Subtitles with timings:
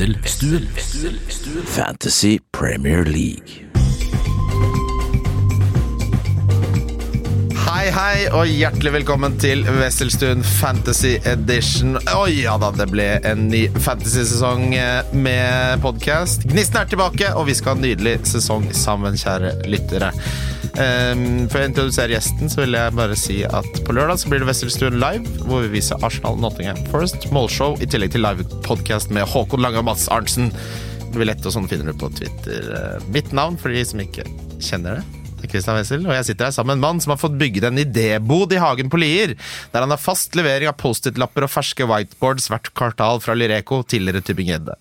[0.00, 0.66] Wesselstuen.
[1.66, 3.66] Fantasy Premier League.
[7.66, 11.98] Hei, hei, og hjertelig velkommen til Wesselstuen Fantasy Edition.
[12.16, 16.48] Oi, ja da, det ble en ny fantasy-sesong eh, med podkast.
[16.48, 20.14] Gnisten er tilbake, og vi skal ha en nydelig sesong sammen, kjære lyttere.
[20.70, 24.42] Um, jeg introduserer introdusere gjesten så vil jeg bare si at på lørdag så blir
[24.42, 29.26] det Wesselstuen live, hvor vi viser Arsenal Nottingham Forest målshow, i tillegg til live-podkast med
[29.28, 30.52] Håkon Lange og Mats Arntzen.
[31.10, 32.70] Billett og sånn finner du på Twitter.
[32.76, 34.28] Eh, Mitt navn, for de som ikke
[34.62, 35.19] kjenner det.
[35.50, 37.80] Christian Wessel, og jeg sitter her sammen med en mann som har fått bygget en
[37.82, 39.34] idébod i hagen på Lier,
[39.72, 44.22] der han har fast levering av Post-It-lapper og ferske whiteboards hvert kvartal fra Lyreco, tidligere
[44.26, 44.76] Tybing-Gjedde.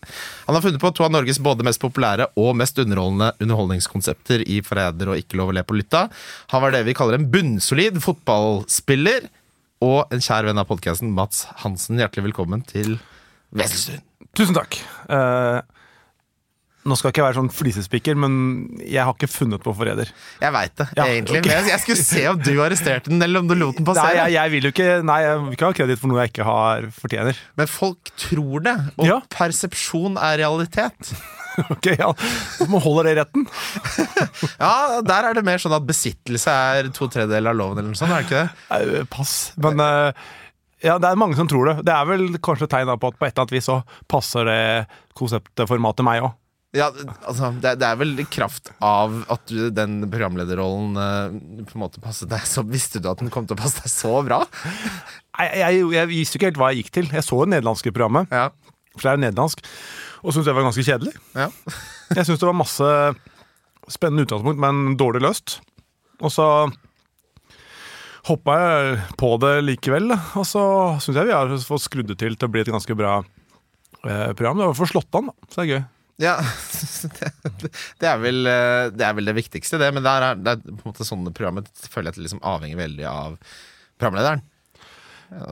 [0.47, 4.61] Han har funnet på to av Norges både mest populære og mest underholdende underholdningskonsepter i
[4.65, 6.07] Forræder og Ikke lov å le på lytta.
[6.53, 9.29] Han var det vi kaller en bunnsolid fotballspiller,
[9.85, 11.99] og en kjær venn av podkasten, Mats Hansen.
[12.01, 12.97] Hjertelig velkommen til
[13.55, 14.03] Wesselstuen.
[14.38, 14.75] Tusen takk.
[15.09, 15.59] Eh,
[16.88, 18.33] nå skal jeg ikke være sånn flisespikker, men
[18.88, 20.11] jeg har ikke funnet på forræder.
[20.41, 21.41] Jeg veit det, Ja, egentlig.
[21.44, 21.66] Okay.
[21.67, 24.16] Jeg, skulle se om du arresterte den, eller om du lot den Nei, passere.
[24.22, 26.47] jeg, jeg vil jo ikke Nei, jeg vil ikke ha kreditt for noe jeg ikke
[26.47, 27.41] har fortjener.
[27.59, 29.19] Men folk tror det, og Ja.
[29.35, 31.13] persepsjon er realitet.
[31.59, 32.07] Ok, ja
[32.72, 33.44] Man holder det i retten.
[34.61, 38.00] Ja, Der er det mer sånn at besittelse er to tredjedeler av loven, eller noe
[38.00, 39.00] sånt, er det ikke det?
[39.02, 39.33] Eh, Pass.
[39.59, 40.13] Men eh,
[40.88, 41.73] ja, det er mange som tror det.
[41.89, 44.61] Det er vel kanskje tegn på at på et eller annet vis så passer det
[45.19, 46.38] konseptformatet meg òg.
[46.78, 46.92] Ja,
[47.25, 52.02] altså, det, det er vel kraft av at du, den programlederrollen uh, på en måte
[52.03, 54.44] passet deg så Visste du at den kom til å passe deg så bra?
[55.40, 57.09] Jeg, jeg, jeg visste ikke helt hva jeg gikk til.
[57.16, 58.52] Jeg så det nederlandske programmet, Ja,
[58.94, 59.66] for det er jo nederlandsk,
[60.22, 61.16] og syntes det var ganske kjedelig.
[61.40, 61.50] ja.
[62.14, 62.92] Jeg syns det var masse
[63.90, 65.59] spennende utgangspunkt, men dårlig løst.
[66.22, 66.45] Og så
[68.30, 70.64] hoppa jeg på det likevel, og så
[71.02, 74.31] syns jeg vi har fått skrudd det til til å bli et ganske bra eh,
[74.38, 74.59] program.
[74.59, 75.50] Det var for slått an, da.
[75.50, 75.81] Så det er gøy.
[76.20, 76.36] Ja.
[78.00, 79.90] Det, er vel, eh, det er vel det viktigste, det.
[79.96, 82.46] Men det er, det er på en måte sånne programmer føler jeg at det liksom
[82.47, 83.35] avhenger veldig av
[84.00, 84.44] programlederen.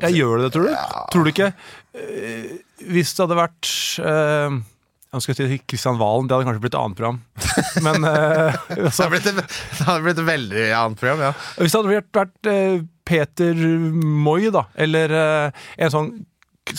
[0.01, 0.71] Jeg gjør det, tror du?
[1.13, 1.51] Tror du ikke
[1.93, 2.45] eh,
[2.89, 3.67] Hvis det hadde vært
[4.01, 4.55] eh,
[5.13, 7.19] Jeg skal si Kristian Valen, det hadde kanskje blitt et annet program.
[7.85, 9.43] Men øh, altså, det, blitt et,
[9.77, 11.35] det hadde blitt et veldig annet program, ja.
[11.59, 13.61] Hvis det hadde vært, vært Peter
[14.25, 16.11] Moi, da, eller øh, en sånn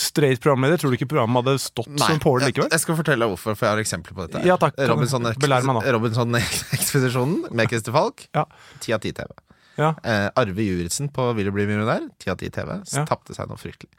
[0.01, 2.71] straight programleder, tror du ikke programmet hadde stått som påle jeg, likevel?
[2.73, 4.41] jeg skal fortelle deg hvorfor, for jeg har eksempler på dette.
[4.47, 4.79] Ja, takk.
[4.89, 5.83] Robinson, nå.
[5.97, 8.25] Robinson-ekspedisjonen med Christer Falk.
[8.35, 8.47] Ja.
[8.83, 9.31] Ti av ti TV.
[9.79, 9.93] Ja.
[10.03, 12.03] Eh, Arve Juritzen på Vil du bli millionær?
[12.19, 12.73] Ti av ti TV.
[12.91, 13.05] Ja.
[13.07, 13.91] Tapte seg noe fryktelig.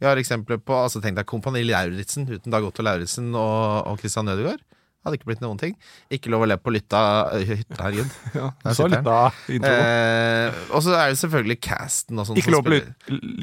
[0.00, 4.02] Vi har eksempler på altså Tenk deg Kompani Lauritzen uten Dag Otto Lauritzen og, og
[4.02, 4.64] Christian Nødegaard.
[5.06, 5.76] Hadde ikke blitt noen ting.
[6.10, 7.00] Ikke lov å le på lytta
[7.38, 8.16] øh, hytta, herregud.
[8.38, 9.18] Ja, så lytta.
[9.54, 12.40] Eh, og så er det selvfølgelig casten og sånn.
[12.40, 12.50] Ikke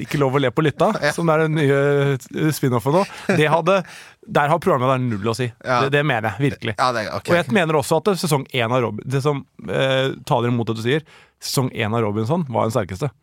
[0.03, 1.79] ikke lov å le på lytta, som er den nye
[2.17, 3.05] eh, spin-offen nå.
[3.39, 3.79] Det hadde,
[4.27, 5.47] der har programmet null å si.
[5.63, 5.85] Ja.
[5.85, 6.75] Det, det mener jeg virkelig.
[6.77, 7.31] Ja, det, okay.
[7.31, 10.77] Og jeg mener også at sesong én av Robin Det som eh, taler imot det
[10.81, 11.07] du sier,
[11.43, 13.13] sesong én av Robinson var den sterkeste.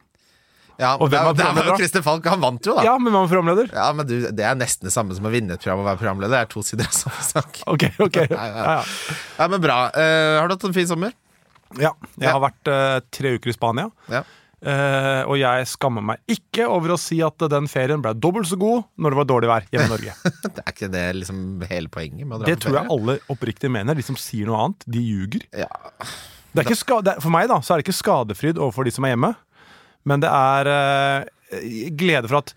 [0.80, 2.02] Ja, og hvem det, var det var jo da?
[2.04, 2.28] Falk.
[2.32, 2.84] Han vant jo, da.
[2.86, 3.72] Ja, men hvem var programleder?
[3.74, 6.00] Ja, men du, Det er nesten det samme som å vinne et program og være
[6.00, 6.34] programleder.
[6.34, 7.62] Det er to sider av samme sak.
[7.72, 8.20] Ok, ok.
[8.32, 8.76] Ja, Ja,
[9.38, 9.48] ja.
[9.48, 9.80] men Bra.
[9.94, 11.16] Uh, har du hatt en fin sommer?
[11.80, 11.94] ja.
[12.20, 13.88] Jeg har vært uh, tre uker i Spania.
[14.12, 14.24] Ja.
[14.62, 18.54] Uh, og jeg skammer meg ikke over å si at den ferien ble dobbelt så
[18.60, 20.12] god når det var dårlig vær hjemme i Norge.
[20.52, 21.40] Det er ikke det liksom
[21.70, 23.98] hele poenget med å dra Det på tror jeg alle oppriktig mener.
[23.98, 25.48] De som sier noe annet, de ljuger.
[25.64, 25.66] Ja.
[26.52, 29.14] Det er det, for meg da, så er det ikke skadefryd overfor de som er
[29.14, 29.32] hjemme,
[30.08, 32.54] men det er eh, glede for at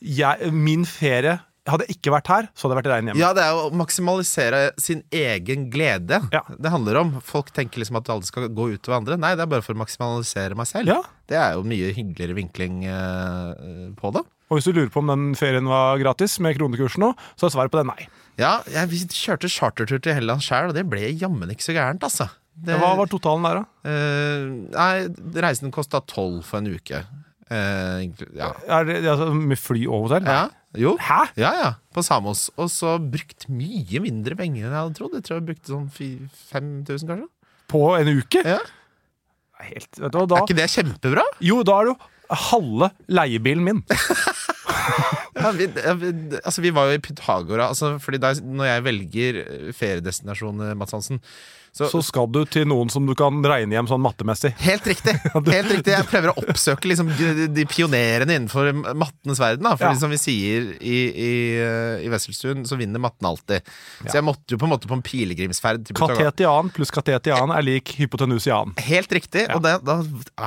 [0.00, 3.18] jeg, min ferie Hadde jeg ikke vært her, så hadde jeg vært i regn hjemme.
[3.18, 6.44] ja, det er å maksimalisere sin egen glede Ja.
[6.62, 7.08] det handler om.
[7.26, 9.16] Folk tenker liksom at alle skal gå utover andre.
[9.18, 10.92] Nei, det er bare for å maksimalisere meg selv.
[10.94, 11.00] Ja.
[11.26, 14.22] Det er jo mye hyggeligere vinkling uh, på det.
[14.46, 17.56] Og hvis du lurer på om den ferien var gratis med kronekursen nå, så er
[17.56, 18.06] svaret på det nei.
[18.38, 22.28] Ja, jeg kjørte chartertur til Helland sjæl, og det ble jammen ikke så gærent, altså.
[22.56, 23.64] Det, Hva var totalen der, da?
[23.84, 27.02] Uh, nei, reisen kosta tolv for en uke.
[27.50, 28.52] Uh, ja.
[28.64, 30.30] Er det, altså, med fly og hotell?
[30.30, 30.46] ja.
[30.76, 30.90] Jo.
[31.00, 31.22] Hæ?
[31.40, 32.50] Ja, ja, på Samos.
[32.60, 35.14] Og så brukt mye mindre penger enn jeg hadde trodd.
[35.16, 37.28] Jeg tror jeg brukte sånn 5000, kanskje.
[37.72, 38.42] På en uke?
[38.44, 38.58] Ja.
[39.64, 41.24] Helt, vet du, da, Er ikke det kjempebra?
[41.40, 43.84] jo, da er det jo halve leiebilen min.
[45.36, 46.10] Ja, vi, vi,
[46.40, 47.66] altså, vi var jo i Pythagora.
[47.68, 49.38] Altså, fordi der, når jeg velger
[49.76, 51.20] feriedestinasjon, eh, Mads Hansen,
[51.76, 54.54] Så- så, skal du til noen som du kan regne hjem sånn mattemessig.
[54.64, 55.12] Helt riktig.
[55.34, 57.10] helt riktig Jeg prøver å oppsøke liksom,
[57.52, 59.66] de, pionerene innenfor mattenes verden.
[59.68, 59.74] Da.
[59.76, 59.94] For Ja.
[60.00, 63.66] som vi sier i, i, eh, i Wesselstuen, så vinner matten alltid.
[64.06, 65.92] Så jeg måtte jo på en måte på en pilegrimsferd.
[65.96, 68.72] Katetian pluss katetian er lik hypotenusian.
[68.80, 69.44] Helt riktig.
[69.54, 70.00] Og det, da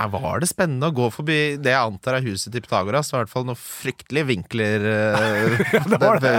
[0.09, 3.09] var det spennende å gå forbi det jeg antar er huset til Pythagoras.
[3.11, 4.89] Det var i hvert fall noen fryktelige vinkler.
[4.89, 6.35] eh, det var det.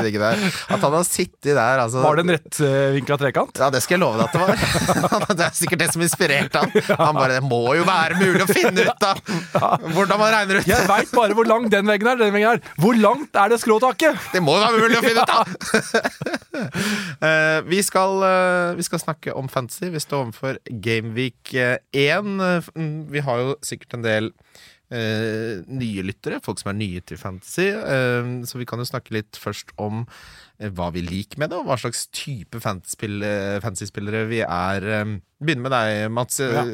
[0.71, 3.61] At han har sittet der altså, Var det en rettvinkla trekant?
[3.61, 4.67] Ja, det skal jeg love deg at det var.
[5.39, 6.73] det er sikkert det som inspirerte han.
[7.01, 9.21] Han bare Det må jo være mulig å finne ut av
[9.95, 12.21] hvordan man regner ut Jeg veit bare hvor lang den veggen er.
[12.21, 12.63] Den veggen er.
[12.81, 14.19] Hvor langt er det skråtaket?
[14.35, 15.47] Det må jo være mulig å finne ut av!
[17.21, 19.91] Eh, vi, skal, eh, vi skal snakke om fantasy.
[19.93, 21.81] Vi står overfor Gameweek 1.
[21.95, 24.31] Eh, mm, Vi har jo sikkert en del
[24.91, 27.69] nye lyttere, folk som er nye til fantasy.
[27.71, 30.01] så vi kan jo snakke litt først om
[30.69, 34.85] hva vi liker med det, og hva slags type eh, fantasyspillere vi er.
[34.85, 35.15] eh.
[35.41, 36.41] Begynner med deg, Mats.
[36.41, 36.65] Eh, Ja.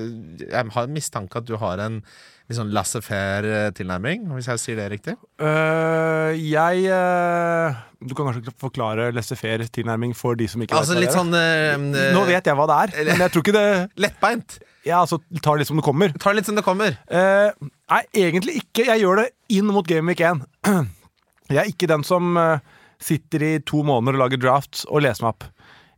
[0.42, 2.02] Jeg har en mistanke at du har en
[2.46, 5.16] litt sånn laissez-faire-tilnærming, hvis jeg sier det riktig?
[5.42, 11.10] Uh, jeg uh, Du kan kanskje forklare laissez-faire tilnærming for de som ikke Altså vet
[11.10, 12.14] hva sånn eh, det er.
[12.14, 13.66] Nå vet jeg hva det er, men jeg tror ikke det
[13.98, 14.58] Lettbeint.
[14.86, 16.14] Ja, altså, tar litt som det kommer.
[16.14, 16.94] Ta det litt som det kommer.
[17.10, 17.50] Eh,
[17.90, 18.86] nei, egentlig ikke.
[18.92, 20.44] Jeg gjør det inn mot Game Week 1.
[21.50, 22.62] Jeg er ikke den som eh,
[23.02, 25.46] sitter i to måneder og lager drafts og leser meg opp.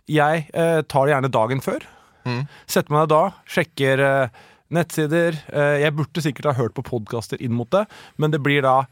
[0.08, 1.84] Jeg eh, tar det gjerne dagen før.
[2.28, 2.44] Mm.
[2.68, 4.38] Setter meg ned da, sjekker eh,
[4.74, 5.38] nettsider.
[5.52, 7.84] Eh, jeg burde sikkert ha hørt på podkaster inn mot det,
[8.16, 8.82] men det blir da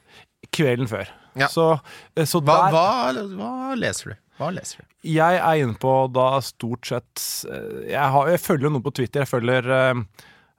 [0.54, 1.08] kvelden før.
[1.36, 1.48] Ja.
[1.52, 1.72] Så,
[2.16, 4.22] eh, så Hva, der hva, hva leser du?
[4.36, 4.88] Hva leser du?
[5.06, 9.24] Jeg er inne på da stort sett eh, Jeg, har, jeg følger noen på Twitter.
[9.24, 10.02] Jeg følger eh,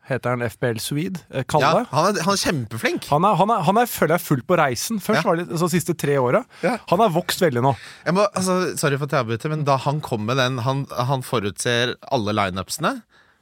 [0.07, 1.19] Heter han FBL Swede?
[1.35, 1.67] Eh, Kalle.
[1.81, 3.07] Ja, han, er, han er kjempeflink.
[3.11, 5.01] Han er, han er, han er føler jeg fullt på reisen.
[5.03, 5.25] Først Ja.
[5.27, 6.45] var det altså, de siste tre åra.
[6.63, 6.77] Ja.
[6.93, 7.73] Han har vokst veldig nå.
[8.15, 11.25] Må, altså, sorry for at jeg avbryter, men da han kom med den Han, han
[11.27, 12.93] forutser alle lineupsene.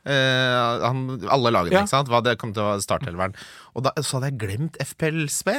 [0.06, 2.10] Eh, han, alle lagene, ikke sant?
[2.14, 3.38] Hva det kom til å starte hele verden.
[3.78, 5.54] Og da, så hadde jeg glemt FPL-SB.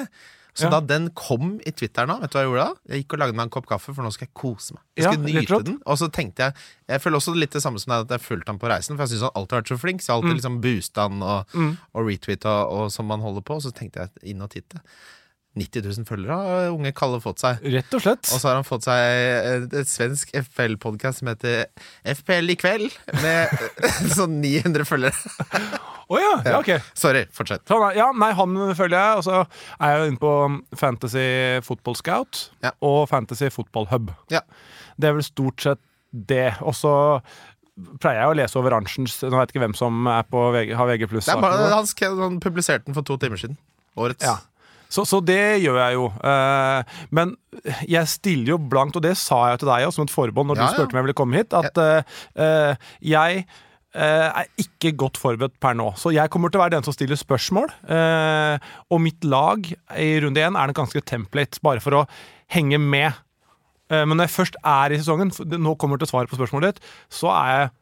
[0.56, 0.70] Så Ja.
[0.72, 2.74] da den kom i Twitter nå, vet du hva jeg gjorde da?
[2.94, 4.82] Jeg gikk og lagde meg en kopp kaffe, for nå skal jeg kose meg.
[4.96, 5.76] Jeg skal ja, nyte den.
[5.84, 6.54] Og så tenkte jeg
[6.88, 9.04] Jeg føler også litt det samme som deg, at jeg fulgte han på reisen, for
[9.04, 10.00] jeg syns han alltid har vært så flink.
[10.00, 11.56] Så jeg har alltid liksom boosta han og,
[11.92, 13.58] og retweeta og som man holder på.
[13.60, 14.80] Og så tenkte jeg inn og titte.
[15.56, 17.62] 90 000 følgere har unge Kalle fått seg.
[17.72, 18.28] Rett og slett.
[18.28, 21.64] Og så har han fått seg et, svensk FPL-podkast som heter
[22.18, 22.92] FPL i kveld,
[23.22, 23.54] med
[24.18, 25.80] sånn 900 følgere.
[26.06, 26.70] Å ja, ja, ok.
[26.94, 27.64] Sorry, fortsett.
[27.96, 29.18] Ja, nei, han følger jeg.
[29.18, 29.40] Og så
[29.80, 30.34] er jeg inne på
[30.78, 31.26] Fantasy
[31.66, 32.74] Football Scout Ja.
[32.84, 34.12] og Fantasy Football Hub.
[34.30, 34.44] Ja.
[35.00, 35.82] Det er vel stort sett
[36.12, 36.52] det.
[36.62, 36.92] Og så
[38.00, 40.88] pleier jeg å lese over oransjens Nå vet jeg ikke hvem som på VG, har
[40.88, 41.08] VG.
[41.18, 43.58] Det bare, han, han publiserte den for to timer siden.
[43.96, 44.24] Årets.
[44.24, 44.38] Ja.
[44.92, 46.06] Så, så det gjør jeg jo.
[46.22, 47.34] Eh, men
[47.90, 50.60] jeg stiller jo blankt, og det sa jeg til deg også, som et forbund når
[50.60, 53.46] Ja, du spurte om jeg ville komme hit, at eh, eh, jeg
[53.96, 55.86] er ikke godt forberedt per nå.
[55.96, 57.70] Så jeg kommer til å være den som stiller spørsmål.
[57.88, 58.58] eh,
[58.92, 59.64] og mitt lag
[59.96, 62.06] i runde én er en ganske template, bare for å
[62.52, 63.16] henge med.
[63.88, 66.92] Eh, men når jeg først er i sesongen, nå kommer til svaret på spørsmålet ditt,
[67.08, 67.72] så er jeg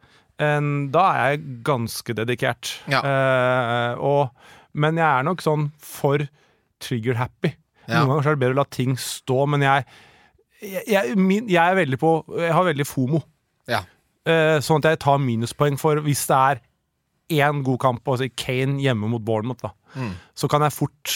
[0.44, 2.76] en, da er jeg ganske dedikert.
[2.90, 3.02] Ja.
[3.02, 4.30] Eh, og,
[4.74, 6.22] men jeg er nok sånn for
[6.84, 7.54] trigger-happy.
[7.88, 8.00] Ja.
[8.04, 9.84] Noen ganger er det bedre å la ting stå, men jeg,
[10.64, 13.20] jeg, jeg, min, jeg er veldig på Jeg har veldig fomo.
[13.68, 13.82] Ja.
[14.24, 16.62] Eh, sånn at jeg tar minuspoeng for hvis det er
[17.44, 20.10] én god kamp, altså Kane hjemme mot Bournemouth, da, Mm.
[20.34, 21.12] så kan jeg fort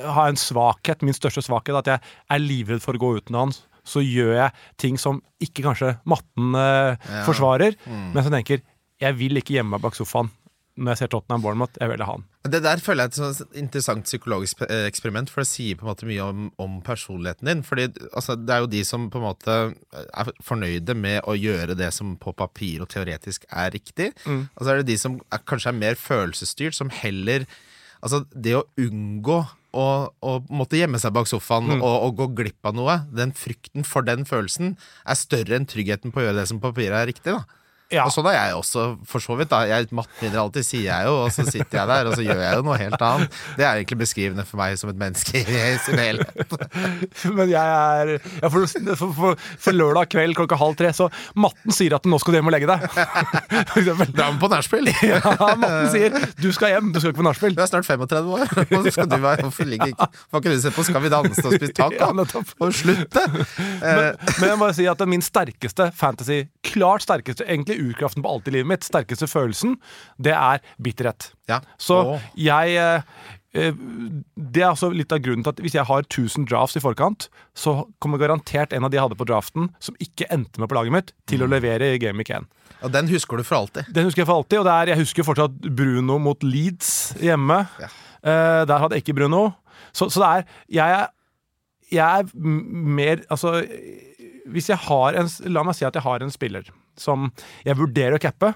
[0.00, 2.00] ha en svakhet, min største svakhet, at jeg
[2.32, 3.50] er livredd for å gå uten han.
[3.84, 7.24] Så gjør jeg ting som ikke kanskje matten eh, Ja.
[7.26, 8.12] forsvarer, Mm.
[8.14, 8.62] men som tenker
[9.02, 10.30] jeg vil ikke gjemme meg bak sofaen
[10.76, 11.76] når jeg ser Tottenham Bournemouth.
[11.80, 12.24] Jeg vil ha han.
[12.48, 15.90] Det der føler jeg er et interessant psykologisk eh, eksperiment, for det sier på en
[15.92, 17.64] måte mye om, om personligheten din.
[17.66, 19.58] Fordi altså, Det er jo de som på en måte
[19.92, 24.12] er fornøyde med å gjøre det som på papir og teoretisk er riktig.
[24.24, 24.46] Mm.
[24.56, 27.46] Og så er det de som er, kanskje er mer følelsesstyrt, som heller
[28.02, 29.36] Altså, det å unngå
[29.78, 31.84] å, å måtte gjemme seg bak sofaen Mm.
[31.86, 34.74] og, og gå glipp av noe, den frykten for den følelsen,
[35.06, 37.36] er større enn tryggheten på å gjøre det som på papiret er riktig.
[37.38, 37.44] da
[37.92, 38.06] Ja.
[38.08, 39.50] Og sånn er jeg også, for så vidt.
[39.52, 42.40] da Jeg mattvinner alltid, sier jeg jo, og så sitter jeg der, og så gjør
[42.40, 43.40] jeg jo noe helt annet.
[43.58, 46.56] Det er egentlig beskrivende for meg som et menneske i sin helhet.
[47.36, 51.74] Men jeg er ja, for, for, for, for lørdag kveld klokka halv tre, så matten
[51.74, 52.86] sier at nå skal du hjem og legge deg.
[54.16, 54.90] Dra med på nachspiel!
[55.02, 57.56] Ja, matten sier du skal hjem, du skal ikke på nachspiel.
[57.56, 58.52] Du er snart 35 år.
[58.62, 61.10] og så skal du være Hvorfor ligger ikke Får ikke du se på Skal vi
[61.12, 61.98] danse og spise taco?
[61.98, 62.42] Ja.
[62.62, 63.24] Og slutte!
[63.82, 64.06] Men,
[64.38, 68.56] men jeg må si at min sterkeste fantasy, klart sterkeste, egentlig urkraften på alt i
[68.56, 69.76] livet mitt, sterkeste følelsen,
[70.22, 71.32] det er bitterhet.
[71.50, 71.60] Ja.
[71.80, 72.26] Så oh.
[72.38, 73.02] jeg eh,
[73.58, 73.74] eh,
[74.34, 77.28] Det er altså litt av grunnen til at hvis jeg har 1000 drafts i forkant,
[77.54, 80.78] så kommer garantert en av de jeg hadde på draften, som ikke endte med på
[80.78, 82.48] laget mitt, til å levere i Game Week 1.
[82.82, 83.90] Og den husker du for alltid.
[83.94, 87.62] Den husker jeg for alltid, og er, jeg husker fortsatt Bruno mot Leeds hjemme.
[87.82, 87.90] Ja.
[88.22, 89.50] Eh, der hadde jeg ikke Bruno.
[89.92, 91.06] Så, så det er Jeg er,
[91.92, 93.64] jeg er mer Altså,
[94.46, 96.70] hvis jeg har en La meg si at jeg har en spiller
[97.00, 97.30] som
[97.66, 98.52] jeg vurderer å cappe,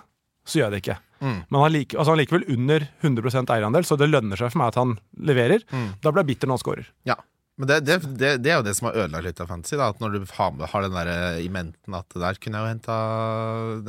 [0.46, 0.98] så gjør jeg det ikke.
[1.20, 1.38] Mm.
[1.48, 4.74] Men han, like, altså han likevel under 100% eierandel, så det lønner seg for meg
[4.74, 4.98] at han
[5.30, 5.64] leverer.
[5.72, 5.88] Mm.
[6.04, 6.92] Da blir jeg bitter når han scorer.
[7.08, 7.16] Ja.
[7.56, 9.78] Men det, det, det, det er jo det som har ødelagt litt av fantasy.
[9.80, 12.66] Da, at Når du har, har den der eh, i menten at der kunne jeg
[12.66, 12.96] jo henta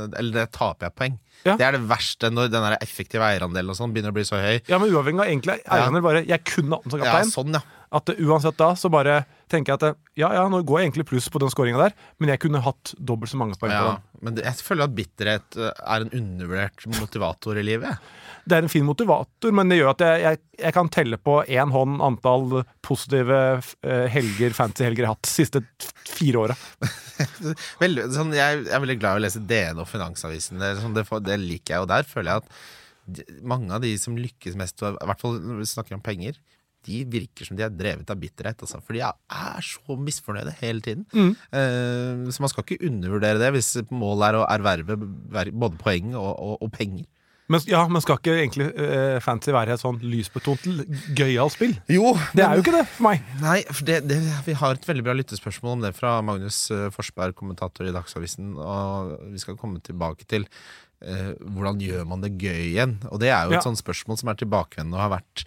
[0.07, 1.17] Eller der taper jeg poeng.
[1.43, 1.57] Ja.
[1.59, 4.39] Det er det verste når den der effektive eierandelen og sånn begynner å bli så
[4.39, 4.61] høy.
[4.71, 7.27] Ja, men uavhengig av egentlig eierandel, bare Jeg kunne hatt den som kaptein'.
[7.27, 7.76] Ja, sånn, ja.
[7.95, 11.29] At uansett da, så bare tenker jeg at ja, ja, nå går jeg egentlig pluss
[11.31, 13.93] på den skåringa der, men jeg kunne hatt dobbelt så mange poeng på ja.
[13.93, 14.07] den.
[14.27, 18.09] Men jeg føler at bitterhet eh, er en undervurdert motivator i livet.
[18.47, 21.37] Det er en fin motivator, men det gjør at jeg, jeg, jeg kan telle på
[21.45, 25.63] én hånd antall positive uh, helger, fancy-helger jeg har hatt de siste
[26.07, 26.57] fire åra.
[27.17, 30.59] Sånn, jeg, jeg er veldig glad i å lese DN og Finansavisen.
[30.61, 31.85] Det, sånn, det, det liker jeg.
[31.85, 35.61] Og der føler jeg at mange av de som lykkes mest, i hvert fall når
[35.61, 36.37] vi snakker om penger,
[36.87, 38.63] de virker som de er drevet av bitterhet.
[38.63, 41.05] Altså, for de er, så misfornøyde hele tiden.
[41.51, 46.31] Eh, så man skal ikke undervurdere det hvis målet er å erverve både poeng og,
[46.33, 47.05] og, og penger.
[47.47, 50.65] Men, ja, men skal ikke egentlig uh, fancy være et sånn lysbetont,
[51.15, 51.77] gøyalt spill?
[51.87, 53.21] Jo, Det er jo ikke det for meg.
[53.39, 56.89] Nei, for det, det, vi har et veldig bra lyttespørsmål om det fra Magnus eh,
[56.91, 58.51] Forsberg, kommentator i Dagsavisen.
[58.59, 62.97] Og vi skal komme tilbake til uh, hvordan gjør man det gøy igjen.
[63.13, 63.63] Og det er jo et Ja.
[63.69, 65.45] sånt spørsmål som er tilbakevendende og har vært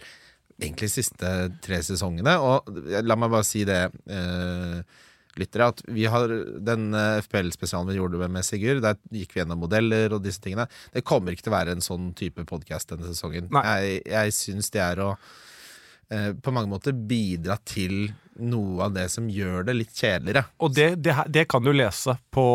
[0.59, 1.29] egentlig siste
[1.63, 2.35] tre sesongene.
[2.41, 4.81] Og la meg bare si det, eh,
[5.39, 9.63] lyttere, at vi har den eh, FPL-spesialen vi gjorde med Sigurd, der gikk vi gjennom
[9.63, 10.67] modeller og disse tingene.
[10.93, 13.47] Det kommer ikke til å være en sånn type podkast denne sesongen.
[13.53, 13.63] Nei.
[13.69, 15.13] Jeg, jeg syns det er å
[16.11, 18.09] på mange måter bidra til
[18.41, 20.43] noe av det som gjør det litt kjedeligere.
[20.63, 22.45] Og det, det, det kan du lese på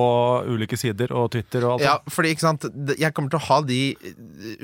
[0.49, 2.67] ulike sider og Twitter og alt Ja, fordi ikke sant
[2.99, 3.81] Jeg kommer til å ha de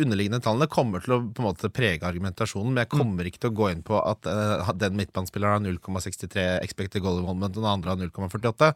[0.03, 3.53] underliggende tallene kommer til å på en måte prege argumentasjonen, men jeg kommer ikke til
[3.53, 7.73] å gå inn på at uh, den midtbanespilleren har 0,63 expected goal involvement, og den
[7.73, 8.73] andre har 0,48.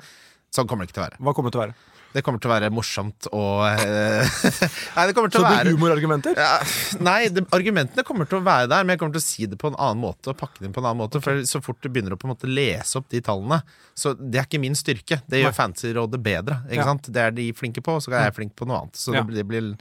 [0.54, 1.22] Sånn kommer det ikke til å være.
[1.24, 1.95] Hva kommer det til å være?
[2.16, 4.38] Det kommer til å være morsomt og eh,
[4.96, 6.38] Nei, det kommer til Så å det være blir humorargumenter?
[6.40, 6.54] ja,
[7.04, 9.58] Nei, det, argumentene kommer til å være der, men jeg kommer til å si det
[9.60, 10.32] på en annen måte.
[10.32, 12.28] Og pakke det inn på en annen måte For så fort du begynner å på
[12.30, 13.60] en måte lese opp de tallene
[13.94, 15.20] Så det er ikke min styrke.
[15.28, 15.54] Det gjør.
[15.60, 16.62] Fantasyrådet bedre.
[16.70, 16.88] Ikke Ja.
[16.88, 17.12] sant?
[17.12, 18.96] Det er de flinke på, og så er jeg flink på noe annet.
[18.96, 19.22] Så Ja.
[19.22, 19.74] det blir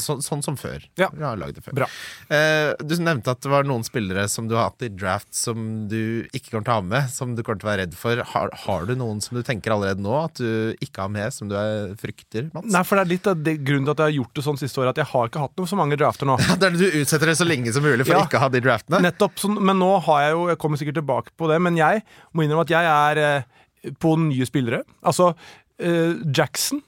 [0.00, 0.84] så, sånn som før.
[1.00, 1.08] Ja.
[1.12, 1.72] Før.
[1.76, 1.88] Bra.
[2.32, 5.86] Eh, du nevnte at det var noen spillere som du har hatt i draft som
[5.90, 8.22] du ikke kommer til å ha med, som du kommer til å være redd for.
[8.32, 11.50] Har, har du noen som du tenker allerede nå at du ikke har med, som
[11.50, 12.70] du er, frykter, Mats?
[12.72, 14.60] Nei, for det er litt av det, grunnen til at jeg har gjort det sånn
[14.60, 16.38] siste året, at jeg har ikke hatt noe så mange drafter nå.
[16.62, 18.22] Det er det du utsetter det så lenge som mulig for Ja.
[18.28, 19.00] ikke å ha de draftene?
[19.02, 22.02] Nettopp, Så, Men nå har jeg jo Jeg kommer sikkert tilbake på det, men jeg
[22.32, 24.82] må innrømme at jeg er eh, på nye spillere.
[25.02, 25.32] Altså
[25.82, 26.82] eh, Jackson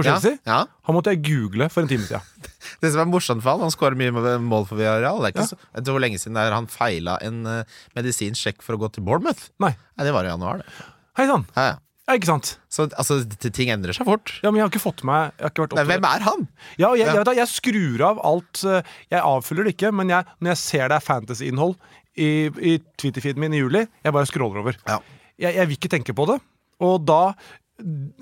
[0.00, 0.38] på Chelsea.
[0.48, 0.80] Ja, ja.
[0.88, 2.48] Han måtte jeg google for en time siden.
[2.82, 5.20] Det som er morsomt for han, han skårer mye mål for Villarreal.
[5.22, 5.52] Det er ikke Ja.
[5.52, 8.82] så, du hvor lenge siden det er han feila en uh, medisinsk sjekk for å
[8.82, 9.48] gå til Bournemouth?
[9.62, 9.72] Nei.
[9.96, 10.90] Nei, det var i januar, det.
[11.20, 11.46] Hei sann!
[11.56, 11.78] Ja, ja.
[12.10, 12.48] Ikke sant?
[12.72, 13.20] Så altså,
[13.54, 14.32] ting endrer seg fort.
[14.42, 16.40] Ja, men jeg har ikke fått meg jeg har ikke Nei, hvem er han?
[16.80, 20.50] Ja, jeg, jeg, jeg skrur av alt eh, Jeg avfyller det ikke, men jeg, når
[20.50, 21.76] jeg ser det er fantasy-innhold
[22.18, 24.78] i, i Twitter-feeden min i juli, jeg bare scroller over.
[24.90, 24.98] Ja.
[25.38, 26.40] Jeg, jeg vil ikke tenke på det.
[26.82, 27.20] Og da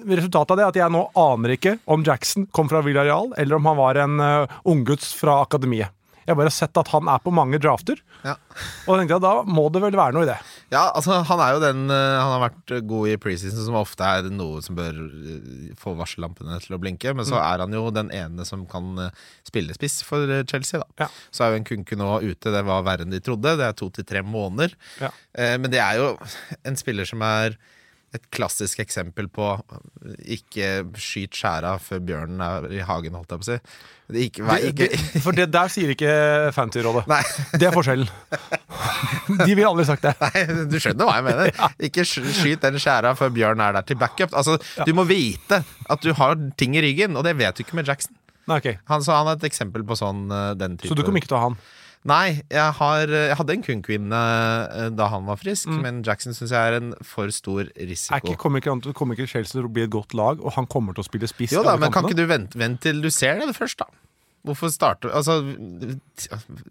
[0.09, 3.59] Resultatet av det er at jeg nå aner ikke om Jackson kom fra Villarreal, eller
[3.59, 5.95] om han var en uh, ungguts fra akademiet.
[6.29, 8.35] Jeg har bare sett at han er på mange drafter, Ja.
[8.85, 10.35] og tenkte jeg da må det vel være noe i det.
[10.75, 14.05] ja, altså Han er jo den uh, Han har vært god i preseason, som ofte
[14.05, 17.15] er noe som bør uh, få varsellampene til å blinke.
[17.17, 19.09] Men så er han jo den ene som kan
[19.49, 20.83] spille spiss for Chelsea.
[20.85, 21.09] da Ja.
[21.33, 22.53] Så er jo en Kunku nå ute.
[22.53, 23.57] Det var verre enn de trodde.
[23.57, 24.77] Det er to til tre måneder.
[25.00, 25.09] Ja.
[25.33, 26.12] Eh, men det er jo
[26.69, 27.57] en spiller som er
[28.17, 29.79] et klassisk eksempel på uh,
[30.25, 33.59] ikke skyt skjæra før bjørnen er i hagen, holdt jeg på å si.
[34.09, 36.12] Det ikke, vei, Det, ikke, det, for det der sier ikke
[36.57, 37.05] Fantasy-rådet.
[37.61, 38.09] Det er forskjellen.
[39.45, 40.15] De ville aldri sagt det.
[40.23, 41.50] Nei, du skjønner hva jeg mener.
[41.88, 44.33] Ikke skyt den skjæra før bjørnen er der til backup.
[44.33, 44.57] Altså,
[44.88, 47.88] Du må vite at du har ting i ryggen, og det vet du ikke med
[47.88, 48.17] Jackson.
[48.49, 48.79] Nei, okay.
[48.88, 51.29] Han, så han er et eksempel på sånn uh, den type Så du kommer ikke
[51.35, 51.59] til å ha han?
[52.07, 55.81] Nei, jeg, har, jeg hadde en Kunquin uh, da han var frisk, Mm.
[55.83, 58.17] men Jackson syns jeg er en for stor Er risiko.
[58.23, 60.95] ikke, kommer, ikke, kommer ikke Chelsea til å bli et godt lag, og han kommer
[60.95, 61.52] til å spille spiss?
[61.52, 63.90] Jo da, men kan ikke du vente, vente til du ser det først, da?
[64.47, 65.40] Hvorfor starte Altså,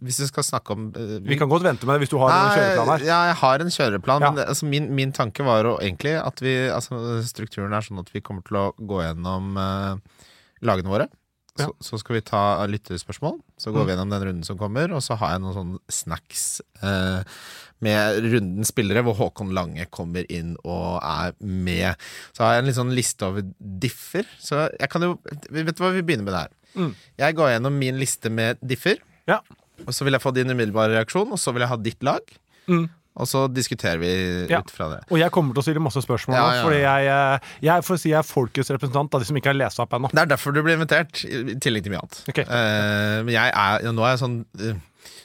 [0.02, 2.32] hvis du skal snakke om uh, Vi kan godt vente med det hvis du har
[2.32, 3.04] en kjøreplan her.
[3.06, 4.24] Ja, jeg har en kjøreplan.
[4.24, 4.30] Ja.
[4.32, 8.00] Men det, altså, min, min tanke var jo egentlig at vi altså, Strukturen er sånn
[8.02, 10.24] at vi kommer til å gå gjennom uh,
[10.66, 11.10] lagene våre.
[11.60, 13.40] Så, så skal vi ta lytterspørsmål.
[13.58, 16.44] Så går vi gjennom den runden som kommer, og så har jeg noen sånne snacks
[16.86, 17.24] eh,
[17.86, 21.96] med runden spillere, hvor Håkon Lange kommer inn og er med.
[22.34, 23.46] Så har jeg en litt sånn liste over
[23.86, 24.30] differ.
[24.42, 25.16] Så jeg kan jo
[25.50, 26.54] Vet du hva, vi begynner med det her.
[26.78, 26.92] Mm.
[27.24, 29.00] Jeg går gjennom min liste med differ,
[29.30, 29.42] Ja.
[29.86, 32.34] og så vil jeg få din umiddelbare reaksjon, og så vil jeg ha ditt lag.
[32.68, 32.88] Mm.
[33.18, 34.12] Og så diskuterer vi
[34.52, 34.60] Ja.
[34.62, 35.00] ut fra det.
[35.10, 37.98] Og jeg kommer til å stille masse spørsmål Ja, ja, fordi jeg, eh, jeg, for
[37.98, 40.12] si jeg er folkets representant av de som ikke har lest opp ennå.
[40.14, 42.20] Det er derfor du blir invitert, i tillegg til mye annet.
[42.30, 42.46] Okay.
[42.46, 44.78] Uh, men jeg er, nå er jeg sånn eh,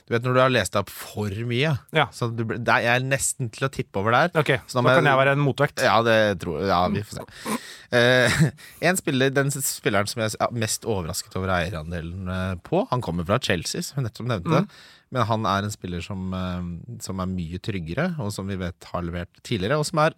[0.08, 1.74] Du vet når du har lest opp for mye,
[2.12, 4.32] så du, det er, jeg er nesten til å tippe over der.
[4.40, 5.82] Ok, Så da Da kan jeg- jeg være en motvekt.
[5.82, 6.66] Ja, det tror.
[6.66, 7.58] Ja, vi får se.
[7.92, 8.50] Uh,
[8.88, 13.38] en spiller, Den spilleren som jeg er mest overrasket over eierandelen på, han kommer fra
[13.38, 14.66] Chelsea, som vi nettopp nevnte.
[15.12, 18.84] Men han er en spiller som, eh, som er mye tryggere, og som vi vet
[18.92, 20.14] har levert tidligere, og som er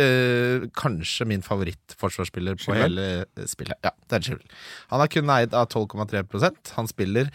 [0.00, 3.08] eh, kanskje min favorittforsvarsspiller på hele
[3.50, 3.76] spillet.
[3.84, 4.54] Ja, det er Chilwell.
[4.94, 7.28] Han er kun eid av 12,3% Han spiller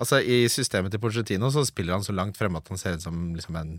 [0.00, 3.02] Altså I systemet til Porcetino så spiller han så langt fremme at han ser ut
[3.04, 3.74] som liksom en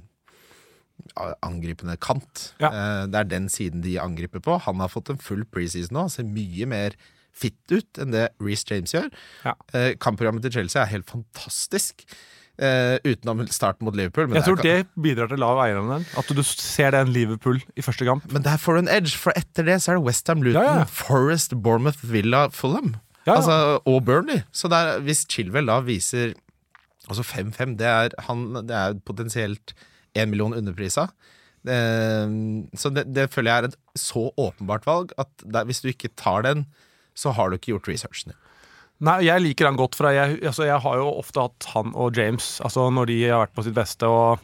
[1.41, 2.51] angripende kant.
[2.61, 2.69] Ja.
[2.69, 4.59] Eh, Det er den siden de angriper på.
[4.61, 6.93] Han har fått en full preseason nå, ser mye mer
[7.33, 9.09] fitt ut enn det Reece James gjør.
[9.45, 9.55] Ja.
[9.73, 12.03] Eh, Kampprogrammet til Chelsea er helt fantastisk.
[12.61, 14.27] Eh, utenom starten mot Liverpool.
[14.27, 16.03] Men Jeg tror er, det bidrar til lav eierandel.
[16.19, 18.27] At du ser den Liverpool i første kamp.
[18.31, 20.75] men der får du en edge, for etter det så er det Westham, Luton, Ja,
[20.81, 20.83] ja.
[20.85, 22.95] Forest, Bournemouth, Villa, Fulham.
[23.25, 23.37] Ja.
[23.37, 24.43] Altså, og Burnley.
[24.51, 26.33] Så der, hvis Chilwell da viser
[27.09, 27.87] Altså 5-5, det,
[28.69, 29.73] det er potensielt
[30.15, 31.07] én million underprisa.
[31.67, 32.29] Eh,
[32.77, 36.11] så det, det føler jeg er et så åpenbart valg at der, hvis du ikke
[36.15, 36.67] tar den,
[37.17, 38.37] så har du ikke gjort researchen din.
[39.01, 42.17] Nei, jeg liker han godt, for jeg, altså, jeg har jo ofte hatt han og
[42.17, 44.05] James altså når de har vært på sitt beste.
[44.05, 44.43] og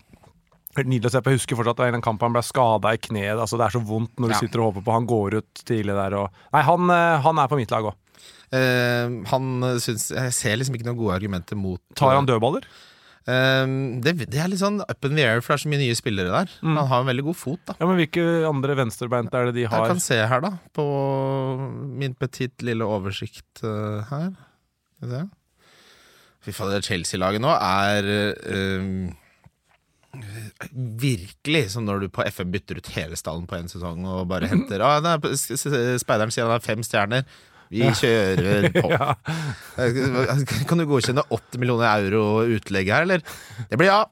[0.78, 1.32] Nydelig å se på.
[1.34, 3.38] Jeg husker fortsatt at en kamp han ble skada i kneet.
[3.38, 4.42] Altså, det er så vondt når du Ja.
[4.44, 6.14] sitter og håper på Han går ut tidlig der.
[6.14, 6.30] Og...
[6.54, 7.96] Nei, han, eh, han er på mitt lag òg.
[8.48, 9.48] Uh, han
[9.84, 12.64] syns Jeg ser liksom ikke noen gode argumenter mot Tar han dødballer?
[13.28, 15.82] Uh, det, det er litt sånn up in the air, for det er så mye
[15.82, 16.54] nye spillere der.
[16.64, 16.78] Mm.
[16.78, 17.76] Han har en veldig god fot, da.
[17.82, 19.84] Ja, men Hvilke andre venstrebeint er det de har?
[19.84, 20.86] Jeg kan se her, da, på
[22.00, 24.32] min petit lille oversikt uh, her.
[26.44, 29.10] Fy fader, Chelsea-laget nå er øh,
[31.02, 34.50] virkelig som når du på FM bytter ut hele stallen på én sesong og bare
[34.54, 37.28] henter ah, nei, Speideren sier han har fem stjerner.
[37.68, 38.88] Vi kjører på.
[40.70, 43.26] Kan du godkjenne 80 millioner euro utlegg her, eller?
[43.68, 44.06] Det blir ja.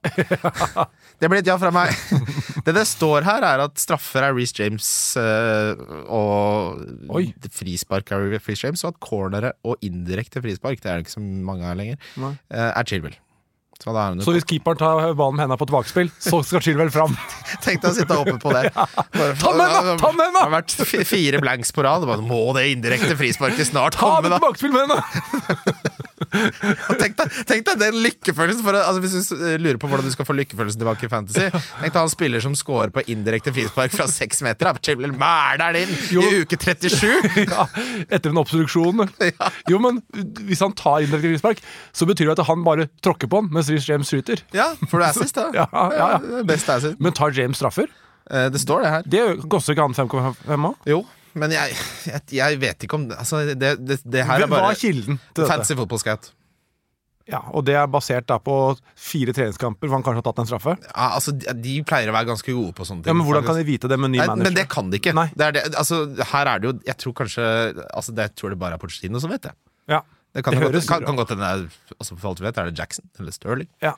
[1.22, 1.96] Det blir et ja fra meg.
[2.65, 4.88] Det det står her, er at straffer er Reece James
[5.22, 6.81] eh, og
[7.13, 7.27] Oi.
[7.53, 11.21] frispark er Reece James, og at cornere og indirekte frispark, det er det ikke så
[11.25, 12.34] mange av lenger, Nei.
[12.49, 13.19] eh, er Chilwell.
[13.75, 17.12] Så er Så hvis keeperen tar ballen med hendene på tilbakespill, så skal Chilwell fram.
[17.65, 18.69] Tenk deg å sitte oppe på det.
[19.17, 19.97] Bare, Ta med henda!
[19.99, 20.39] Ta med henda!
[20.39, 22.08] Det har vært fire blanks på rad.
[22.23, 25.91] Må det indirekte frisparket snart Ta komme, det med tilbakespill med hendene!
[27.02, 30.13] Tenk deg, tenk deg den lykkefølelsen for, altså, Hvis du eh, lurer på hvordan du
[30.13, 33.93] skal få lykkefølelsen tilbake i Fantasy Tenk deg han spiller som scorer på indirekte frispark
[33.95, 34.71] fra seks meter.
[34.86, 36.24] Chilwell mæler den inn Jo.
[36.26, 37.45] i uke 37!
[37.56, 37.65] Ja,
[38.10, 39.04] etter en obstruksjon.
[39.71, 40.02] Jo, men
[40.48, 41.62] hvis han tar indirekte frispark,
[41.95, 44.41] så betyr det at han bare tråkker på han mens Rich James skyter.
[44.56, 45.50] Ja, for du er assist, da.
[45.56, 46.43] Ja, ja, ja.
[46.48, 47.00] Best assist.
[47.04, 47.88] Men tar James straffer?
[48.32, 49.06] Eh, Det står det her.
[49.15, 50.76] Det koster ikke han 5,5 òg?
[50.89, 51.04] Jo,
[51.36, 51.76] men jeg,
[52.08, 55.43] jeg, jeg vet ikke om Altså, det, det, det her er Hva er kilden til
[55.43, 55.52] dette?
[55.52, 56.32] Fancy football scout.
[57.26, 58.54] Ja, og det er basert da på
[59.02, 60.76] fire treningskamper hvor han kanskje har tatt en straffe?
[60.84, 63.10] Ja, altså, de, pleier å være ganske gode på sånne ting.
[63.10, 64.45] Ja, men Hvordan kan de vite det med ny Nei, manager?
[64.52, 65.13] men det kan de ikke.
[65.34, 66.04] Det er det, altså,
[66.36, 67.48] her er det jo Jeg tror kanskje
[67.89, 69.56] altså, det, Jeg tror det bare er Pochettino som vet det.
[69.89, 70.04] Ja,
[70.38, 71.50] Det kan, Det godt- kan, kan godt hende
[71.98, 73.69] altså, For alt vi vet, er det Jackson eller Sterling.
[73.82, 73.95] ja.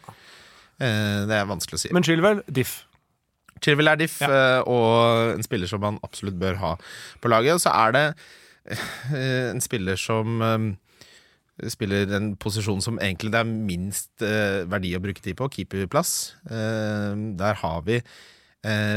[0.79, 1.89] Eh, det er vanskelig å si.
[1.91, 2.83] Men Chilwell, diff.
[3.63, 4.27] Chilwell er diff, Ja.
[4.27, 6.75] eh, og en spiller som man absolutt bør ha
[7.21, 7.53] på laget.
[7.53, 8.05] Og så er det
[9.13, 15.01] eh, en spiller som eh, spiller en posisjon som egentlig det er minst verdi å
[15.01, 16.35] bruke tid på, keeperplass.
[16.47, 18.01] Der har vi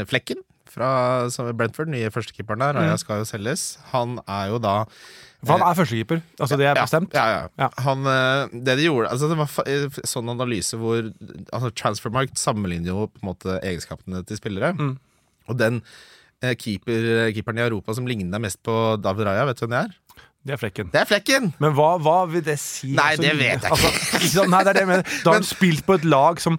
[0.05, 0.91] Flekken fra
[1.33, 2.77] som Brentford, nye førstekeeperen der.
[2.79, 3.75] Raja skal jo selges.
[3.91, 4.75] Han er jo da
[5.41, 6.21] For han er førstekeeper.
[6.39, 7.15] Altså, det er bestemt.
[7.17, 7.69] Ja, ja, Ja.
[7.85, 11.01] Han, eh, det de gjorde altså Det var eh, sånn analyse hvor
[11.51, 14.73] altså Transfermarkt sammenligner jo på en måte egenskapene til spillere.
[14.77, 14.95] Mm.
[15.49, 15.81] Og den
[16.41, 19.83] eh, keeper, keeperen i Europa som ligner mest på David Raja, vet du hvem det
[19.87, 19.97] er?
[20.41, 20.87] Det er flekken.
[20.89, 21.51] Det er Flekken!
[21.61, 22.95] Men hva, hva vil det si?
[22.97, 24.49] Nei, Altså, det vet jeg altså, ikke sant?
[24.49, 25.11] Nei, det er det jeg mener.
[25.21, 26.57] Da har han spilt på et lag som,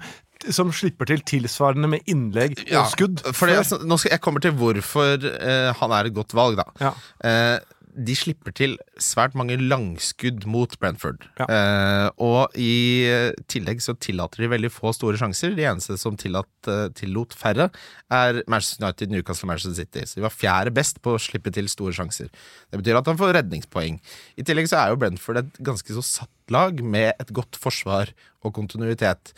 [0.50, 3.22] som slipper til tilsvarende med innlegg og skudd.
[3.31, 6.59] For det, altså, nå skal jeg kommer til hvorfor eh, han er et godt valg,
[6.61, 6.66] da.
[6.83, 6.92] Ja.
[7.28, 11.26] Eh, de slipper til svært mange langskudd mot Brentford.
[11.37, 11.44] Ja.
[11.44, 13.05] Eh, og i
[13.52, 15.52] tillegg så tillater de veldig få store sjanser.
[15.57, 17.68] De eneste som tillatt, eh, tillot færre,
[18.11, 20.07] er Manchester United, Newcastle og Manchester City.
[20.07, 22.33] Så de var fjerde best på å slippe til store sjanser.
[22.72, 24.00] Det betyr at han får redningspoeng.
[24.38, 28.09] I tillegg så er jo Brentford et ganske så satt lag med et godt forsvar
[28.42, 29.35] og kontinuitet.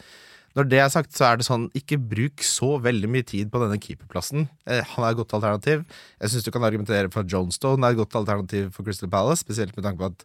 [0.54, 3.58] Når det er sagt, så er det sånn, ikke bruk så veldig mye tid på
[3.62, 4.46] denne keeperplassen.
[4.70, 5.82] Eh, han er et godt alternativ.
[6.22, 9.42] Jeg syns du kan argumentere for at Jonestone er et godt alternativ for Crystal Palace,
[9.42, 10.22] spesielt med tanke på at,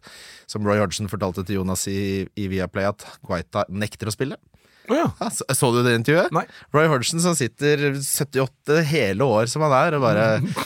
[0.50, 4.38] som Roy Hodgson fortalte til Jonas i, i Viaplay, at Guaita nekter å spille.
[4.88, 5.06] Å ja.
[5.20, 6.32] Ja, så, så du det intervjuet?
[6.34, 6.44] Nei.
[6.74, 10.24] Roy Hodgson som sitter 78 hele år som han er, og bare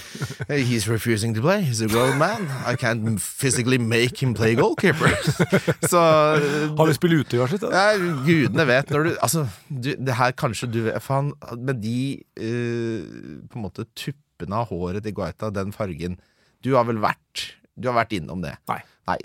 [0.68, 1.62] He's refusing to play.
[1.64, 2.46] He's a grown man.
[2.68, 5.12] I can't physically make him play goalkeeper.
[5.92, 6.00] så
[6.78, 7.66] Har vi spilt ute i hvert sitt?
[7.74, 7.96] ja,
[8.26, 11.98] gudene vet når du Altså, du, det her kanskje du vet For han med de
[12.40, 16.18] uh, på en måte tuppene av håret til Guaita, den fargen
[16.64, 18.52] Du har vel vært Du har vært innom det?
[18.70, 19.16] Nei, Nei.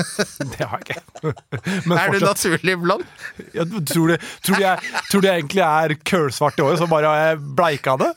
[0.52, 1.32] det har jeg ikke.
[1.88, 3.06] Men er du naturlig blond?
[3.52, 6.88] Ja, tror, du, tror, du jeg, tror du jeg egentlig er kølsvart i håret, så
[6.90, 8.12] bare har jeg bleika det?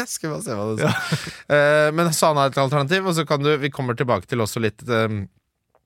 [0.00, 0.96] Jeg skal bare se hva det Ja.
[1.54, 4.42] uh, men så han er et alternativ, og så kan du Vi kommer tilbake til
[4.44, 5.22] også litt eh,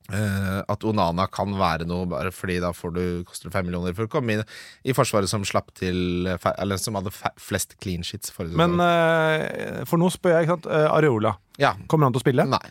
[0.07, 3.90] Uh, at Onana kan være noe, bare fordi da får du, koster det fem millioner
[3.96, 4.42] for å komme inn
[4.87, 7.11] i Forsvaret som slapp til Eller som hadde
[7.42, 11.35] flest clean shits For Men eh, for nå spør jeg, ikke sant, uh, Areola.
[11.59, 11.75] Ja.
[11.90, 12.46] Kommer han til å spille?
[12.55, 12.62] Nei.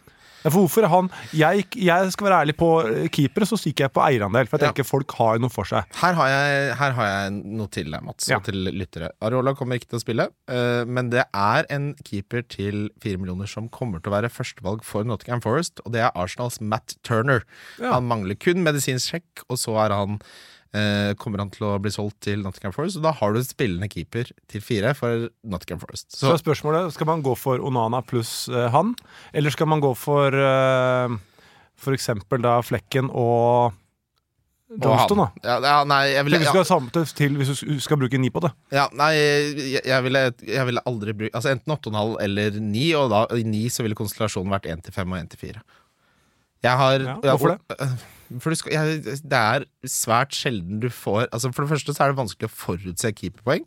[0.45, 2.69] Ja, for hvorfor han jeg, jeg skal være ærlig på
[3.09, 4.45] keeper, keepere, så stikker jeg på eierandel.
[4.47, 4.71] For jeg Ja.
[4.71, 5.83] tenker folk har noe for seg.
[5.97, 8.37] Her har, jeg, her har jeg noe til deg, Mats, Ja.
[8.37, 9.09] og til lyttere.
[9.21, 13.47] Areola kommer ikke til å spille, eh, men det er en keeper til fire millioner
[13.49, 17.41] som kommer til å være førstevalg for Nottingham Forest, og det er Arsenals Matt Turner.
[17.81, 17.93] Ja.
[17.93, 20.27] Han mangler kun medisinsk sjekk, og så er han eh,
[21.21, 23.87] kommer han til å bli solgt til Nottingham Forest, og da har du en spillende
[23.91, 26.11] keeper til fire for Nottingham Forest.
[26.17, 28.93] Så Så spørsmålet, skal man gå for Onana pluss eh, han,
[29.33, 31.15] eller skal man gå for eh,
[31.79, 33.73] for eksempel da Flekken og
[34.81, 35.27] Johnston, da?
[35.45, 38.49] Ja, ja, nei, jeg ville, ja, skal til- hvis du skal bruke ni på det.
[38.73, 43.09] ja, nei, jeg, jeg, ville, jeg ville aldri bruke Altså enten 8,5 eller 9, og
[43.13, 45.61] da i 9 så ville konstellasjonen vært 1 til 5 og 1 til 4.
[46.65, 47.89] Jeg har Ja, hvorfor det?
[48.41, 52.03] For du skal, jeg, det er svært sjelden du får Altså For det første så
[52.03, 53.65] er det vanskelig å forutse keeperpoeng.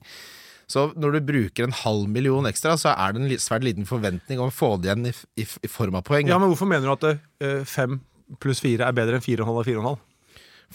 [0.69, 4.43] Så når du bruker en halv million ekstra, så er det en svært liten forventning
[4.43, 6.29] om å få det igjen i, i, i form av poeng.
[6.29, 7.07] Ja, men hvorfor mener du at
[7.41, 8.03] eh, fem
[8.43, 10.05] pluss fire er bedre enn fire og en halv og fire og en halv?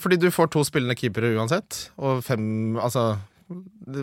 [0.02, 1.88] Fordi du får to spillende keepere uansett.
[2.02, 3.12] Og fem Altså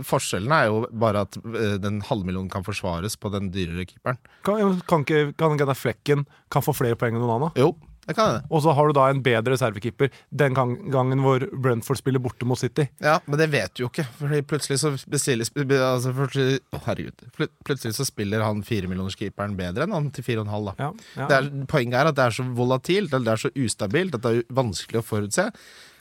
[0.07, 4.21] Forskjellen er jo bare at eh, den halvmillionen kan forsvares på den dyrere keeperen.
[4.47, 7.51] Kan, kan ikke kan ikke Flekken kan få flere poeng enn Onana?
[7.59, 7.73] Jo,
[8.07, 8.43] det kan hende.
[8.51, 10.11] Og så har du da en bedre reservekeeper
[10.43, 12.89] den gang, gangen hvor Brentford spiller borte mot City.
[13.03, 14.07] Ja, men det vet du jo ikke.
[14.19, 15.47] Fordi plutselig så bestiller
[15.85, 17.27] altså plutselig, Å, herregud.
[17.67, 20.89] Plutselig så spiller han firemillionerskeeperen bedre enn han til fire og en halv, da.
[20.89, 21.29] Ja, ja.
[21.31, 24.35] Det er, poenget er at det er så volatilt, det er så ustabilt, at det
[24.41, 25.51] er vanskelig å forutse.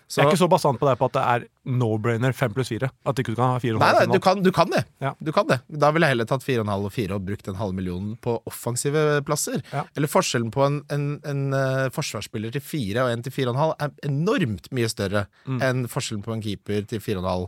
[0.10, 2.72] Så, Jeg er ikke så bastant på deg på at det er no-brainer fem pluss
[2.72, 2.88] fire.
[3.06, 4.00] At ikke du kan ha fire og en halv.
[4.00, 4.80] nei, fire du kan, du kan det.
[5.06, 5.12] Ja.
[5.22, 5.60] Du kan det.
[5.70, 9.04] Da ville jeg heller tatt 4,5 og 4 og brukt en halv million på offensive
[9.28, 9.62] plasser.
[9.70, 9.84] Ja.
[9.96, 13.94] Eller forskjellen på en, en, en eh, forsvarsspiller til 4 og en til 4,5 er
[14.10, 15.62] enormt mye større Mm.
[15.62, 17.46] enn forskjellen på en keeper til 4,5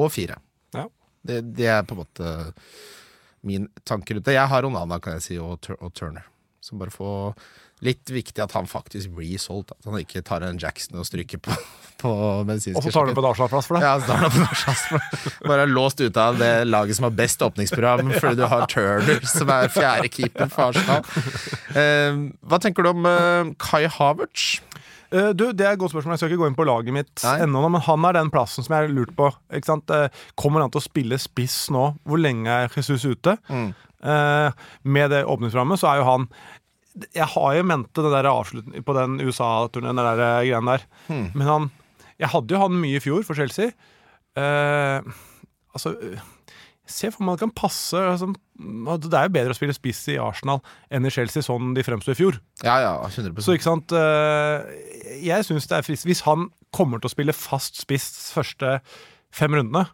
[0.00, 0.40] og 4.
[0.80, 0.86] Ja.
[1.28, 2.32] Det, det er på en måte
[3.48, 4.34] min tanke rundt det.
[4.34, 6.24] Jeg har Onana, kan jeg si, og, og Turner.
[6.64, 7.36] Som bare får
[7.86, 9.70] Litt viktig at han faktisk blir solgt.
[9.76, 11.54] At han ikke tar en Jackson og stryker på,
[12.02, 12.12] på
[12.48, 13.84] medisinske Og så tar han på en Arsenal-plass for det.
[13.86, 17.06] Ja, så tar han på en avslagsplass Bare er låst ute av det laget som
[17.08, 21.06] har best åpningsprogram, fordi du har Turner, som er fjerde keeper for Arsenal.
[21.78, 24.58] Eh, hva tenker du om eh, Kai Havertz?
[25.14, 26.16] Eh, du, Det er et godt spørsmål.
[26.16, 28.66] Jeg skal ikke gå inn på laget mitt ennå, nå, men han er den plassen
[28.66, 29.30] som jeg har lurt på.
[29.54, 29.90] Ikke sant?
[29.94, 31.92] Eh, Kommer han til å spille spiss nå?
[32.04, 33.38] Hvor lenge er Jesus ute?
[33.48, 33.70] Mm.
[34.86, 36.26] Med det åpningsprogrammet så er jo han
[37.14, 40.86] Jeg har jo mente det der avslutningen på den USA-turneen, den der greien der.
[41.06, 41.28] Hmm.
[41.34, 41.70] Men han
[42.18, 43.70] Jeg hadde jo han mye i fjor for Chelsea.
[44.38, 45.04] Uh,
[45.74, 46.18] altså eh,
[46.88, 48.30] Se for meg at det kan passe altså,
[49.04, 50.62] Det er jo bedre å spille spiss i Arsenal
[50.94, 52.38] enn i Chelsea, sånn de fremsto i fjor.
[52.64, 54.68] Ja, ja, 100% Så ikke sant eh,
[55.26, 58.78] Jeg synes det er frist Hvis han kommer til å spille fast spiss første
[59.34, 59.84] fem rundene,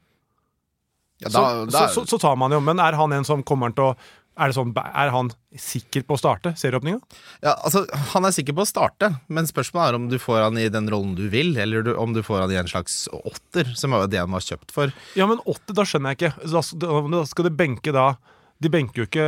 [1.22, 3.42] ja, så, da, da, så, så, så tar man jo Men er han en som
[3.46, 3.94] kommer til å
[4.35, 5.29] Er, det sånn, er han
[5.62, 6.99] sikker på å starte serieåpninga?
[7.44, 10.59] ja, altså, Han er sikker på å starte, men spørsmålet er om du får han
[10.59, 13.70] i den rollen du vil, eller du, om du får han i en slags åtter,
[13.79, 14.94] som er det han var kjøpt for.
[15.14, 16.51] Ja, men åtte, da skjønner jeg ikke.
[16.51, 16.64] Da,
[17.14, 18.14] da skal de benke da
[18.62, 19.25] De benker jo ikke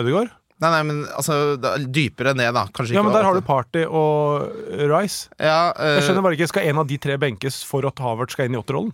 [0.00, 0.36] Ødegaard.
[0.60, 2.66] Nei, nei, men altså, da, dypere ned, da.
[2.68, 3.40] Kanskje ikke Ja, men der har du.
[3.44, 4.50] Party og
[4.92, 5.30] Rice.
[5.40, 5.96] ja, øh...
[5.96, 8.58] Jeg skjønner bare ikke, Skal en av de tre benkes for at Havert skal inn
[8.58, 8.92] i åtterrollen?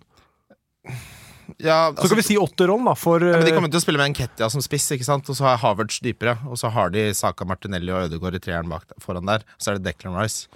[1.62, 3.85] Ja, Så kan vi si åtterrollen, da, for Ja, men De eh, kommer til å
[3.85, 5.28] spille med en Kettia som spiss, ikke sant?
[5.30, 6.37] og så har Havertz dypere.
[6.50, 9.46] Og så har de Saka Martinelli og Ødegaard i treeren bak foran der.
[9.56, 10.48] Og så er det Declan Rice.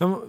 [0.00, 0.20] ja, men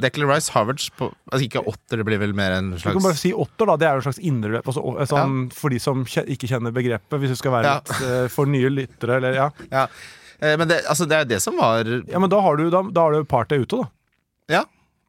[0.00, 3.04] Declan Rice, Havertz på Altså ikke åtter, det blir vel mer en slags Du kan
[3.10, 3.76] bare si åtter, da.
[3.78, 4.66] Det er jo en slags indreløp.
[4.66, 5.54] Altså, sånn, ja.
[5.54, 9.20] For de som ikke kjenner begrepet, hvis du skal være litt eh, for nye lyttere,
[9.20, 9.50] eller ja.
[9.70, 9.84] Ja.
[10.40, 12.82] Eh, Men det, altså, det er det som var ja men da har du, da,
[12.90, 13.90] da har du Party ute, da.
[14.58, 14.64] Ja.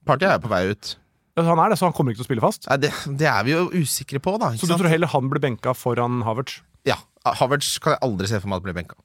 [0.06, 0.96] Party er på vei ut.
[1.36, 2.68] Han er det, så han kommer ikke til å spille fast.
[2.72, 4.54] Nei, det, det er vi jo usikre på, da.
[4.56, 4.80] Så du sant?
[4.80, 6.62] tror heller han blir benka foran Havertz?
[6.88, 6.96] Ja.
[7.28, 8.96] Havertz kan jeg aldri se for meg at blir benka.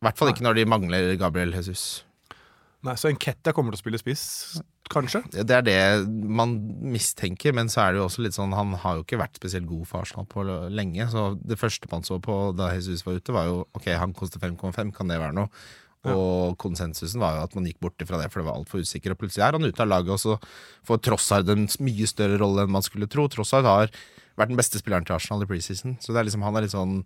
[0.00, 2.02] I hvert fall ikke når de mangler Gabriel Jesus.
[2.82, 4.22] Nei, Så Enketia kommer til å spille spiss,
[4.90, 5.20] kanskje?
[5.36, 5.78] Det er det
[6.08, 6.54] man
[6.90, 9.68] mistenker, men så er det jo også litt sånn Han har jo ikke vært spesielt
[9.68, 11.06] god for Arsenal på lenge.
[11.12, 14.40] Så det første man så på da Jesus var ute, var jo ok, han koster
[14.42, 15.52] 5,5, kan det være noe?
[16.08, 19.12] Og konsensusen var jo at man gikk bort fra det, for det var altfor usikker.
[19.12, 20.38] Og plutselig er han ute av laget, og så
[20.88, 23.26] får Trossard en mye større rolle enn man skulle tro.
[23.28, 23.92] Trossard har
[24.40, 26.72] vært den beste spilleren til Arsenal i preseason, så det er liksom, han er litt
[26.72, 27.02] sånn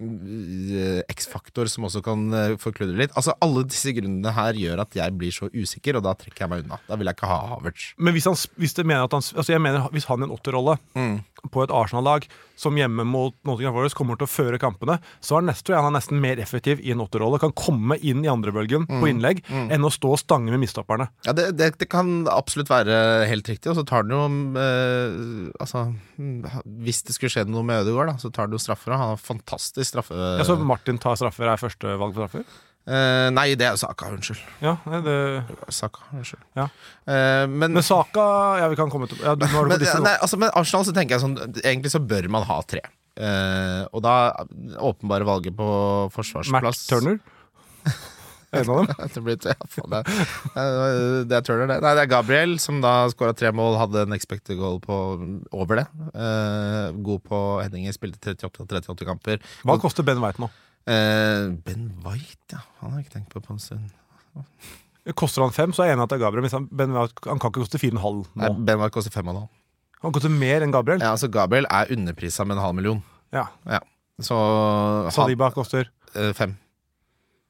[0.00, 3.12] mm, X-faktor som også kan eh, forkludre litt.
[3.18, 6.52] Altså Alle disse grunnene her gjør at jeg blir så usikker, og da trekker jeg
[6.54, 6.80] meg unna.
[6.88, 7.90] Da vil jeg ikke ha Havertz.
[8.00, 10.34] Men hvis han, hvis det mener at han, altså jeg mener, hvis han i en
[10.38, 10.78] åtterrolle
[11.50, 12.26] på et Arsenal-lag
[12.58, 15.96] som hjemme mot Nottingham Forest kommer til å føre kampene, så er Nestor han er
[15.96, 17.40] nesten mer effektiv i en åtterrolle.
[17.42, 21.08] Kan komme inn i andrebølgen på innlegg enn å stå og stange med mistopperne.
[21.26, 24.22] Ja, det, det, det kan absolutt være helt riktig, og så tar han jo
[24.60, 25.20] eh,
[25.62, 25.84] Altså,
[26.18, 26.46] mm,
[26.84, 29.14] hvis det skulle skje noe med Ødegaard, da, så tar han jo straffer, og han
[29.14, 30.16] har fantastisk straffe...
[30.38, 32.46] Ja, så Martin tar straffer, er førstevalg på straffer?
[32.82, 34.40] Eh, nei, det er Saka, unnskyld.
[34.64, 35.16] Ja, nei, det
[35.70, 36.42] Saka, unnskyld.
[36.58, 36.66] Ja.
[37.06, 38.24] Uh, men, Men Saka
[38.58, 40.94] Ja, vi kan komme til ja, du, nå men, disse, nei, altså, men Arsenal så
[40.94, 42.82] tenker jeg sånn Egentlig så bør man ha tre.
[43.18, 44.16] Uh, og da
[44.82, 47.22] åpenbare valget på Matt forsvarsplass Turner.
[48.52, 49.06] En av dem.
[49.14, 50.00] det, blir, ja, faen, det,
[51.30, 51.78] det er Turner, det.
[51.80, 54.98] Nei, det er Gabriel, som da skåra tre mål, hadde en expected goal på
[55.56, 55.86] over det.
[56.12, 59.40] Eh, god på headinger, spilte 38 av 38 kamper.
[59.64, 60.50] Hva koster Ben White nå?
[60.90, 62.62] Eh, ben White, ja.
[62.80, 63.90] Han har jeg ikke tenkt på på en stund.
[65.18, 66.46] Koster han fem, så er jeg enig at det er Gabriel.
[66.46, 69.14] Men ben White, han kan ikke koste fire og en halv Nei, ben White koster
[69.14, 69.50] fem og en halv.
[70.02, 71.02] Han koster mer enn Gabriel.
[71.02, 73.02] Ja, altså Gabriel er underprisa med en halv million.
[73.34, 73.46] Ja.
[74.22, 76.50] Så han, Saliba koster Uh, fem.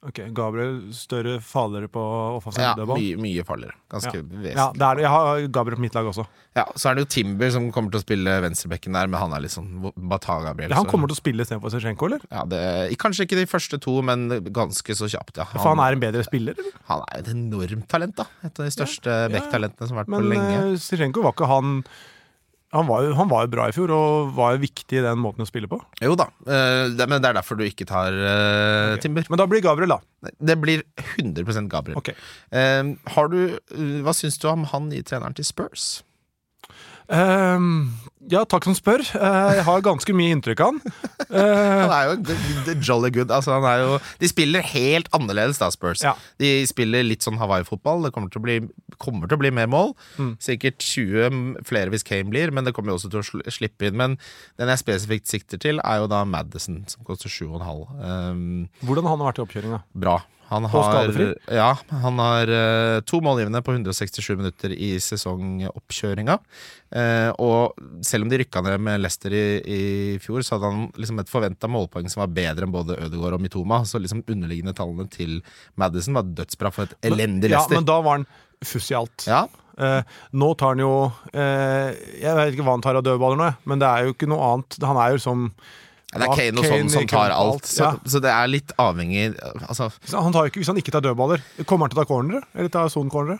[0.02, 2.00] Ok, Gabriel større fallere på
[2.34, 2.98] offensiv Ja, dødball.
[2.98, 3.76] mye, mye farligere.
[3.88, 4.78] Ganske Ja, vesentlig.
[4.80, 4.96] det er.
[5.04, 6.24] Jeg har Gabriel på mitt lag også.
[6.56, 9.32] Ja, Så er det jo Timber som kommer til å spille venstrebekken der, men han
[9.32, 10.70] er litt sånn Bare ta Gabriel.
[10.70, 12.20] Ja, han kommer til å spille istedenfor Zinchenko, eller?
[12.32, 15.44] ja, det, Kanskje ikke de første to, men ganske så kjapt, ja.
[15.44, 16.72] For han er en bedre spiller, eller?
[16.90, 18.26] han er et enormt talent, da.
[18.42, 19.38] Et av de største Ja, ja.
[19.38, 20.72] backtalentene som har vært Men på lenge.
[20.72, 21.84] uh, Zinchenko var ikke han
[22.72, 25.20] han var, jo, han var jo bra i fjor og var jo viktig i den
[25.20, 25.76] måten å spille på.
[26.00, 29.02] Jo da, eh, det, men det er derfor du ikke tar okay.
[29.04, 29.26] Timber.
[29.28, 30.32] Men da blir Gabriel, da.
[30.40, 30.84] Det blir
[31.18, 31.98] 100 Gabriel.
[32.00, 32.16] Okay.
[32.48, 36.00] Eh, har du, eh, hva syns du om han i treneren til Spurs?
[37.12, 37.90] Ehm,
[38.30, 39.02] ja, takk som spør.
[39.18, 40.92] Eh, jeg har ganske mye inntrykk av han.
[41.32, 43.30] Eh, Han er jo jolly good.
[43.34, 46.02] Altså, han er jo, de spiller helt annerledes da, Spurs.
[46.04, 46.14] Ja.
[46.40, 48.06] De spiller litt sånn Hawaii-fotball.
[48.06, 48.58] Det kommer til, bli,
[49.02, 49.94] kommer til å bli mer mål.
[50.20, 50.34] Mm.
[50.42, 53.98] Sikkert 20 flere hvis Kane blir, men det kommer jo også til å slippe inn.
[54.00, 54.18] Men
[54.60, 57.88] den jeg spesifikt sikter til, er jo da Madison, som koster 7,5.
[57.98, 59.82] Um, hvordan har han vært i oppkjøringa?
[59.92, 60.20] bra.
[60.52, 61.26] Han Og har, skadefri?
[61.56, 61.70] ja,
[62.04, 66.36] han har uh, to målgivende på 167 minutter i sesongoppkjøringa.
[66.92, 69.80] Uh, og selv om de rykka ned med Leicester i, i
[70.22, 73.44] fjor, så hadde han liksom et forventa målpoeng som var bedre enn både Ødegaard og
[73.44, 73.80] Mitoma.
[73.88, 75.38] Så liksom underliggende tallene til
[75.80, 77.78] Madison var dødsbra for et elendig Ja, Leicester.
[77.80, 78.28] men da var han
[78.64, 79.26] fuss i alt.
[79.30, 80.02] Ja, Uh,
[80.36, 80.90] nå tar han jo
[81.32, 84.44] Jeg vet ikke hva han tar av dødballer nå, men det er jo ikke noe
[84.50, 84.76] annet.
[84.84, 85.46] Han er jo som
[86.20, 87.64] det er Kane og sånn som tar alt.
[87.68, 87.92] Så, Ja.
[88.04, 89.32] så det er litt avhengig
[89.68, 92.08] Altså, Så Han tar ikke, hvis han ikke tar dødballer, kommer han til å ta
[92.10, 92.42] cornere?
[92.54, 93.38] Eller ta sonecornere?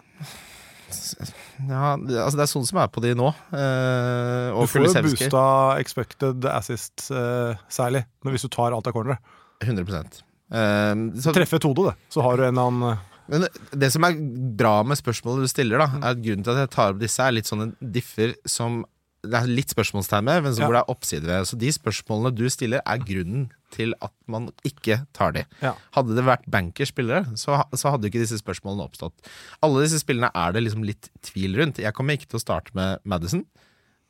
[1.68, 3.28] ja, altså det er sånn som er på de nå.
[3.52, 5.44] Eh, Du får jo boosta
[5.80, 9.18] expected assist eh, særlig, men hvis du tar alt av cornere.
[9.62, 12.98] 100 Eh, så, Treffe et hode, det, så har du en annen eh,
[13.32, 14.18] Men det som er
[14.58, 17.24] bra med spørsmålet du stiller, da, er at grunnen til at jeg tar opp disse,
[17.24, 18.82] er litt sånne differ som
[19.22, 21.46] det er litt spørsmålstegn med, men så hvor det er oppside ved.
[21.46, 25.44] Så de spørsmålene du stiller, er grunnen til at man ikke tar de.
[25.62, 25.76] Ja.
[25.94, 29.30] Hadde det vært bankerspillere, så, så hadde ikke disse spørsmålene oppstått.
[29.62, 31.80] Alle disse spillene er det liksom litt tvil rundt.
[31.82, 33.46] Jeg kommer ikke til å starte med Madison.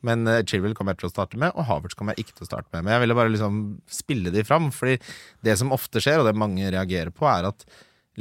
[0.03, 2.47] Men uh, Chilwell kommer jeg til å starte med, og Havertz kommer jeg ikke til
[2.47, 2.83] å starte med.
[2.83, 3.63] Men jeg ville bare liksom
[4.01, 4.97] spille de fram, fordi
[5.45, 7.63] det som ofte skjer, og det mange reagerer på, er at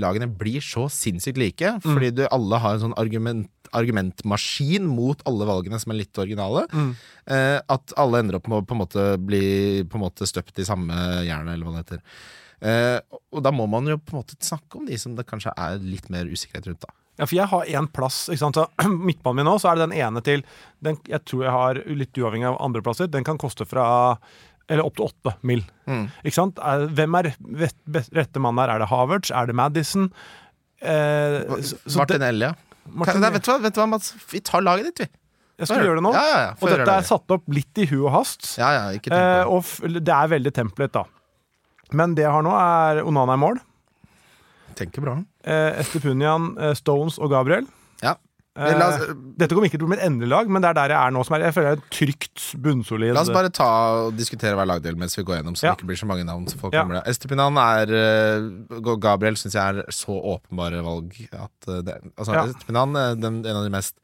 [0.00, 1.74] lagene blir så sinnssykt like.
[1.84, 6.66] Fordi du alle har en sånn argument, argumentmaskin mot alle valgene som er litt originale.
[7.26, 10.58] Eh, at alle ender opp med å på en måte bli på en måte støpt
[10.62, 10.94] i samme
[11.26, 12.02] jernet, eller hva det heter.
[12.62, 12.98] Eh,
[13.34, 15.80] og da må man jo på en måte snakke om de som det kanskje er
[15.82, 16.84] litt mer usikkerhet rundt.
[16.86, 18.28] da Ja, for jeg har én plass.
[18.30, 18.56] ikke sant?
[18.60, 18.68] Så
[19.08, 20.44] Midtbanen min nå, så er det den ene til
[20.80, 23.88] den, Jeg tror jeg har, litt uavhengig av andreplasser, den kan koste fra
[24.70, 25.60] eller opp til åtte mil.
[25.90, 26.04] Mm.
[26.22, 26.60] Ikke sant?
[26.62, 27.32] Er- Hvem er
[28.14, 28.70] rette mann der?
[28.70, 29.32] Er det Havertz?
[29.34, 30.06] Er det Madison?
[30.80, 32.06] Eh, så, så
[32.86, 34.12] Martin Nei, vet, du hva, vet du hva, Mats?
[34.32, 35.08] Vi tar laget ditt, vi.
[35.62, 36.12] jeg skal gjøre det nå.
[36.16, 36.52] Ja, ja, ja.
[36.58, 36.94] Og dette det.
[36.98, 38.48] er satt opp litt i hu og hast.
[38.58, 39.46] Ja, ja, ikke tenk Eh, på det.
[39.52, 41.04] og f det er veldig templet, da.
[41.92, 43.60] Men det jeg har nå, er Onana i mål.
[44.74, 45.18] Tenker bra.
[45.44, 47.66] Eh, Estepunian, eh, Stones og Gabriel.
[48.52, 48.66] Ja.
[48.68, 49.04] Eh, oss,
[49.40, 51.14] dette kommer ikke til å bli mitt endelige lag, men det er der jeg er
[51.16, 51.22] nå.
[51.24, 53.14] Som er, jeg føler jeg er trygt, bunnsolid.
[53.16, 53.68] la oss bare ta
[54.04, 55.72] og diskutere hver lagdel mens vi går gjennom, så Ja.
[55.72, 56.44] det ikke blir så mange navn.
[56.52, 56.84] Så folk Ja.
[57.08, 62.44] Estupinan er eh, Gabriel syns jeg er så åpenbare valg at eh, det, altså, Ja.
[62.44, 63.94] Estepinan er den, en av de mest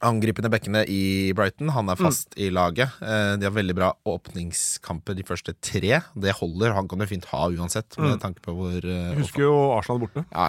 [0.00, 1.68] angripende bekkene i Brighton.
[1.74, 2.88] Han er fast i laget.
[3.04, 5.98] Eh, De har veldig bra åpningskamper de første tre.
[6.16, 6.72] Det holder.
[6.76, 10.24] Han kan du fint ha uansett, med tanke på hvor eh, husker jo Arsenal borte.
[10.32, 10.46] Ja,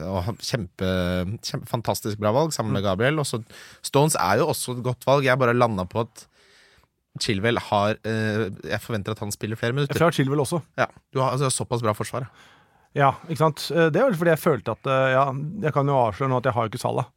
[0.00, 0.24] ja.
[0.42, 0.88] Kjempe,
[1.46, 3.20] kjempe fantastisk bra valg sammen med Gabriel.
[3.22, 3.40] Også
[3.86, 5.28] Stones er jo også et godt valg.
[5.28, 6.26] Jeg bare landa på at
[7.22, 9.98] Chilwell har eh, Jeg forventer at han spiller flere minutter.
[9.98, 10.60] Fra Chilwell også.
[10.78, 12.26] Ja, Du har altså, såpass bra forsvar.
[12.94, 13.12] ja.
[13.28, 13.68] Ikke sant?
[13.70, 15.24] Det er vel fordi jeg følte at Ja,
[15.68, 17.08] jeg kan jo avsløre nå at jeg har jo ikke Salah.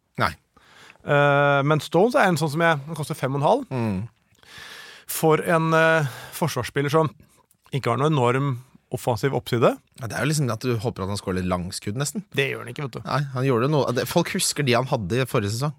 [1.04, 3.64] Eh, men Stones er en sånn som jeg Den koster fem og en halv.
[3.72, 4.02] Mm.
[5.12, 7.10] For en uh, forsvarsspiller som
[7.76, 8.52] ikke har noen enorm
[8.96, 9.74] offensiv oppside.
[10.02, 12.24] Ja, Det er jo liksom at du håper at han skårer litt langskudd, nesten.
[12.36, 13.02] Det gjør han ikke, vet du.
[13.08, 15.74] Nei, han gjorde noe Folk husker de han hadde i forrige sesong.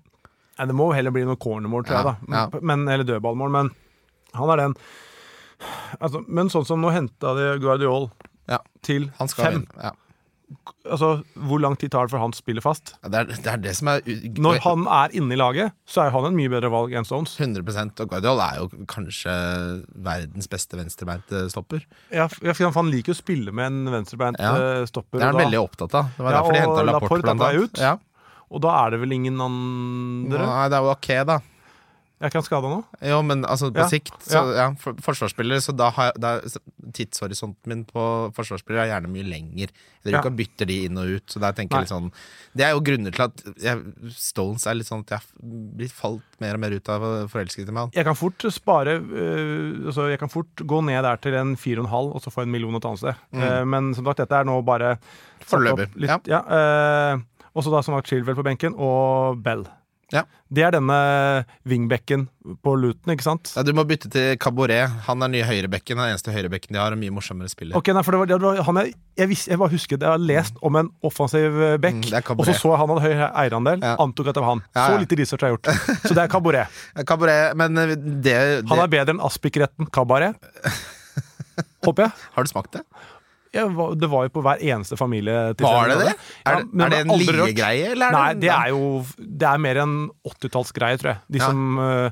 [0.58, 2.42] Nei, det må heller bli noe cornermål, tror jeg, Ja, da.
[2.52, 2.60] ja.
[2.72, 3.52] Men, eller dødballmål.
[3.56, 3.70] Men
[4.36, 4.76] han er den
[6.00, 8.10] altså, Men sånn som nå henta de Guardiol
[8.50, 9.62] Ja, til fem.
[9.62, 9.66] inn.
[9.80, 9.92] Ja.
[10.84, 12.94] Altså, Hvor lang tid tar det før han spiller fast?
[13.02, 14.00] Ja, Det, er, det er det som er
[14.38, 17.36] Når han er inne i laget, så er han en mye bedre valg enn Stones.
[17.40, 19.34] 100 Og Guardiol er jo kanskje
[19.94, 21.84] verdens beste venstrebeinte stopper.
[22.10, 24.54] Ja, ja, for han liker å spille med en venstrebeint Ja.
[24.56, 25.18] eh, stopper.
[25.18, 26.10] Det er han da- veldig opptatt av.
[26.16, 27.62] Det var Ja, derfor de og henta Laporte, blant annet.
[27.62, 27.78] ut.
[27.78, 27.96] Ja.
[28.52, 30.44] Og da er det vel ingen andre?
[30.46, 31.38] Nei, det er jo ok, da.
[32.22, 32.76] Er ikke han skada nå?
[33.02, 34.68] Jo, men altså på Ja, sikt så, ja.
[34.78, 36.36] for, Forsvarsspillere, så da har da,
[36.94, 38.04] Tidshorisonten min på
[38.36, 39.72] forsvarsspillere er gjerne mye lenger.
[40.04, 40.30] Driver Ja.
[40.38, 41.26] bytter de inn og ut.
[41.30, 41.82] Så der tenker Nei.
[41.82, 42.12] jeg litt sånn
[42.56, 43.82] Det er jo grunner til at jeg,
[44.14, 45.20] Stones er litt sånn at jeg
[45.76, 47.92] blitt falt mer og mer ut av forelsket i meg.
[47.94, 51.90] Jeg kan fort spare øh, altså Jeg kan fort gå ned der til en 4,5
[51.92, 53.14] og og så få en million et annet sted.
[53.34, 54.96] Eh, men som sagt, dette er nå bare
[55.42, 55.46] Mm.
[55.50, 56.18] Foreløpig, Ja.
[56.26, 56.38] Ja.
[56.46, 57.20] øh,
[57.54, 59.64] og så da som sagt Chilwell på benken og Bell.
[60.12, 60.22] Ja.
[60.52, 60.96] Det er denne
[61.68, 62.26] wingbacken
[62.64, 63.52] på Luton, ikke sant?
[63.56, 64.90] Ja, du må bytte til Caboret.
[65.06, 65.96] Han er nye høyrebekken.
[65.96, 67.76] Den eneste høyrebekken de har, og mye morsommere spiller.
[67.78, 70.10] Ok, nei, for det var, det var han jeg, jeg, visste, jeg bare husket Jeg
[70.12, 73.04] har lest om en offensiv eh, bekk, Mm, er og så så jeg han hadde
[73.06, 73.84] høy eierandel.
[73.84, 73.94] Ja.
[74.04, 74.64] Antok at det var han.
[74.76, 75.86] Ja, Så lite research har jeg gjort.
[76.08, 76.80] Så det er Cabaret.
[77.08, 78.36] Caboret, men eh, det, det
[78.72, 80.36] Han er bedre enn Aspik-retten Cabaret.
[81.86, 82.12] Håper jeg.
[82.36, 82.84] Har du smakt det?
[83.52, 85.52] Ja, det var jo på hver eneste familie.
[85.60, 86.14] Var det det?
[86.46, 90.10] Ja, Er, det- er det en er Nei, det er jo Det er mer en
[90.26, 91.18] 80-tallsgreie, tror jeg.
[91.30, 91.46] De Ja.
[91.50, 92.10] som eh,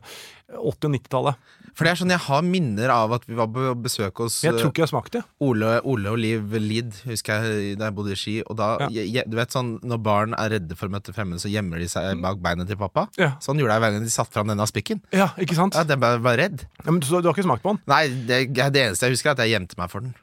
[0.50, 1.35] 80- og 90-tallet.
[1.72, 4.53] For det er sånn, Jeg har minner av at vi var på besøk hos Jeg
[4.59, 5.22] tror ikke jeg smakte.
[5.40, 8.42] Ole, Ole og Liv Lid, husker jeg da jeg bodde i Ski.
[8.42, 8.88] Og da, Ja.
[8.90, 11.79] je, je- du vet sånn, Når barn er redde for å møte fremmede, så gjemmer
[11.79, 13.07] de seg bak beina til pappa.
[13.16, 13.37] Ja.
[13.40, 15.00] Sånn gjorde jeg hver gang de satte fram denne spikken.
[15.12, 15.74] Ja, ikke sant?
[15.74, 16.66] Ja, Den ble var redd.
[16.85, 17.81] Ja, men du, du har ikke smakt på den?
[17.87, 20.14] Nei, det, det eneste jeg husker, er at jeg gjemte meg for den.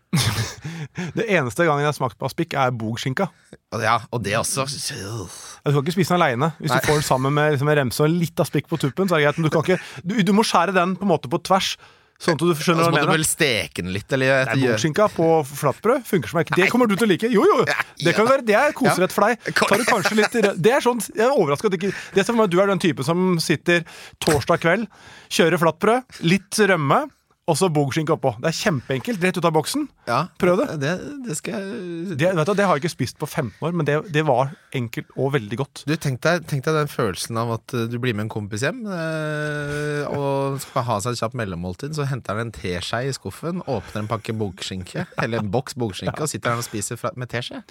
[1.18, 3.28] Det eneste gangen jeg har smakt på aspik, er bogskinka.
[3.82, 4.66] Ja, og det også.
[4.66, 6.54] Du kan ikke spise den aleine.
[6.62, 6.80] Hvis Nei.
[6.82, 9.28] du får den sammen med liksom, remse og litt aspik på tuppen, så er det
[9.28, 9.40] greit.
[9.42, 11.76] Men du, kan ikke, du, du må skjære den på en måte på tvers,
[12.18, 14.56] sånn at du skjønner så hva må jeg du vel steke den litt, eller Nei,
[14.64, 16.58] Bogskinka på flatbrød funker som ikke.
[16.58, 17.30] Det kommer du til å like.
[17.30, 17.60] Jo, jo!
[18.02, 19.52] Det kan være, det er koserett for deg.
[19.60, 22.40] Tar du kanskje litt Det er sånn, Jeg er overraska at ikke Det er for
[22.40, 23.86] meg at du er den typen som sitter
[24.24, 24.90] torsdag kveld,
[25.30, 27.04] kjører flatbrød, litt rømme,
[27.48, 28.34] og så bogskinke oppå.
[28.44, 29.22] Det er kjempeenkelt.
[29.24, 29.86] Rett ut av boksen.
[30.10, 30.66] Ja, Prøv det.
[30.82, 30.90] Det,
[31.24, 33.88] det skal jeg Det, vet du, det har jeg ikke spist på 15 år, men
[33.88, 35.84] det, det var enkelt og veldig godt.
[35.88, 38.66] Du, tenk deg, tenk deg den følelsen av at eh, du blir med en kompis
[38.68, 41.96] hjem øh, og skal ha seg et kjapt mellommåltid.
[41.96, 46.20] Så henter han en teskje i skuffen, åpner en pakke bogskinke, eller en boks bogskinke,
[46.20, 47.64] og sitter han og spiser fra, med teskje.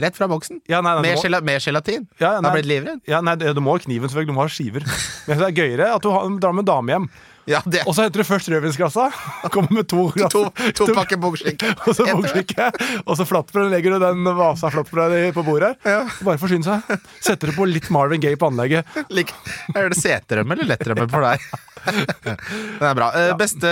[0.00, 0.60] Rett fra boksen.
[0.70, 2.04] Ja, nei, nei, Med, må- gel med gelatin.
[2.20, 2.46] Ja, nei.
[2.46, 3.00] har blitt livredd.
[3.10, 4.30] Ja, nei, Du må ha kniven, selvfølgelig.
[4.30, 4.86] Du må ha skiver.
[5.26, 6.08] Men det er gøyere at du
[6.40, 7.08] drar med en dame hjem,
[7.50, 9.08] Ja, det og så henter du først rødvinsglassa.
[9.50, 10.32] Kommer med to glass.
[10.34, 10.44] To,
[10.76, 11.72] to pakker bogskinke.
[11.88, 13.70] Og så Heter og så flatbrød.
[13.72, 15.90] Legger du den vasa flatbrød på bordet her.
[15.90, 16.24] Ja.
[16.26, 16.94] Bare forsyne seg.
[17.24, 18.86] Setter du på litt Marvin Gaye på anlegget.
[19.10, 19.34] Lik-
[19.74, 21.44] Er det seterømme eller lettrømme for deg?
[22.20, 23.10] Det er bra.
[23.16, 23.36] Ja.
[23.40, 23.70] Beste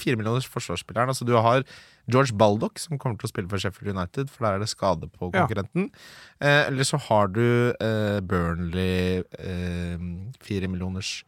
[0.00, 1.08] firemillioners forsvarsspilleren.
[1.12, 1.64] Altså, du har
[2.08, 5.08] George Baldock, som kommer til å spille for Sheffield United, for der er det skade
[5.12, 5.42] på Ja.
[5.44, 5.90] konkurrenten.
[6.40, 7.42] Eh, eller så har du
[7.80, 9.98] eh, Burnley, eh,
[10.44, 11.18] firemillioners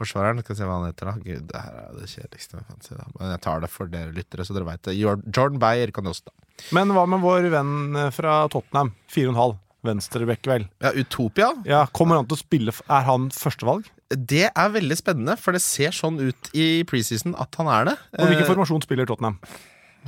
[0.00, 0.42] forsvareren.
[0.42, 1.14] Skal vi se hva han heter, da.
[1.22, 2.94] Gud, det her er det kjedeligste jeg kan si.
[2.98, 3.06] Da.
[3.20, 4.96] Men jeg tar det for dere lyttere, så dere veit det.
[4.98, 6.36] Jordan Bayer kan det også da.
[6.76, 8.94] Men hva med vår venn fra Tottenham?
[9.14, 9.58] 4,5.
[9.88, 10.66] Venstrebekk, vel.
[10.84, 11.46] Ja, Utopia.
[11.64, 13.86] Ja, Kommer han til å spille Er han førstevalg?
[14.12, 17.94] Det er veldig spennende, for det ser sånn ut i preseason at han er det.
[18.18, 19.38] Og hvilken Eh, formasjon spiller Tottenham?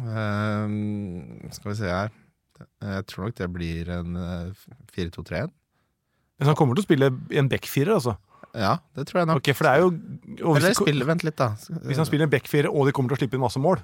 [0.03, 2.13] Uh, skal vi se her.
[2.83, 5.51] Jeg tror nok det blir en eh, 4-2-3-1.
[6.39, 8.17] Men han kommer til å spille i en backfirer, altså.
[8.53, 9.41] Ja, det tror jeg nok.
[9.41, 11.55] Okay, for det er jo Eller spiller, vent litt, da.
[11.89, 13.81] hvis han spiller en backfire, og de kommer til å slippe inn masse mål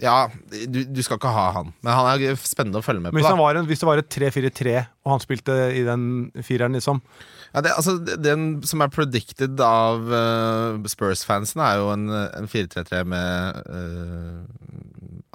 [0.00, 0.28] Ja,
[0.68, 3.18] du, du skal ikke ha han, men han er spennende å følge med på.
[3.20, 6.04] hvis, han var en, hvis det var et 3-4-3, og han spilte i den
[6.44, 7.00] fireren, liksom
[7.50, 13.02] Ja, det, altså, den som er predicted av uh, Spurs-fansen, er jo en, en 4-3-3
[13.10, 14.60] med uh,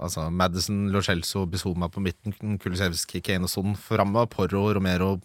[0.02, 5.16] altså Madison, Locelso, Bizuma på midten, Kulisevskij, Kane og Son framme, Porro, Romero,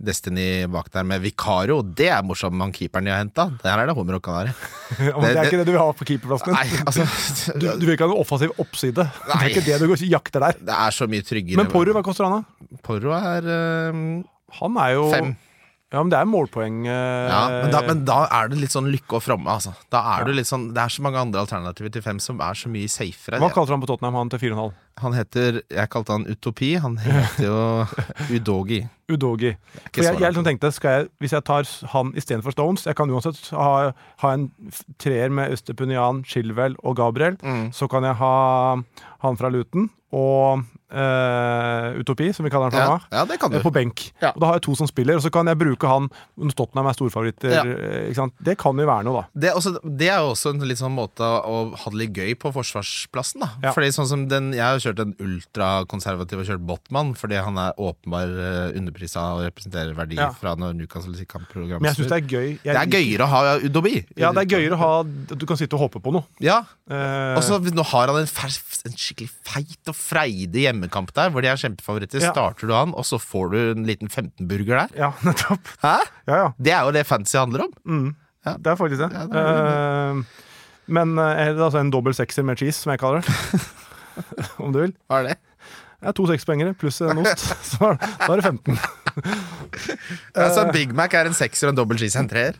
[0.00, 1.82] Destiny bak der med Vicario.
[1.82, 3.50] Det er morsomt med han keeperen de har henta.
[3.60, 4.54] Der er det hummer og kanari.
[4.96, 6.56] det, Det er ikke det du vil ha på keeperplassen din.
[6.56, 7.04] Nei, altså
[7.60, 9.04] Du, du vil ikke ha noen offensiv oppside.
[9.04, 10.64] Det er ikke det du jakter der.
[10.70, 11.60] Det er så mye tryggere.
[11.60, 12.80] Men Porro, hva koster han, da?
[12.86, 14.02] Porro er uh,
[14.62, 15.36] Han er jo fem.
[15.90, 16.84] Ja, men det er målpoeng.
[16.86, 19.72] eh, Ja, men da, men da er det litt sånn lykke og fromme, altså.
[19.90, 22.54] Da er du litt sånn, det er så mange andre alternativer til fem som er
[22.54, 23.40] så mye safere.
[23.42, 24.72] Hva kalte han på Tottenham, han til 4,5?
[25.02, 26.74] Han heter Jeg kalte han Utopi.
[26.82, 27.60] Han heter jo
[28.36, 28.80] Udogi.
[29.10, 29.54] Udogi.
[29.92, 33.92] For jeg, jeg tenkte, jeg, Hvis jeg tar han istedenfor Stones Jeg kan uansett ha,
[34.22, 34.48] ha en
[35.02, 37.38] treer med Østepunian, Chilwell og Gabriel.
[37.42, 37.70] Mm.
[37.74, 38.34] Så kan jeg ha
[39.24, 43.52] han fra Luton og Uh, Utopi, som vi kaller han fra Ja, ja, det kan
[43.52, 43.58] du.
[43.60, 44.08] eh, På benk.
[44.18, 44.32] Ja.
[44.34, 46.88] Og Da har jeg to som spiller, og så kan jeg bruke han når Tottenham
[46.90, 47.52] er storfavoritter.
[47.60, 48.34] Eh, Ikke sant?
[48.42, 49.40] Det kan jo være noe, da.
[49.44, 52.18] Det er, også, det er jo også en litt sånn måte å ha det litt
[52.18, 53.44] gøy på forsvarsplassen.
[53.46, 53.70] da.
[53.70, 57.72] Fordi sånn som den Jeg har kjørt en ultrakonservativ og kjørt Botman fordi han er
[57.80, 60.28] åpenbar uh, underprisa og representerer verdi Ja.
[60.36, 62.48] fra når Newcastle sitt kampprogram Men jeg syns det er gøy.
[62.64, 63.94] Jeg Det er gøyere å ha Udobi.
[64.18, 64.90] Ja, det er gøyere å ha
[65.40, 66.26] du kan sitte og håpe på noe.
[66.42, 66.60] Ja,
[66.90, 71.30] Eh, Og så nå har han en, ferf, en skikkelig feit og freidig hjemmekamp der,
[71.30, 72.18] hvor de er kjempefavoritter.
[72.18, 72.32] Ja.
[72.34, 74.96] Starter du han, og så får du en liten 15-burger der.
[74.98, 75.70] ja, nettopp.
[75.84, 75.92] Hæ?
[76.26, 76.48] Ja, ja.
[76.58, 77.72] Det er jo det fantasy handler om.
[77.86, 78.08] Mm.
[78.44, 78.56] Ja.
[78.58, 79.10] Det er faktisk det.
[79.14, 80.24] Ja, det er Eh,
[80.90, 83.30] men er det altså en dobbel sekser med cheese, som jeg kaller det.
[84.64, 84.92] Om du vil.
[85.10, 85.38] Hva er det?
[86.00, 87.44] Er to sekspoengere pluss en ost.
[87.66, 88.78] Så da er det 15.
[90.34, 92.56] Altså, en Big Mac er en sekser og en dobbel cheese en treer.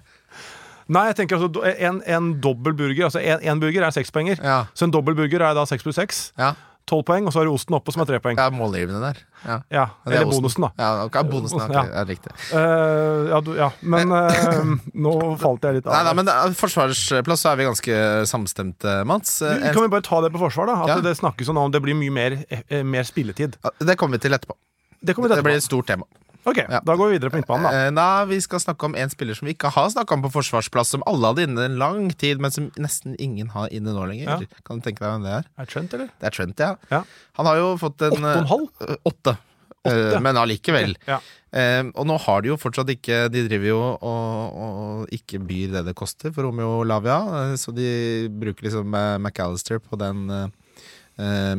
[0.91, 3.05] Nei, jeg tenker altså en, en dobbel burger.
[3.07, 4.41] Altså en, en burger er seks poenger.
[4.43, 4.65] Ja.
[4.75, 6.19] Så en dobbel burger er da seks pluss seks.
[6.41, 6.53] Ja.
[6.91, 8.36] Tolv poeng, og så har du osten oppå, som er tre poeng.
[8.41, 9.20] ja, målgivende der.
[9.47, 9.57] Ja.
[9.70, 10.70] Ja, Det er Eller bonusen, da.
[10.82, 11.86] Ja, okay, bonusen, okay.
[11.95, 12.03] Ja.
[12.09, 12.32] riktig.
[12.51, 14.72] Uh, ja, du, ja, men uh,
[15.07, 15.95] nå falt jeg litt av.
[15.95, 19.36] Nei, nei, men er- forsvarsplass så er vi ganske samstemte, Mats.
[19.47, 20.80] Eh, kan vi bare ta det på forsvar, da?
[20.82, 20.99] At Ja.
[21.07, 23.55] det snakkes om at det blir mye mer, eh, mer spilletid.
[23.78, 24.59] Det kommer vi til etterpå.
[25.03, 26.05] Det kommer vi Det blir et stort tema.
[26.47, 26.80] Ok, Ja.
[26.80, 27.70] Da går vi videre på midtbanen, da.
[27.86, 30.30] Eh, Nei, Vi skal snakke om en spiller som vi ikke har snakka om på
[30.32, 34.07] forsvarsplass, som alle hadde inne en lang tid, men som nesten ingen har inne nå
[34.09, 34.26] lenger.
[34.47, 34.62] Ja.
[34.64, 35.45] Kan du tenke deg hvem det er?
[35.59, 36.09] Er det Trent, eller?
[36.20, 36.74] Det er Trent, ja.
[36.91, 37.03] Ja.
[37.41, 38.68] Han har jo fått en Åtte og en halv?
[38.88, 39.36] eh, Åtte.
[39.84, 40.20] Eh, Åtte.
[40.20, 40.97] Men allikevel.
[41.09, 41.20] Ja.
[41.53, 45.72] Eh, og nå har de jo fortsatt ikke De driver jo og, og ikke byr
[45.72, 47.16] det det koster for Romeo Lavia,
[47.51, 50.49] eh, så de bruker liksom eh, McAllister på den eh, eh,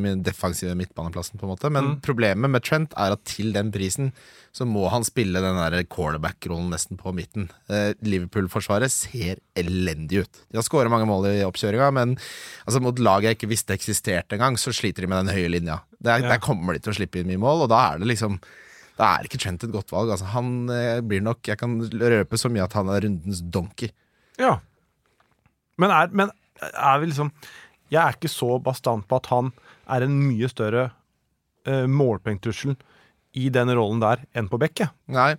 [0.01, 1.69] med defensive midtbaneplassen, på en måte.
[1.71, 2.01] Men Mm.
[2.01, 4.11] problemet med Trent er at til den prisen
[4.53, 7.49] så må han spille den der quarterback-rollen nesten på midten.
[7.69, 10.41] Eh, Liverpool-forsvaret ser elendig ut.
[10.51, 12.17] De har skåra mange mål i oppkjøringa, men
[12.67, 15.81] altså, mot lag jeg ikke visste eksisterte engang, så sliter de med den høye linja.
[16.01, 16.29] Der, Ja.
[16.33, 18.39] der kommer de til å slippe inn mye mål, og da er det liksom
[18.97, 20.11] da er ikke Trent et godt valg.
[20.11, 23.89] Altså, han eh, blir nok Jeg kan røpe så mye at han er rundens donkey.
[24.37, 24.59] Ja.
[25.79, 26.29] Men er, men
[26.61, 27.31] er vi liksom
[27.91, 29.51] Jeg er ikke så bastant på at han
[29.91, 30.89] er en mye større
[31.67, 32.77] uh, målpoengtrussel
[33.39, 34.91] i den rollen der enn på bekket.
[35.11, 35.33] Nei,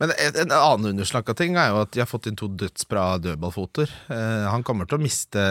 [0.00, 3.04] men en, en annen underslakka ting er jo at de har fått inn to dødsbra
[3.24, 3.92] dødballfoter.
[4.12, 5.44] Eh, han kommer til å miste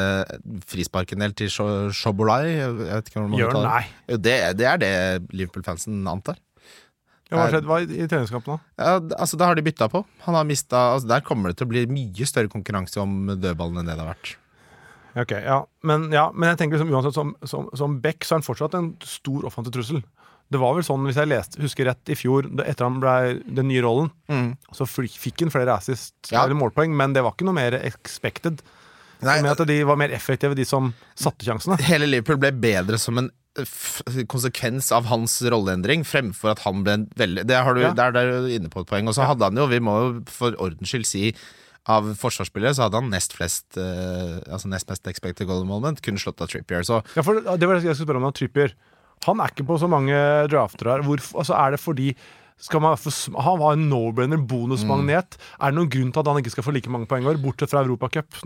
[0.70, 2.54] frisparken helt til Sho- Shobolai.
[2.54, 3.82] Gjør nei.
[4.14, 4.38] det.
[4.62, 4.92] Det, er det
[5.34, 6.38] Liverpool-fansen antar.
[7.28, 8.60] Ja, hva har skjedd hva, i, treningskampen da?
[8.78, 10.06] Ja, altså, da har de bytta på.
[10.30, 13.82] Han har mistet, altså, der kommer det til å bli mye større konkurranse om dødballene
[13.82, 14.38] enn det det har vært.
[15.18, 15.62] Ok, ja.
[15.88, 18.76] Men, ja, men jeg tenker liksom, uansett som, som, som Beck så er han fortsatt
[18.78, 20.02] en stor offensiv trussel.
[20.48, 23.16] Det var vel sånn, hvis jeg leste, husker rett, i fjor, etter han ble
[23.58, 24.12] den nye rollen,
[24.72, 26.46] så fikk han flere assist Ja.
[26.46, 28.62] eller målpoeng, men det var ikke noe mer expected.
[29.26, 31.76] Nei, Med at de var mer effektive, de som satte sjansene.
[31.90, 33.32] hele Liverpool ble bedre som en
[34.30, 37.94] konsekvens av hans rolleendring, fremfor at han ble en veldig Det har du, Ja.
[37.98, 39.08] Der er du inne på et poeng.
[39.10, 41.34] Og så hadde han jo, vi må jo for ordens skyld si
[41.88, 46.20] av forsvarsspillere så hadde han nest flest eh, Altså nest mest expected goal moment, kunne
[46.22, 46.84] slått av Trippier.
[46.88, 48.28] Så Ja, for Det var det jeg skulle spørre om.
[48.28, 48.76] da, Trippier.
[49.26, 50.14] Han er ikke på så mange
[50.52, 51.02] drafter her.
[51.08, 52.12] Hvorfor, altså er det fordi
[52.58, 55.38] Man, han var en no-brainer, bonusmagnet.
[55.62, 57.38] Er det noen grunn til at han ikke skal få like mange poeng i år,
[57.42, 58.40] bortsett fra Europacup?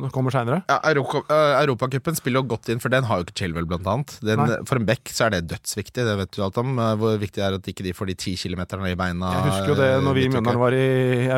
[0.67, 3.87] Ja, Europa, uh, Europacupen spiller jo godt inn, for den har jo ikke Chilwell, blant
[3.87, 4.17] annet.
[4.19, 6.75] Den, for en back så er det dødsviktig, det vet du alt om.
[6.75, 9.31] eh, hvor viktig det er at ikke de får de ti kilometerne i beina.
[9.37, 10.85] Jeg husker jo det når vi i eh, Mjøndalen var i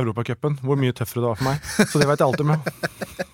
[0.01, 1.69] Europacupen, hvor mye tøffere det var for meg.
[1.93, 3.30] Så det vet jeg alltid med.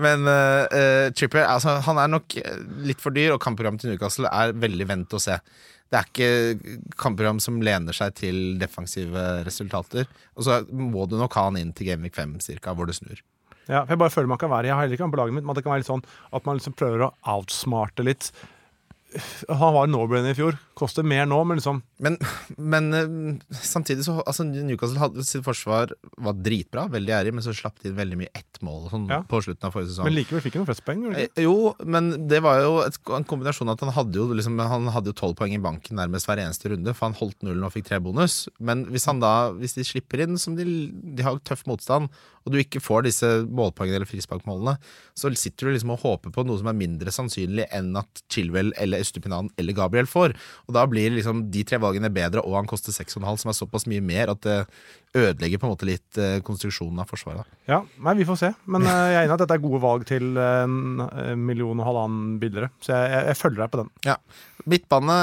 [0.00, 4.30] Men uh, Trippier altså, han er nok eh, litt for dyr, og kampprogrammet til Newcastle
[4.30, 5.36] er veldig vent å se.
[5.90, 10.06] Det er ikke kampprogram som lener seg til defensive resultater.
[10.38, 13.18] Og så må du nok ha han inn til Gameweek 5 cirka, hvor det snur.
[13.66, 15.36] Ja, for jeg bare føler man kan være Jeg har heller ikke han på laget
[15.36, 18.30] mitt, men det kan være litt sånn at man liksom prøver å outsmarte litt.
[19.50, 20.58] Han var en no-brainer i fjor.
[20.80, 22.16] Koster mer nå, men liksom Men,
[22.56, 27.52] men eh, samtidig så altså, Newcastle hadde sitt forsvar var dritbra, veldig ærlig, men så
[27.56, 29.20] slapp de inn veldig mye ett mål sånn, Ja.
[29.28, 30.08] på slutten av forrige sesong.
[30.08, 31.04] Men likevel fikk han flest poeng.
[31.12, 34.88] Eh, Jo, men det var jo et, en kombinasjon at han hadde jo liksom, Han
[34.94, 37.72] hadde jo tolv poeng i banken nærmest hver eneste runde, for han holdt nullen og
[37.76, 38.48] fikk tre bonus.
[38.58, 42.08] Men hvis han da, hvis de slipper inn, som de, de har tøff motstand,
[42.46, 44.78] og du ikke får disse målpoengene eller frisparkmålene,
[45.18, 48.72] så sitter du liksom og håper på noe som er mindre sannsynlig enn at Chilwell
[48.80, 50.32] eller Estupinan eller Gabriel får.
[50.70, 53.88] Og da blir liksom de tre valgene bedre, og han koster 6,5, som er såpass
[53.90, 54.58] mye mer at det
[55.18, 57.48] ødelegger på en måte litt eh, konstruksjonen av forsvaret.
[57.66, 58.52] Ja, nei, vi får se.
[58.70, 61.82] Men eh, jeg er enig i at dette er gode valg til en eh, million
[61.82, 62.70] og halvannen billigere.
[62.78, 63.90] Så jeg, jeg, jeg følger deg på den.
[64.06, 64.16] Ja.
[64.70, 65.16] Midtbane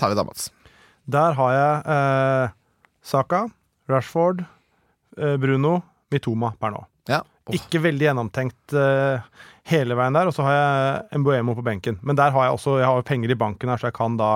[0.00, 0.48] tar vi da, Mats.
[1.06, 2.54] Der har jeg eh,
[3.06, 3.44] Saka,
[3.92, 4.46] Rashford,
[5.20, 5.78] eh, Bruno,
[6.10, 6.86] Mitoma per nå.
[7.10, 7.20] Ja.
[7.46, 7.54] Oh.
[7.54, 9.28] Ikke veldig gjennomtenkt eh,
[9.70, 10.30] hele veien der.
[10.30, 12.00] Og så har jeg Mbuemo på benken.
[12.02, 14.32] Men der har jeg også Jeg har penger i banken her, så jeg kan da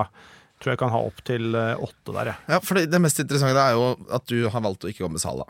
[0.60, 2.46] tror jeg kan ha opp til eh, åtte der, jeg.
[2.52, 5.12] Ja, for det, det mest interessante er jo at du har valgt å ikke gå
[5.14, 5.46] med Sala.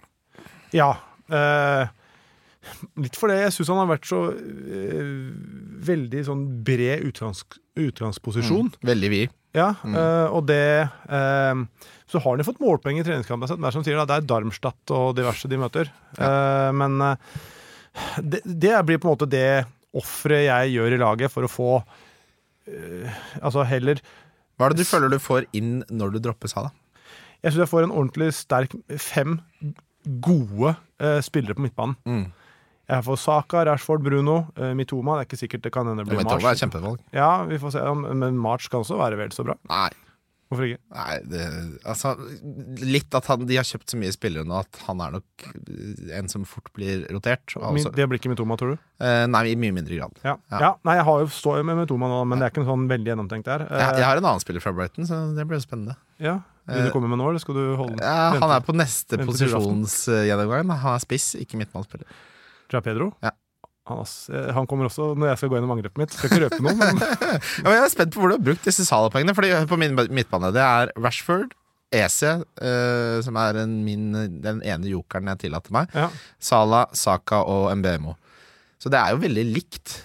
[0.77, 0.93] Ja.
[1.31, 1.91] Eh,
[3.01, 5.11] litt fordi jeg syns han har vært så eh,
[5.91, 7.43] veldig sånn bred utgangs,
[7.81, 8.73] utgangsposisjon.
[8.87, 9.37] Veldig vid.
[9.57, 11.63] Ja, eh, og det eh,
[12.07, 13.51] Så har han jo fått målpoeng i treningskampen.
[13.51, 15.91] Det er som sier da, det er Darmstadt og diverse de møter.
[16.15, 17.01] Eh, men
[18.23, 19.65] det, det blir på en måte det
[19.99, 21.71] offeret jeg gjør i laget for å få
[22.71, 23.99] eh, Altså heller
[24.61, 26.69] Hva er det du føler du får inn når du dropper Sala?
[27.41, 29.39] Jeg syns jeg får en ordentlig sterk fem
[30.21, 31.97] gode eh, spillere på midtbanen.
[32.05, 32.27] Mm.
[32.91, 35.15] Jeg får Saka, Rashford, Bruno, eh, Mitoma.
[35.17, 36.45] Det er ikke sikkert det kan hende det blir March.
[37.15, 37.81] Ja, vi får se.
[37.89, 39.55] om- Men March kan også være vel så bra.
[39.71, 39.89] Nei,
[40.51, 40.81] Hvorfor ikke?
[40.91, 41.41] nei det,
[41.87, 42.11] altså,
[42.83, 45.45] litt at han, de har kjøpt så mye spillere nå at han er nok
[46.19, 47.55] en som fort blir rotert.
[47.55, 48.81] Altså, det blir ikke Mitoma, tror du?
[49.07, 50.19] eh, nei, i mye mindre grad.
[50.27, 50.35] Ja.
[50.51, 50.59] Ja.
[50.65, 50.73] ja.
[50.89, 53.13] Nei, jeg har jo står med Mitoma nå, men det er ikke noe sånn veldig
[53.15, 53.67] gjennomtenkt der.
[53.71, 55.97] Jeg, Eh, jeg har en annen spiller fra Brighton, så det blir jo spennende.
[56.19, 56.41] ja.
[56.71, 60.71] Vil du komme med nå, eller skal du holde Ja, han er på neste posisjonsgjennomgang.
[60.83, 62.07] Han er spiss, ikke midtmannsspiller.
[62.71, 63.09] Fra Pedro?
[63.25, 63.33] Ja.
[63.89, 66.12] Han, eh, han kommer også når jeg skal gå gjennom angrepet mitt.
[66.14, 67.01] Skal ikke røpe noe, men
[67.64, 69.35] Ja, jeg er spent på hvor du har brukt disse Salah-poengene.
[69.35, 71.57] Fordi på min midtbane det er Rashford,
[71.91, 74.12] Ese eh, som er en, min,
[74.45, 75.91] den ene jokeren jeg tillater meg.
[75.97, 76.07] ja.
[76.39, 78.14] Salah, Saka og MBMO.
[78.81, 79.97] Så det er jo veldig likt.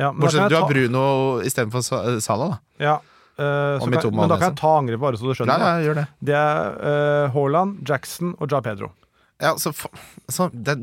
[0.00, 1.04] ja men Bortsett fra du har ta- Bruno
[1.46, 2.84] istedenfor Sa- Salah, da.
[2.88, 2.96] Ja.
[3.38, 5.62] Uh, kan, men da kan jeg ta angrepet bare så du skjønner.
[5.62, 5.68] da.
[5.78, 6.06] ja, gjør det.
[6.26, 8.88] Det er eh, Haaland, Jackson og Ja Pedro.
[9.38, 9.70] Ja, så,
[10.28, 10.74] så det,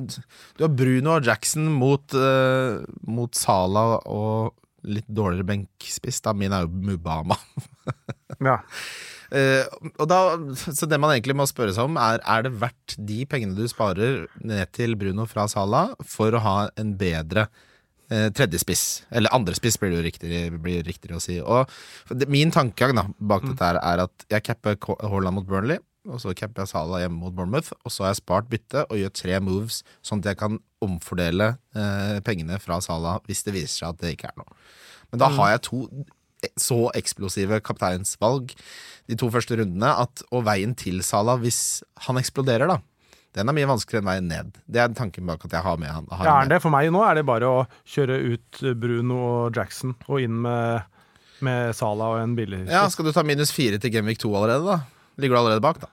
[0.56, 4.56] du har Bruno og Jackson mot, uh, mot Salah og
[4.88, 6.22] litt dårligere benkspiss.
[6.24, 7.40] Da min er jo Mubama.
[8.44, 8.58] Ja.
[9.32, 9.64] Uh,
[10.02, 10.18] og da,
[10.58, 13.64] så det man egentlig må spørre seg om, er Er det verdt de pengene du
[13.70, 19.06] sparer ned til Bruno fra Salah for å ha en bedre uh, tredjespiss?
[19.16, 21.38] Eller andrespiss, blir det jo riktigere, blir riktigere å si.
[21.40, 21.72] Og
[22.12, 25.80] det, min tankegang da, bak dette her er at jeg capper Haaland mot Burnley.
[26.06, 29.00] Og så capper jeg Sala hjemme mot Bournemouth, og så har jeg spart bytte og
[29.00, 33.80] gjør tre moves, sånn at jeg kan omfordele eh, pengene fra Sala hvis det viser
[33.80, 34.60] seg at det ikke er noe.
[35.12, 35.86] Men da har jeg to
[36.62, 38.52] så eksplosive kapteinsvalg
[39.10, 42.82] de to første rundene at, og veien til Sala, hvis han eksploderer, da.
[43.36, 44.60] Den er mye vanskeligere enn veien ned.
[44.72, 46.06] Det er tanken bak at jeg har med han.
[46.08, 49.58] Har Ja, er det for meg nå er det bare å kjøre ut Bruno og
[49.58, 50.86] Jackson og inn med,
[51.44, 54.78] med Sala og en billig Ja, Skal du ta minus fire til Gameweek 2 allerede,
[54.78, 54.95] da?
[55.18, 55.88] Ligger du allerede bak, da?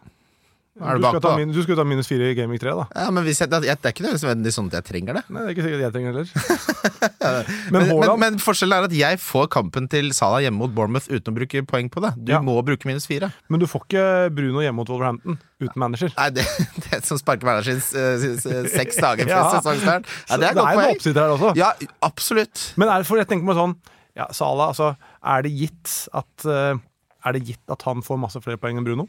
[0.81, 2.85] Er du, du skal ta min, du skal ta minus fire i Gaming 3, da.
[2.97, 5.23] Ja, men jeg, det, er ikke nødvendigvis sånn at jeg trenger det.
[5.29, 6.31] Nei, det er ikke sikkert jeg trenger heller.
[7.75, 11.29] Men, Men men, forskjellen er at jeg får kampen til Salah hjemme mot Bournemouth uten
[11.29, 12.13] å bruke poeng på det.
[12.25, 12.41] Du Ja.
[12.43, 13.29] må bruke minus fire.
[13.53, 14.05] Men du får ikke
[14.35, 16.13] Bruno hjemme mot Wolverhampton uten manager.
[16.17, 16.47] Nei, det,
[16.87, 17.85] det er som sparker hverdagen sin
[18.33, 19.51] s- s- seks dager før Ja.
[19.59, 20.09] sesongstart.
[20.31, 21.53] Ja, det er et godt en oppside her også.
[21.61, 22.65] Ja, absolutt.
[22.81, 23.77] Men er det for jeg tenker meg sånn
[24.17, 24.95] ja, Salah, altså,
[25.25, 26.81] er det gitt at eh,
[27.25, 29.09] Er det gitt at han får masse flere poeng enn Bruno?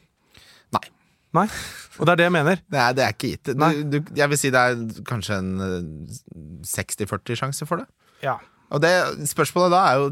[0.75, 0.83] Nei.
[1.33, 1.47] Nei.
[1.97, 2.59] Og det er det jeg mener.
[2.75, 3.53] Nei, det er ikke gitt.
[3.57, 6.17] Du, du, jeg vil si det er kanskje en eh,
[6.69, 7.87] 60-40 sjanse for det.
[8.25, 8.37] Ja.
[8.73, 8.91] Og det
[9.29, 10.05] Spørsmålet da er jo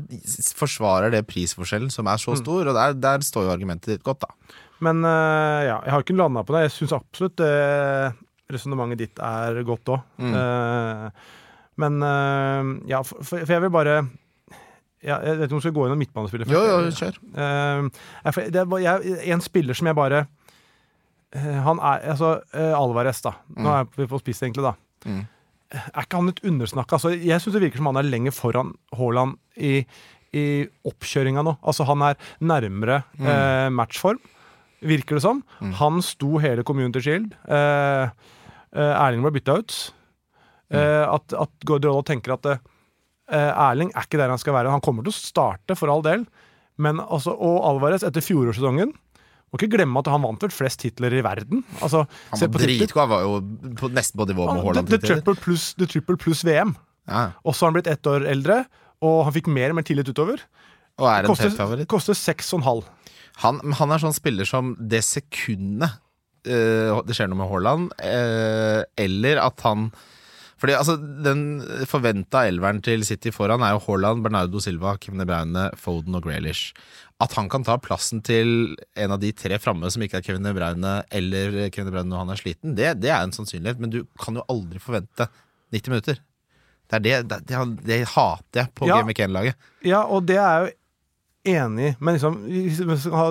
[0.58, 2.24] forsvarer det prisforskjellen som er Mm.
[2.26, 4.58] så stor, og der, der står jo argumentet ditt godt, da.
[4.82, 6.64] Men uh, ja, jeg har ikke landa på det.
[6.68, 7.52] Jeg syns absolutt det
[8.52, 10.02] resonnementet ditt er godt òg.
[10.20, 10.34] Mm.
[11.82, 13.94] men eh, ja, for, for jeg vil bare
[15.02, 17.02] ja, Jeg vet ikke om vi skal gå gjennom midtbanespillet Jo, jo, først.
[17.02, 17.20] kjør.
[17.34, 20.24] Eh, det er en spiller som jeg bare
[21.34, 23.36] eh, Han er Altså, eh, Alvarez, da.
[23.58, 24.76] Nå er vi på spiss, egentlig, da.
[25.10, 25.24] Mm.
[25.72, 26.98] Er ikke han litt undersnakka?
[27.00, 29.86] Altså, jeg syns det virker som han er lenger foran Haaland i,
[30.36, 30.46] i
[30.90, 31.56] oppkjøringa nå.
[31.64, 34.20] Altså, han er nærmere eh, matchform,
[34.84, 35.40] virker det som.
[35.80, 37.34] Han sto hele Community Shield.
[37.48, 38.12] Eh,
[38.76, 39.78] eh, Erling ble bytta ut.
[40.72, 42.52] Eh, at, at Guardiola tenker at
[43.32, 44.74] Erling er ikke der han skal være.
[44.74, 46.26] Han kommer til å starte, for all del.
[46.82, 48.94] Men altså, og Alvarez etter fjorårssesongen
[49.52, 51.66] Må ikke glemme at han vant vel flest titler i verden.
[51.84, 52.94] Altså, Han var dritgod.
[53.02, 53.34] Han var jo
[53.82, 54.92] på, nesten på nivå med Haaland.
[54.94, 56.72] The, triple plus, the triple pluss VM.
[57.12, 57.26] Ja.
[57.44, 58.62] Og så har han blitt ett år eldre,
[59.04, 60.46] og han fikk mer og mer tillit utover.
[61.02, 61.90] Og er en Koster, tett-favoritt.
[61.92, 62.88] koster seks og en halv.
[63.44, 66.00] Han, han er sånn spiller som det sekundet
[66.48, 69.90] uh, det skjer noe med Haaland, uh, eller at han
[70.62, 70.96] fordi altså,
[71.26, 76.24] Den forventa elveren til City foran er jo Haaland, Bernardo Silva, Kevin Braune, Foden og
[76.28, 76.72] Grealish.
[77.22, 80.48] At han kan ta plassen til en av de tre framme som ikke er Kevin
[80.58, 84.04] Braune eller Kevin Braune når han er sliten, det, det er en sannsynlighet, men du
[84.22, 85.28] kan jo aldri forvente
[85.74, 86.22] 90 minutter.
[86.92, 89.02] Det er det, det, det, det hater jeg på Ja.
[89.02, 89.56] 1-laget.
[89.88, 90.78] Ja, og det er jeg jo
[91.52, 93.30] enig men liksom, hvis du skal ha,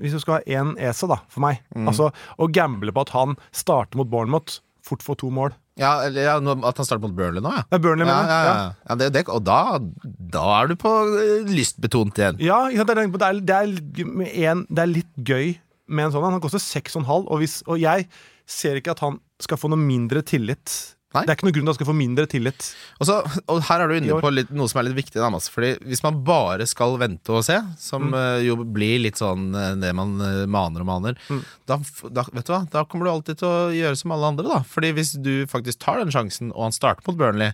[0.00, 1.88] hvis du skal ha én ESA, da, for meg Mm.
[1.90, 6.26] Altså, Å gamble på at han starter mot Bournemouth, fort får to mål Ja, eller
[6.28, 7.64] ja, At han starter mot Burnley nå, ja.
[7.72, 8.56] Er Burnley, Ja, ja, ja.
[8.88, 12.38] ja det, det, og da, da er du på eh, lystbetont igjen.
[12.44, 15.54] Ja, det, er, det, er, det, er, en, det er litt gøy
[15.88, 16.28] med en sånn.
[16.36, 18.06] Han koster 6,5, og, hvis, og jeg
[18.46, 20.93] ser ikke at han skal få noe mindre tillit.
[21.14, 21.22] Nei.
[21.24, 22.68] Det er ikke noen grunn til at han skal få mindre tillit.
[22.98, 23.16] Og, så,
[23.48, 25.20] og her er du inne på litt, noe som er litt viktig.
[25.22, 28.14] Da, fordi Hvis man bare skal vente og se, som Mm.
[28.18, 31.44] eh, jo blir litt sånn eh, det man eh, maner og maner, Mm.
[31.70, 31.78] da,
[32.10, 32.68] da, vet du hva?
[32.68, 34.44] da kommer du alltid til å gjøre som alle andre.
[34.48, 37.52] da Fordi hvis du faktisk tar den sjansen, og han starter mot Burnley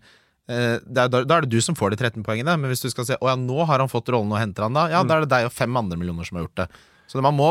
[0.48, 2.88] eh, er, da, da er det du som får de 13 poengene, men hvis du
[2.90, 4.90] skal se Å ja, nå har han fått rollen og henter han da, Mm.
[4.96, 6.68] ja, da er det deg og fem andre millioner som har gjort det.
[7.10, 7.48] Så man må,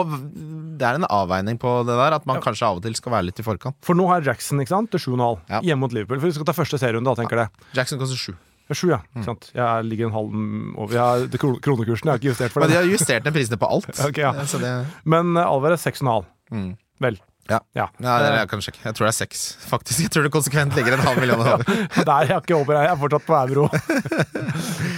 [0.80, 2.44] det er en avveining på det der, at man Ja.
[2.48, 3.76] kanskje av og til skal være litt i forkant.
[3.84, 5.60] For nå har Jackson ikke sant, til 7,5 Ja.
[5.60, 6.22] hjemme mot Liverpool.
[6.22, 7.50] For vi skal ta første serierunde, da, tenker jeg.
[7.76, 8.32] Jackson koster sju.
[8.70, 9.00] Det er sju, ja.
[9.18, 9.26] Mm.
[9.58, 10.34] Jeg ligger en halv
[10.78, 12.70] over jeg det Kronekursen jeg har ikke justert for det.
[12.70, 13.90] Men de har justert ned prisene på alt.
[14.08, 14.32] okay, ja.
[14.32, 16.26] Det, Men uh, Alvarez 6,5.
[16.54, 16.78] mm.
[17.02, 17.18] Vel.
[17.50, 17.60] Ja.
[17.74, 17.88] ja.
[17.98, 18.82] Ja, det, jeg kan sjekke.
[18.86, 20.04] Jeg tror det er seks, faktisk.
[20.06, 21.64] Jeg tror det konsekvent ligger en halv million over.
[21.66, 23.64] Der er jeg ikke over, jeg er fortsatt på euro.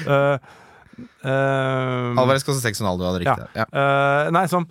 [0.06, 0.36] uh,
[1.26, 3.50] uh, Alvarez koster seks og en halv, du hadde riktig.
[3.58, 3.68] Ja.
[3.72, 4.70] Uh, nei, sånn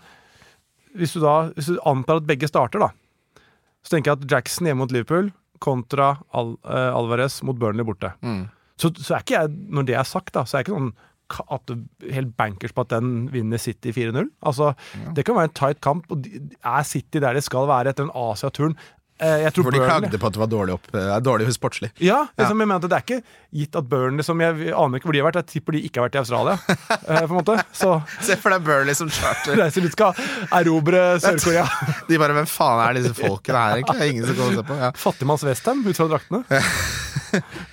[0.98, 3.44] hvis du, da, hvis du antar at begge starter, da,
[3.84, 5.30] så tenker jeg at Jackson hjemme mot Liverpool
[5.62, 8.12] kontra Al uh, Alvarez mot Burnley borte.
[8.24, 8.48] Mm.
[8.80, 10.92] Så, så er ikke jeg, når det er sagt, da, så er jeg ikke sånn
[11.30, 11.70] at
[12.10, 14.32] helt bankers på at den vinner City 4-0.
[14.42, 14.72] Altså,
[15.14, 18.14] Det kan være en tight kamp, og er City der de skal være etter en
[18.18, 18.74] Asia-turen?
[19.20, 21.90] Eh, jeg tror For de klagde på at det var dårlig, opp, eh, dårlig sportslig.
[22.00, 23.18] ja, liksom, jeg mener at det er ikke
[23.60, 26.00] gitt at Burnley, som jeg aner ikke hvor de har vært, jeg tipper de ikke
[26.00, 26.54] har vært i Australia.
[26.70, 27.56] eh, på en måte.
[27.76, 27.92] Så
[28.24, 29.58] Se for deg Burnley som charter.
[29.60, 30.16] reiser ut skal
[30.60, 31.66] erobre Sør-Korea.
[32.08, 33.98] De bare Hvem faen er disse folkene her, egentlig?
[34.00, 34.80] Det er ingen som kommer og ser på.
[34.80, 34.90] Ja.
[35.04, 36.62] Fattigmanns Westham ut fra draktene.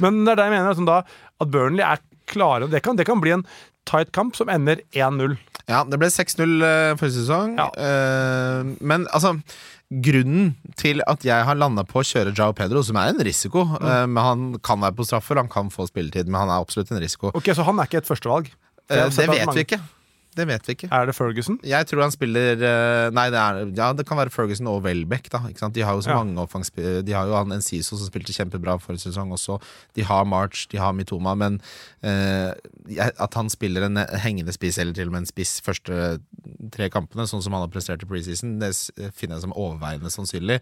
[0.04, 1.02] Men det er det jeg mener, sånn da,
[1.40, 2.68] at Burnley er klare.
[2.68, 3.48] Det kan, det kan bli en
[3.88, 5.38] tight kamp som ender 1-0.
[5.68, 7.58] Ja, det ble 6-0 første forrige sesong.
[7.60, 7.68] Ja.
[7.76, 9.36] Uh, men altså
[9.88, 13.62] Grunnen til at jeg har landa på å kjøre Jao Pedro, som er en risiko
[13.80, 16.92] eh, Men Han kan være på straffer, han kan få spilletid, men han er absolutt
[16.92, 17.32] en risiko.
[17.32, 18.50] Ok, Så han er ikke et førstevalg?
[18.92, 19.80] Eh, sett det vet mange- vi ikke.
[20.38, 20.90] Det vet vi ikke.
[20.94, 21.58] Er det Ferguson?
[21.66, 25.32] Jeg tror han spiller eh, Nei, det, er, ja, det kan være Ferguson og Welbeck.
[25.34, 25.42] Da?
[25.74, 26.20] De har jo så Ja.
[26.22, 29.58] mange offensiv De har jo han Enciso som spilte kjempebra forrige sesong også.
[29.98, 31.60] De har March, de har Mitoma, men
[32.06, 32.54] eh,
[33.18, 36.20] at han spiller en hengende spiss, eller til og med en spiss første
[36.74, 38.72] tre kampene, sånn som han har prestert i preseason, det
[39.18, 40.62] finner jeg som overveiende sannsynlig.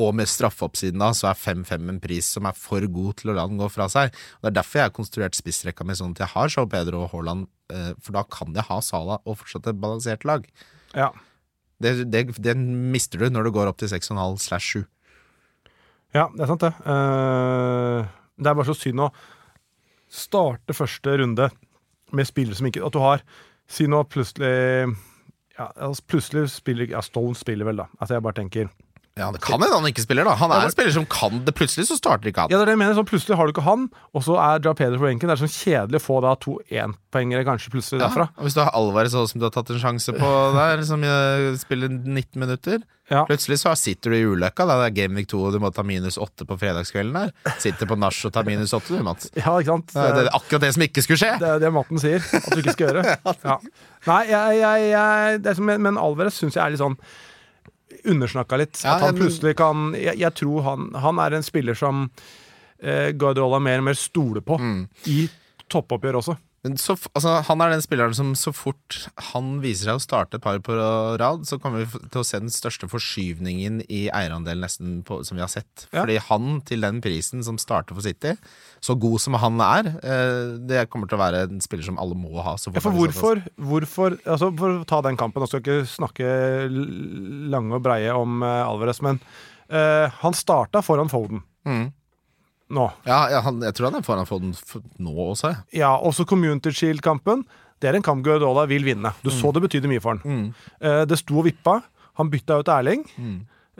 [0.00, 3.34] Og med straffeoppsiden da, så er 5-5 en pris som er for god til å
[3.36, 4.14] la den gå fra seg.
[4.38, 7.02] Og Det er derfor jeg har konstruert spissrekka mi sånn at jeg har Jean Pedro
[7.04, 10.48] og Haaland, eh, for da kan jeg ha Salah og fortsatt et balansert lag.
[10.96, 11.10] Ja.
[11.82, 14.82] Det, det, det mister du når du går opp til 6,5 slash 7.
[16.14, 16.72] ja, det er sant, det.
[16.86, 19.12] Uh, det er bare så synd å
[20.12, 21.48] starte første runde
[22.12, 23.22] med spillere som ikke At du har
[23.72, 24.52] Si nå plutselig
[25.56, 27.88] ja, altså plutselig spiller Ja, Stone spiller vel, da.
[27.98, 28.68] Altså Jeg bare tenker
[29.18, 30.32] Ja, Det kan hende han ikke spiller, da.
[30.40, 31.52] Han er en spiller som kan det.
[31.58, 32.52] Plutselig så starter ikke han.
[32.52, 33.82] Ja, det er det jeg mener, Sånn, Plutselig har du ikke han,
[34.16, 35.28] og så er Dra Peder på benken.
[35.28, 38.30] Det er sånn kjedelig å få da to énpoengere kanskje plutselig derfra.
[38.40, 41.04] Og hvis du har Alvarez sånn som du har tatt en sjanse på der, som
[41.04, 42.80] eh, spiller 19 minutter
[43.12, 43.26] Ja.
[43.28, 44.64] Plutselig så sitter du i ulykka.
[44.64, 47.34] Det er Game Week 2, og du må ta minus 8 på fredagskvelden der.
[47.60, 49.28] Sitter på nach og tar minus 8, du, Mats.
[49.36, 49.92] Ja, ikke sant?
[49.92, 51.34] Det er det er akkurat det som ikke skulle skje.
[51.42, 53.18] Det er det matten sier at du ikke skal gjøre.
[53.44, 53.58] Ja.
[54.08, 56.96] Nei, jeg, jeg, jeg, det er som, men Alvarez syns jeg er litt sånn
[58.04, 58.80] undersnakka litt.
[58.84, 62.08] Ja, at han plutselig kan Jeg, jeg tror han, han er en spiller som
[62.82, 64.88] eh, Guardiola mer og mer stoler på Mm.
[65.06, 65.28] i
[65.72, 66.36] toppoppgjør også.
[66.62, 70.44] Så, altså, han er den spilleren som så fort han viser seg å starte et
[70.44, 70.76] par på
[71.18, 75.40] rad, så kommer vi til å se den største forskyvningen i eierandel nesten på, som
[75.40, 75.88] vi har sett.
[75.90, 76.04] Ja.
[76.04, 78.36] Fordi han til den prisen som starter for City,
[78.78, 82.14] så god som han er, eh, det kommer til å være en spiller som alle
[82.14, 82.54] må ha.
[82.54, 85.94] Så Ja, for hvorfor, hvorfor altså For å ta den kampen, nå skal jeg ikke
[85.96, 86.30] snakke
[87.50, 89.18] lange og breie om eh, Alvarez, men
[89.66, 91.92] eh, han starta foran Foden Mm.
[92.72, 92.86] Nå.
[93.08, 95.52] Ja, jeg, han, jeg tror han er foran Foden f- nå også.
[95.76, 97.44] Ja, også Community Shield-kampen.
[97.82, 99.10] Det er en kamp Guardiola vil vinne.
[99.24, 100.22] Du så det betydde mye for han.
[100.22, 100.46] Mm.
[100.80, 101.80] Eh, det sto og vippa.
[102.20, 103.02] Han bytta ut Erling.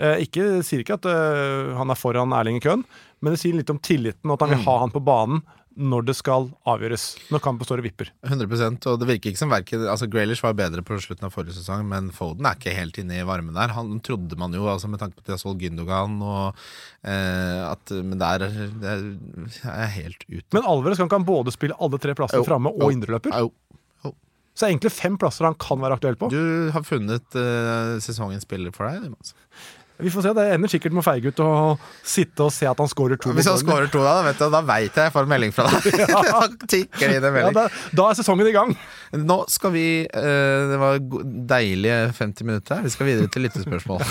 [0.01, 2.83] Eh, ikke, sier ikke at eh, han er foran Erling i køen,
[3.23, 5.43] men det sier litt om tilliten og at han vil ha han på banen
[5.77, 7.05] når det skal avgjøres.
[7.33, 8.11] Når kampen står og vipper.
[8.27, 11.57] 100% og det virker ikke som verket, altså Grealish var bedre på slutten av forrige
[11.57, 13.75] sesong, men Foden er ikke helt inne i varmen der.
[13.77, 16.63] Han trodde man jo, altså med tanke på at de har solgt Gündogan og
[17.03, 18.47] eh, at Men der
[18.83, 19.05] det er
[19.65, 20.49] jeg helt ute.
[20.57, 23.35] Men Alvarez kan ikke han både spille alle tre plassene framme og indreløper.
[24.53, 26.29] Så det er egentlig fem plasser han kan være aktuell på.
[26.29, 29.09] Du har funnet eh, sesongens spiller for deg.
[29.15, 29.33] Mats.
[30.03, 31.51] Vi får se, Det ender sikkert med Feige ut å
[32.07, 33.35] sitte og se at han skårer to.
[33.37, 35.67] Hvis han scorer to, da vet du, da veit jeg jeg får en melding fra
[35.69, 35.99] deg.
[36.33, 37.59] da tikker det inn en ja, melding.
[37.59, 37.67] da,
[38.01, 38.75] da er sesongen i gang.
[39.23, 40.99] Nå skal vi eh, Det var
[41.53, 42.87] deilige 50 minutter her.
[42.87, 44.03] Vi skal videre til lyttespørsmål.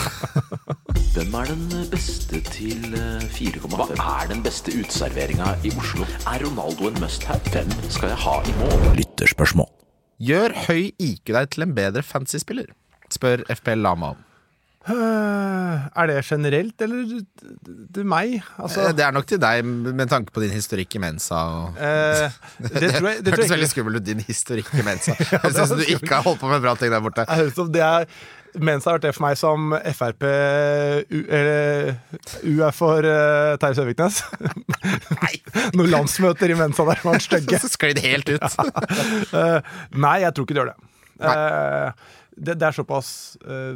[1.15, 3.75] Hvem er den beste til eh, 4,5?
[3.97, 6.07] Hva er den beste uteserveringa i Oslo?
[6.29, 7.41] Er Ronaldo en must-have?
[7.51, 8.91] Hvem skal jeg ha i mål?
[9.01, 9.71] Lytterspørsmål.
[10.21, 12.69] Gjør høy IQ deg til en bedre fantasy-spiller?
[13.11, 14.27] Spør FPL Lama om.
[14.89, 17.21] Øh, Er det generelt, eller
[17.93, 18.41] til meg?
[18.57, 21.35] Altså, Eh, Det er nok til deg, med tanke på din historikk i Mensa.
[21.35, 21.77] Og...
[21.77, 25.13] eh, det tror jeg, det tror Hørtes veldig skummelt ut, din historikk i Mensa.
[25.19, 27.25] Det Høres ut som du ikke har holdt på med bra ting der borte.
[27.77, 28.05] Det er
[28.59, 31.93] mensa har vært det for meg som Frp U, eller,
[32.43, 34.17] U er for uh, Terje Søviknes.
[35.77, 37.61] Noen landsmøter i Mensa der var stygge.
[37.63, 38.43] Så sklid helt ut.
[39.31, 39.61] uh,
[39.95, 40.89] nei, jeg tror ikke det gjør det.
[41.21, 41.91] Eh,
[42.41, 43.09] det, det er såpass
[43.45, 43.75] uh,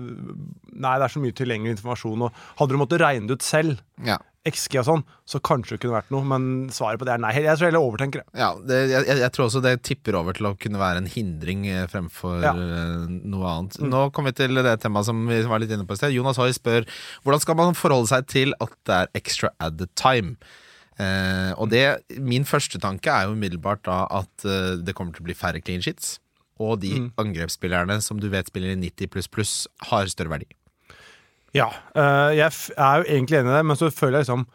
[0.76, 2.24] Nei, det er så mye tilgjengelig informasjon.
[2.28, 4.18] Og hadde du måttet regne det ut selv, Ja.
[4.46, 7.32] XG og sånn, så kanskje det kunne vært noe, men svaret på det er nei.
[7.34, 8.28] Jeg tror heller overtenker det.
[8.38, 11.64] Ja, det, jeg, jeg tror også det tipper over til å kunne være en hindring
[11.72, 12.52] eh, fremfor Ja.
[12.54, 13.80] eh, noe annet.
[13.82, 16.14] Nå kommer vi til det temaet som vi var litt inne på i sted.
[16.14, 16.86] Jonas Hoy spør
[17.26, 20.36] hvordan skal man forholde seg til at det er extra added time.
[21.02, 21.82] Eh, og det,
[22.22, 24.46] Min første tanke er jo umiddelbart da at
[24.86, 26.20] det kommer til å bli færre clean sheets.
[26.64, 29.56] Og de angrepsspillerne som du vet spiller i 90 pluss pluss,
[29.90, 30.48] har større verdi.
[31.56, 34.48] Ja, eh, jeg er jo egentlig enig i det, men så føler jeg liksom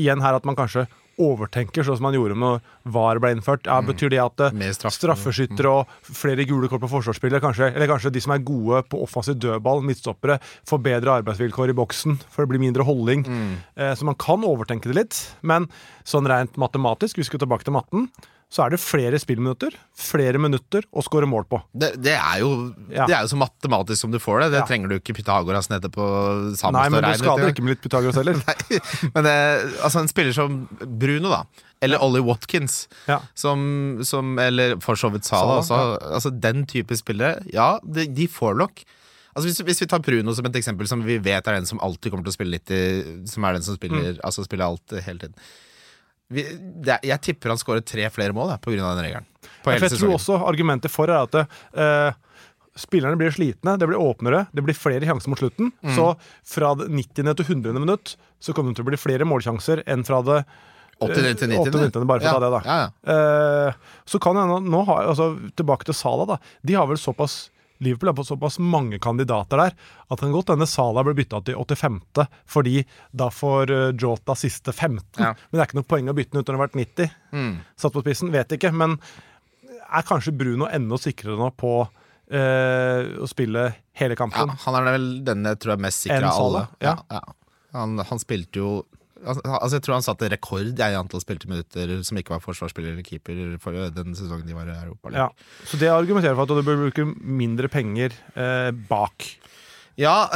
[0.00, 0.86] igjen her at man kanskje
[1.20, 3.68] overtenker, sånn som man gjorde når VAR ble innført.
[3.68, 4.40] Ja, Betyr det at
[4.78, 4.96] straff.
[4.96, 9.02] Straffeskyttere og flere gule kort på forsvarsspillere, kanskje, eller kanskje de som er gode på
[9.04, 10.38] offensiv dødball, midtstoppere,
[10.68, 13.26] får bedre arbeidsvilkår i boksen, for det blir mindre holding.
[13.28, 13.52] Mm.
[14.00, 15.68] Så man kan overtenke det litt, men
[16.08, 18.08] sånn rent matematisk, vi skal tilbake til matten,
[18.52, 21.62] så er det flere spillminutter, flere minutter å skåre mål på.
[21.72, 22.50] Det, det, er jo,
[22.92, 23.06] Ja.
[23.08, 24.48] det er jo så matematisk som du får det.
[24.52, 24.66] Det Ja.
[24.68, 26.04] trenger du ikke Pythagoras nede på
[26.60, 28.36] Samos Nei, men du skader ikke med litt Pythagoras heller.
[28.48, 28.80] Nei,
[29.14, 29.36] men det,
[29.80, 31.42] altså en spiller som Bruno, da.
[31.82, 32.86] Eller Ollie Watkins.
[33.08, 33.22] Ja.
[33.34, 35.56] Som, som, eller for så vidt Sala.
[35.64, 35.80] Også.
[36.12, 38.84] Altså, den type spillere, ja, de, de får nok.
[39.32, 41.80] Altså hvis, hvis vi tar Bruno som et eksempel, som vi vet er den som
[41.80, 42.82] alltid kommer til å spille litt i,
[43.32, 45.38] Som er den som spiller, altså spiller alt eh, hele tiden.
[46.32, 46.44] Vi,
[46.86, 48.76] det, jeg tipper han skårer tre flere mål pga.
[48.80, 49.28] den regelen.
[49.62, 52.14] På hele jeg tror også argumentet for er at uh,
[52.78, 55.70] spillerne blir slitne, det blir åpnere, det blir flere sjanser mot slutten.
[55.84, 55.94] Mm.
[55.96, 56.08] Så
[56.54, 57.32] fra det 90.
[57.36, 57.78] til 100.
[57.78, 60.42] minutt så kommer det til å bli flere målsjanser enn fra det
[61.02, 61.90] 80 til 90.
[61.90, 62.60] 80 bare for å ta det, da.
[62.66, 63.16] Ja, ja.
[63.72, 66.38] Uh, så kan jeg nå, nå har, altså, Tilbake til Sala, da.
[66.62, 67.44] De har vel såpass
[67.82, 71.42] Liverpool har på såpass mange kandidater der at det kan godt denne Salah blir bytta
[71.46, 71.98] til 85.,
[72.54, 75.02] fordi da får eh, Jota siste 15.
[75.18, 75.32] Ja.
[75.34, 77.18] Men det er ikke noe poeng å bytte den ut når den har vært 90.
[77.32, 77.52] Mm.
[77.82, 78.72] Satt på spissen, vet ikke.
[78.76, 78.96] Men
[79.92, 83.68] er kanskje Bruno enda sikrere nå på eh, å spille
[83.98, 84.54] hele kampen?
[84.54, 86.66] Ja, han er vel den jeg tror er mest sikker av alle.
[86.84, 86.96] Ja.
[87.76, 88.72] Han, han spilte jo
[89.22, 92.94] altså, altså Jeg tror han satte rekord i antall spilte minutter som ikke var forsvarsspiller
[92.94, 95.12] eller keeper for den sesongen de var i Europa.
[95.14, 95.28] Ja.
[95.68, 99.30] Så det argumenterer for at du bør bruke mindre penger eh, bak.
[100.00, 100.30] Ja,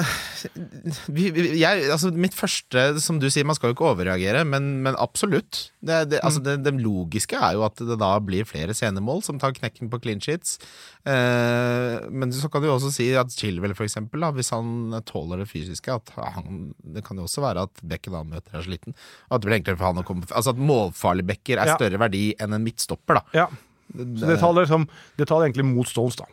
[1.08, 4.82] vi, vi, jeg, altså mitt første Som du sier, man skal jo ikke overreagere, men,
[4.84, 5.70] men absolutt.
[5.80, 9.40] Det, det, altså det, det logiske er jo at det da blir flere scenemål som
[9.40, 10.58] tar knekken på clean sheets.
[11.08, 14.98] Eh, men så kan du jo også si at Chilwell, for eksempel, da, hvis han
[15.08, 18.66] tåler det fysiske at han, Det kan jo også være at bekken han møter, er
[18.68, 18.96] sliten.
[19.30, 21.78] At det blir enklere for han å komme Altså at målfarlige bekker er Ja.
[21.80, 23.24] større verdi enn en midtstopper, da.
[23.46, 23.48] Ja.
[23.96, 24.84] Så det taler, som,
[25.16, 26.26] det taler egentlig mot Stones, da.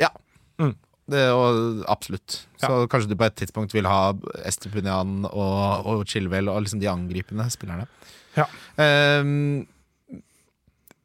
[0.00, 0.14] Ja.
[0.62, 0.76] Mm.
[1.10, 2.42] Det, og, absolutt.
[2.60, 4.12] Så kanskje du på et tidspunkt vil ha
[4.46, 7.88] Estepunian og, og Chilwell og liksom de angripende spillerne.
[8.36, 8.46] Ja.
[8.78, 9.64] Um,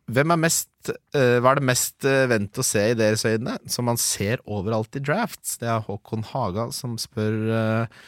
[0.06, 3.58] hvem er mest uh, Hva er det mest uh, vent å se i deres øyne,
[3.72, 5.58] som man ser overalt i drafts?
[5.62, 8.06] Det er Håkon Haga som spør uh,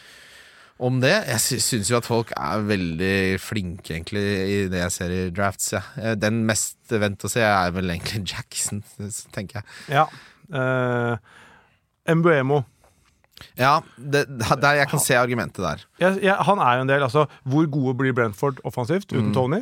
[0.77, 1.15] om det.
[1.31, 5.21] Jeg sy syns jo at folk er veldig flinke, egentlig, i det jeg ser i
[5.33, 5.73] drafts.
[5.73, 6.13] Ja.
[6.21, 8.83] Den mest vent å se er vel egentlig Jackson,
[9.33, 9.71] tenker jeg.
[9.97, 10.05] Ja.
[10.53, 11.17] Eh,
[12.07, 12.63] Mbuemo.
[13.57, 14.25] Ja, det,
[14.61, 15.83] der jeg kan se argumentet der.
[16.01, 19.61] Ja, ja, han er jo en del, altså Hvor gode blir Brentford offensivt uten Tony?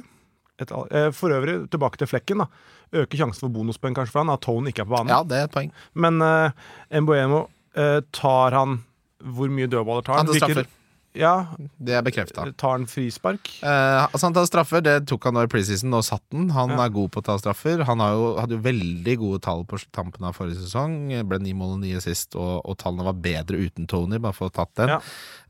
[0.60, 2.46] Et, eh, for øvrig, tilbake til flekken.
[2.46, 5.12] da Øker sjansen for bonuspoeng kanskje for han at Tony ikke er på banen.
[5.12, 5.72] Ja, det er et poeng.
[5.94, 6.52] Men uh,
[6.94, 7.42] Mbuemo
[7.76, 8.84] uh, tar han
[9.20, 10.30] Hvor mye dødballer tar han?
[10.30, 10.70] Tar straffer.
[11.16, 11.48] Ja,
[11.80, 12.44] Det er bekrefta.
[12.60, 13.50] Tar han frispark?
[13.64, 16.50] Eh, altså han tar straffer, det tok han nå i preseason og satt den.
[16.56, 16.86] Han Ja.
[16.86, 17.84] er god på å ta straffer.
[17.88, 21.10] Han har jo, hadde jo veldig gode tall på tampen av forrige sesong.
[21.28, 24.50] Ble ni mål og ni sist, og, og tallene var bedre uten Tony, bare for
[24.50, 24.90] å ha tatt den.
[24.90, 25.00] Ja.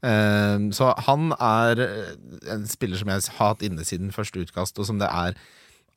[0.05, 2.15] Eh, så han er eh,
[2.53, 5.33] en spiller som jeg har hatt inne siden første utkast, og som det er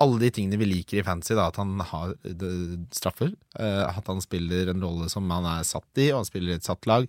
[0.00, 2.12] alle de tingene vi liker i fantasy, da, at han har
[2.94, 6.54] straffer, eh, at han spiller en rolle som han er satt i, og han spiller
[6.54, 7.08] i et satt lag.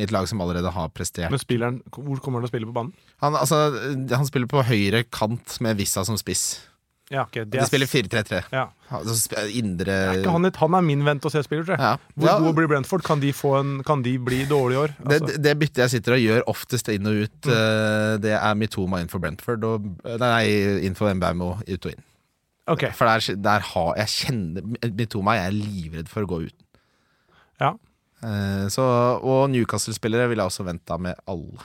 [0.00, 2.68] I et lag som allerede har prestert Men spilleren, hvor kommer han til å spille
[2.70, 2.92] på banen?
[3.20, 3.58] han, altså,
[4.16, 6.62] han spiller på høyre kant med Vissa som spiss.
[7.12, 8.38] Ja, ok, det De er, spiller 4-3-3.
[8.54, 8.70] ja.
[8.92, 9.16] Altså,
[9.52, 11.84] indre Er ikke han, et, han er min vent å se-spiller, tror jeg.
[11.84, 11.96] Ja.
[12.16, 12.38] Hvor Ja.
[12.40, 13.02] god blir Brentford?
[13.04, 14.94] Kan de, få en, kan de bli dårlige i år?
[14.96, 18.32] det, Altså, det, det byttet jeg sitter og gjør oftest inn og ut, eh, det
[18.38, 19.90] er Mitoma inn for Brentford og
[20.24, 20.46] Nei,
[20.88, 22.02] inn for Mbaumo ut og inn.
[22.72, 24.66] Ok, For der, der har jeg kjenner
[24.96, 26.68] Mitoma jeg er livredd for å gå uten.
[27.62, 27.74] ja.
[28.22, 28.84] Eh, så,
[29.26, 31.64] og Newcastle-spillere vil jeg også vente med alle.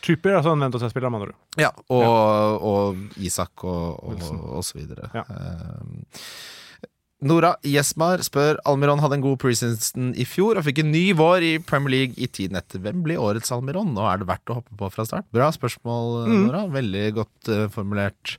[0.00, 1.34] Trippier er altså en vent og se spiller mener du?
[1.60, 4.24] Ja, og, og Isak og, og,
[4.56, 5.10] og så videre.
[5.12, 5.26] Ja.
[5.28, 6.88] Eh,
[7.24, 11.44] Nora Jesmar spør Almiron hadde en god preseason i fjor og fikk en ny vår
[11.46, 12.82] i Premier League i tiden etter.
[12.84, 15.28] Hvem blir årets Almiron, og er det verdt å hoppe på fra start?
[15.32, 16.42] Bra spørsmål, Mm.
[16.48, 16.64] Nora.
[16.74, 18.34] Veldig godt uh, formulert.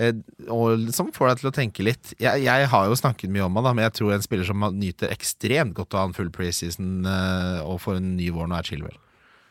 [0.00, 0.16] Eh,
[0.48, 2.14] og som får deg til å tenke litt.
[2.22, 4.64] Jeg, jeg har jo snakket mye om han, da, men jeg tror en spiller som
[4.78, 8.70] nyter ekstremt godt av en full preseason eh, og får en ny vår nå, er
[8.70, 8.96] Chilwell.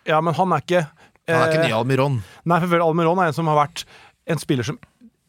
[0.09, 0.85] Ja, men han er ikke
[1.29, 2.21] Han er ikke eh, ny Almiron.
[2.49, 3.85] Nei, for Almiron er en som har vært
[4.29, 4.79] en spiller som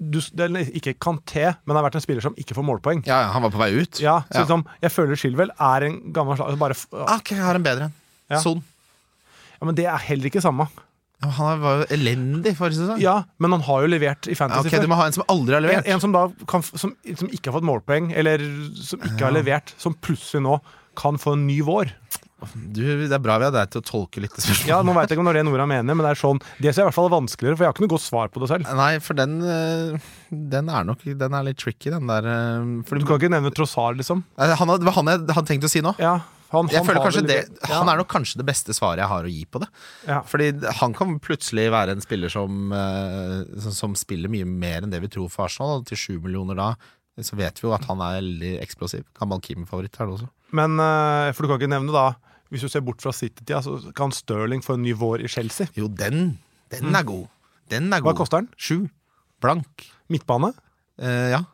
[0.00, 3.02] du, det er ikke Kanté, men har vært en spiller som ikke får målpoeng.
[3.04, 3.98] Ja, han var på vei ut.
[4.00, 4.44] Ja, så Ja.
[4.46, 6.56] Liksom, Jeg føler Chilwell er en gammel slag...
[6.62, 7.98] Bare, Ah, Ok, jeg har en bedre en.
[8.32, 8.38] Ja.
[8.40, 8.62] Son.
[9.58, 10.70] ja, men det er heller ikke samme.
[11.20, 13.00] Ja, Han var jo elendig forrige sesong.
[13.02, 15.24] Ja, Men han har jo levert i Ja, Fantasy ok, Du må ha en som
[15.28, 15.86] aldri har levert.
[15.86, 18.40] en som da kan, som, som ikke har fått målpoeng, eller
[18.80, 20.60] som ikke har levert, som plutselig nå
[20.96, 21.92] kan få en ny vår.
[22.72, 24.32] Du, det er bra vi har deg til å tolke litt.
[24.64, 26.38] Ja, Nå veit jeg ikke om det er det Nora mener, men det er sånn
[26.56, 28.48] Det ser i hvert fall vanskeligere, for jeg har ikke noe godt svar på det
[28.48, 28.70] selv.
[28.78, 29.98] Nei, for den eh,
[30.56, 32.24] Den er nok Den er litt tricky, den der.
[32.24, 34.24] eh, Du kan ikke nevne Trossard, liksom.
[34.40, 35.92] Han, det var han jeg hadde tenkt å si nå.
[36.00, 36.14] Ja,
[36.50, 37.36] han, Jeg han vel- det
[37.70, 39.68] Han er nok kanskje det beste svaret jeg har å gi på det.
[40.06, 40.20] ja.
[40.26, 40.48] Fordi
[40.80, 45.00] han kan plutselig være en spiller som, eh, som, som spiller mye mer enn det
[45.00, 45.84] vi tror for Arsenal.
[45.84, 46.74] Til sju millioner da,
[47.20, 49.04] så vet vi jo at han er veldig eksplosiv.
[49.18, 50.28] Gammel Kim-favoritt er det også.
[50.52, 52.14] Men eh, For du kan ikke nevne, da
[52.50, 55.68] Hvis du ser bort fra City-tida, så kan Stirling få en ny vår i Chelsea.
[55.78, 56.38] Jo, den,
[56.74, 57.28] den er god.
[57.70, 58.10] Den er god.
[58.10, 58.48] Hva koster den?
[58.58, 58.88] Sju.
[59.40, 59.86] Blank.
[60.10, 60.50] Midtbane?
[60.98, 61.44] Eh, ja.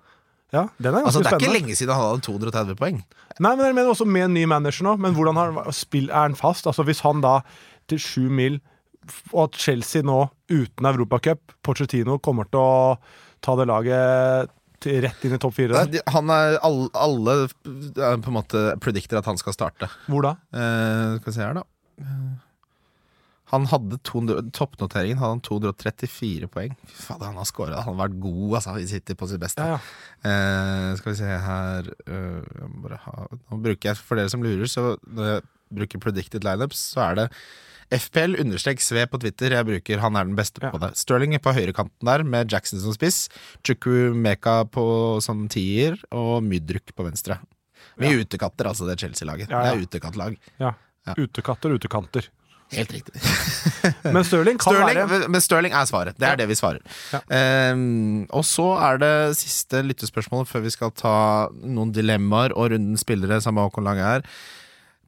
[0.57, 3.03] Ja, den er Altså, det er ikke lenge siden han hadde 230 poeng.
[3.37, 4.97] Nei, men jeg mener også med en ny manager nå.
[5.05, 6.69] Men hvordan har, spill, er han fast?
[6.71, 7.39] Altså Hvis han da
[7.91, 8.59] til sju mil
[9.35, 12.97] Og at Chelsea nå, uten Europacup, Pochettino kommer til å
[13.45, 14.51] ta det laget
[14.83, 18.65] til, rett inn i topp fire Nei, Han er alle, alle eh, på en måte
[18.83, 19.89] predikter at han skal starte.
[20.11, 20.35] Hvor da?
[20.51, 21.67] Eh, skal vi se her, da.
[23.53, 26.73] Han hadde 200, Toppnoteringen hadde han 234 poeng.
[26.91, 27.83] Fy fader, han har scora.
[27.85, 29.63] Han har vært god altså, i City på sitt beste.
[29.63, 30.31] Ja, ja.
[30.31, 33.15] Eh, skal vi se her eh, ha,
[33.53, 35.45] Nå bruker jeg, For dere som lurer, så når jeg
[35.79, 37.27] bruker predicted lineups, så er det
[37.95, 39.55] FPL understrek Sve på Twitter.
[39.55, 40.73] Jeg bruker Han er den beste Ja.
[40.75, 40.97] på det.
[40.99, 43.29] Sterling er på høyrekanten der, med Jackson som spiss.
[43.63, 47.39] Chukwu Meka på, som tier, og Mydruk på venstre.
[48.03, 49.49] Mye utekatter, altså, det Chelsea-laget.
[49.55, 50.35] Det er utekattlag.
[50.59, 50.75] ja.
[51.07, 51.15] Ja.
[51.15, 52.27] Utekatter, utekanter.
[52.75, 53.21] Helt riktig.
[54.15, 56.17] Men Stirling kan Stirling, være men Stirling er svaret.
[56.19, 56.41] Det er Ja.
[56.41, 56.81] det vi svarer.
[57.15, 57.21] Ja.
[57.73, 61.15] Um, og så er det siste lyttespørsmål før vi skal ta
[61.63, 64.03] noen dilemmaer og rundens spillere, sammen med lang er.
[64.03, 64.23] her.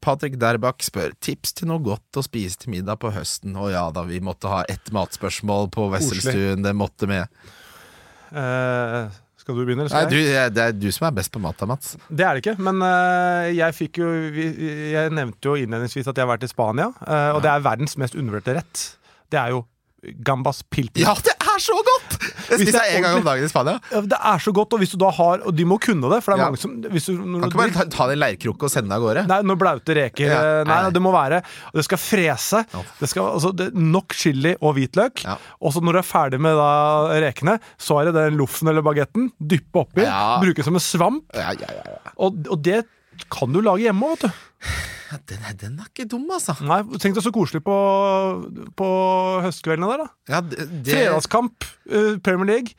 [0.00, 3.56] Patrick Derbach spør tips til noe godt å spise til middag på høsten.
[3.58, 6.62] Å ja da, vi måtte ha ett matspørsmål på Wesselstuen.
[6.62, 7.26] Det måtte med.
[8.30, 9.08] Eh,
[9.48, 10.52] skal du begynne, Nei, du, jeg?
[10.52, 11.94] det er du som er best på mat, Mats.
[12.12, 16.26] Det er det ikke, men uh, jeg fikk jo Jeg nevnte jo innledningsvis at jeg
[16.26, 18.82] har vært i Spania, Uh, og det er verdens mest undervurderte rett.
[19.32, 19.62] Det er jo
[20.26, 21.06] gambas pilpil.
[21.06, 22.14] Ja, det er så godt!
[22.48, 23.74] Det spiser er jeg en gang om dagen i Spania.
[23.92, 26.20] Ja, Det er så godt, og hvis du da har Og de må kunne det,
[26.24, 26.48] for det er Ja.
[26.48, 28.96] mange som hvis du, Kan ikke bare ta, ta det i leirkrukke og sende det
[28.98, 29.26] av gårde.
[29.28, 30.26] Nei, noen blaute reker.
[30.30, 30.90] Ja, eh, Nei, nei.
[30.96, 32.64] det må være og Det skal frese.
[33.00, 35.24] Det skal, altså, det, nok chili og hvitløk.
[35.26, 35.36] Ja.
[35.60, 36.70] Og så når du er ferdig med da,
[37.20, 39.30] rekene, så er det den loffen eller bagetten.
[39.38, 40.02] Dyppe oppi.
[40.06, 40.38] Ja.
[40.42, 41.24] Bruke som en svamp.
[41.34, 42.14] Ja, ja, ja, ja.
[42.18, 42.84] Og, og det
[43.34, 44.97] kan du lage hjemme òg, vet du.
[45.08, 46.54] Ja, Den, er, den er ikke dum, altså.
[46.68, 47.76] Nei, Tenk deg så koselig på,
[48.76, 48.88] på
[49.46, 50.34] høstkveldene der, da.
[50.34, 52.76] Ja, det, det, Fredagskamp, uh, Premier League.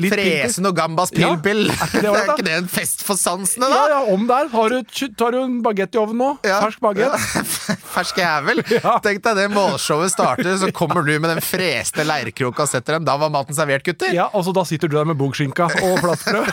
[0.00, 3.80] Litt Fresen og gambas Ja, er er ikke det en fest for sansene, da?
[3.92, 4.48] ja, om der.
[4.48, 4.78] Har du,
[5.20, 6.28] tar du en bagett i ovnen nå?
[6.48, 6.62] Ja.
[6.64, 7.12] Fersk bagett.
[7.94, 8.62] Fersk jævel.
[8.72, 8.96] Ja.
[9.04, 13.04] Tenk deg det målshowet starter, så kommer du med den freste leirkroka og setter dem.
[13.06, 14.14] Da var maten servert, gutter.
[14.16, 16.48] Ja, altså Da sitter du der med bogskinka og flatbrød.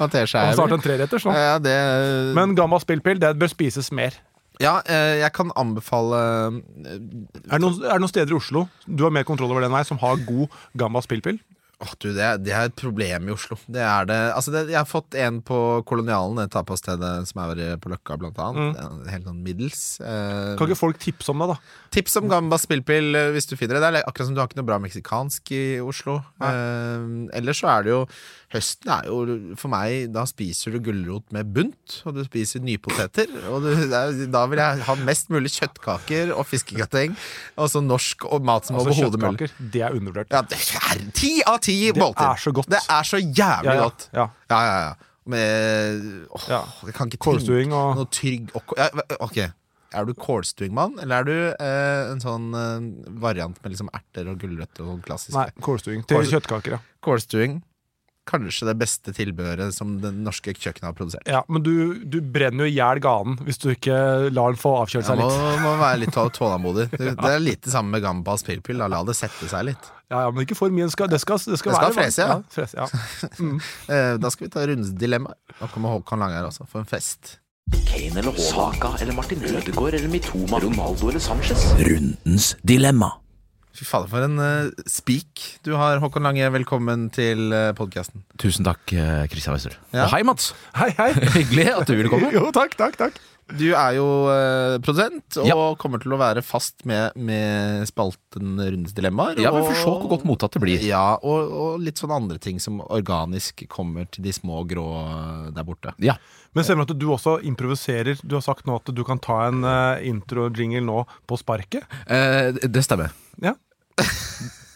[0.00, 1.34] Han Og starter en treretters nå.
[1.38, 1.78] Ja, det
[2.36, 4.18] Men Gambas spillpill, det bør spises mer.
[4.62, 6.58] Ja, eh, jeg kan anbefale eh,
[6.94, 9.72] Er det, noen, er det noen steder i Oslo du har mer kontroll over den
[9.74, 11.40] veien, som har god gambas spillpill?
[11.84, 13.58] Åh, du, det, er- det er et problem i Oslo.
[13.68, 14.16] Det er det.
[14.32, 18.38] Altså, det, jeg har fått en på Kolonialen, et tapasstedet som er på Løkka, blant
[18.40, 18.78] annet.
[18.80, 19.82] Er Helt sånn middels.
[20.00, 21.58] Eh, Kan ikke folk tipse om det, da?
[21.94, 23.84] Tips om gamba spillpill eh, hvis du finner det.
[23.84, 26.16] Det er akkurat som du har ikke noe bra meksikansk i Oslo.
[26.40, 27.06] Eh,
[27.38, 28.00] ellers så er det jo
[28.54, 29.16] Høsten er jo
[29.58, 33.26] for meg Da spiser du gulrot med bunt, og du spiser nypoteter.
[33.50, 33.70] Og du,
[34.30, 37.16] da vil jeg ha mest mulig kjøttkaker og fiskegrateng.
[37.58, 39.50] Og så norsk og mat som Altså overhodet mulig.
[39.74, 40.30] Det er undervurdert.
[40.30, 42.28] Ja, det er ti av ti Det måltid.
[42.30, 42.70] er så godt.
[42.70, 44.08] Det er så jævlig Ja, ja, godt.
[44.14, 44.28] ja.
[44.54, 44.94] Ja, ja, ja.
[45.26, 46.62] Med åh, Ja.
[46.86, 48.88] Jeg kan ikke Kålstuing og- noe trygg og, ja,
[49.20, 49.38] Ok.
[49.94, 54.40] Er du kålstuingmann, eller er du eh, en sånn eh, variant med liksom erter og
[54.42, 55.36] gulrøtter sånn klassisk?
[55.38, 56.78] Nei, kålstuing til kjøttkaker, ja.
[57.00, 57.60] Kålstuing.
[58.24, 61.26] Kanskje det beste tilbehøret som det norske kjøkkenet har produsert.
[61.28, 61.74] ja men du,
[62.08, 63.96] du brenner jo i hjel ganen hvis du ikke
[64.32, 65.60] lar den få avkjølt seg må, litt.
[65.60, 66.86] må være litt tål- tålmodig.
[66.98, 68.80] Det, det er litt det samme med gambas pilpil.
[68.80, 69.90] La det sette seg litt.
[70.12, 70.86] Ja, ja, Men ikke for mye.
[70.88, 72.36] Det skal, det skal, det skal, Det skal være frese, ja.
[72.52, 73.30] frese, ja.
[73.40, 73.58] Mm.
[74.24, 75.32] da skal vi ta rundens dilemma.
[75.60, 77.38] Da kommer Håkon Lange her også, for en fest.
[77.88, 81.64] Kane eller Saka eller Martin Ødegaard eller Mitoma, Ronaldo eller Sanchez.
[81.80, 83.12] Rundens dilemma.
[83.74, 86.46] Fy fader, for en uh, speak du har, Håkon Lange.
[86.54, 88.22] Velkommen til uh, podkasten.
[88.38, 89.74] Tusen takk, Kristian Christian Wester.
[89.90, 90.04] Ja.
[90.04, 90.52] Og hei, Mats.
[90.78, 91.08] Hei, hei.
[91.40, 92.30] Hyggelig at du ville komme.
[92.30, 93.18] Jo, takk, takk, takk.
[93.52, 95.56] Du er jo uh, produsent, og Ja.
[95.76, 99.36] kommer til å være fast med, med spalten Rundens dilemmaer.
[99.42, 100.80] Ja, vi og- se hvor godt mottatt det blir.
[100.86, 105.50] Ja, og, og litt sånne andre ting som organisk kommer til de små grå uh,
[105.52, 105.92] der borte.
[106.00, 106.16] Ja.
[106.54, 108.16] Men stemmer det at du også improviserer?
[108.24, 111.84] Du har sagt nå at du kan ta en uh, intro-jingle nå på sparket?
[112.06, 113.10] Eh, det stemmer.
[113.42, 113.52] Ja.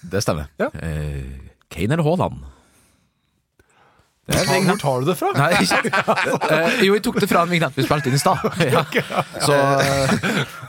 [0.02, 0.48] Det stemmer.
[0.60, 0.68] Ja.
[0.74, 1.24] Eh,
[1.72, 2.44] Kane eller Haaland?
[4.28, 5.30] Det Hvor tar du det fra?
[5.36, 5.78] Nei, ikke
[6.54, 8.44] eh, Jo, jeg tok det fra en vignett vi spilte inn i stad.
[8.68, 8.82] Ja.
[9.40, 10.10] Så eh,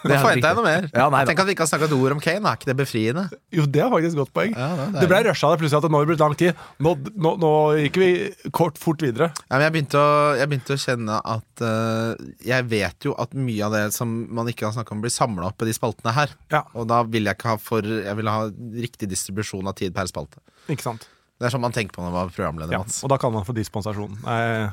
[0.08, 0.86] Nå forventa jeg noe mer.
[0.94, 1.26] Ja, nei.
[1.28, 2.40] Tenk at vi ikke har snakka et ord om Kane.
[2.40, 3.26] Er ikke det befriende?
[3.56, 4.56] Jo, det er faktisk et godt poeng.
[4.56, 6.64] Ja, det er det ble rusha der plutselig at nå har det blitt lang tid.
[6.86, 6.96] Nå,
[7.26, 7.52] nå, nå
[7.84, 8.10] gikk vi
[8.56, 9.30] kort fort videre.
[9.50, 13.36] Ja, men jeg, begynte å, jeg begynte å kjenne at uh, Jeg vet jo at
[13.36, 16.16] mye av det som man ikke har snakka om, blir samla opp i de spaltene
[16.16, 16.36] her.
[16.54, 16.64] Ja.
[16.80, 18.42] Og da vil jeg ikke ha for Jeg vil ha
[18.88, 20.40] riktig distribusjon av tid per spalte.
[20.72, 21.10] Ikke sant?
[21.40, 22.80] Det er sånn man tenker på når man var programleder, Ja.
[22.84, 23.02] Mats.
[23.04, 24.18] Og da kan man få dispensasjon.
[24.28, 24.72] Eh,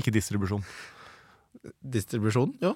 [0.00, 0.64] ikke distribusjon.
[1.84, 2.54] Distribusjon?
[2.62, 2.74] Jo.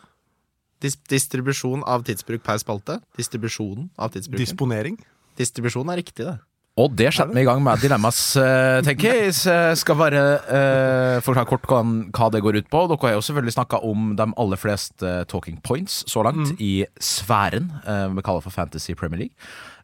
[0.82, 2.98] Dis distribusjon av tidsbruk per spalte.
[3.16, 4.42] Distribusjonen av tidsbruken.
[4.44, 4.96] Disponering.
[5.38, 6.38] Distribusjon er riktig, det.
[6.80, 9.34] Og det setter vi i gang med dilemmas, eh, tenker jeg.
[9.36, 12.84] Så jeg skal bare eh, forklare kort hva, det går ut på.
[12.88, 17.68] Dere har jo selvfølgelig snakka om de aller fleste talking points så langt i sfæren
[17.84, 19.36] eh, vi kaller for Fantasy Premier League.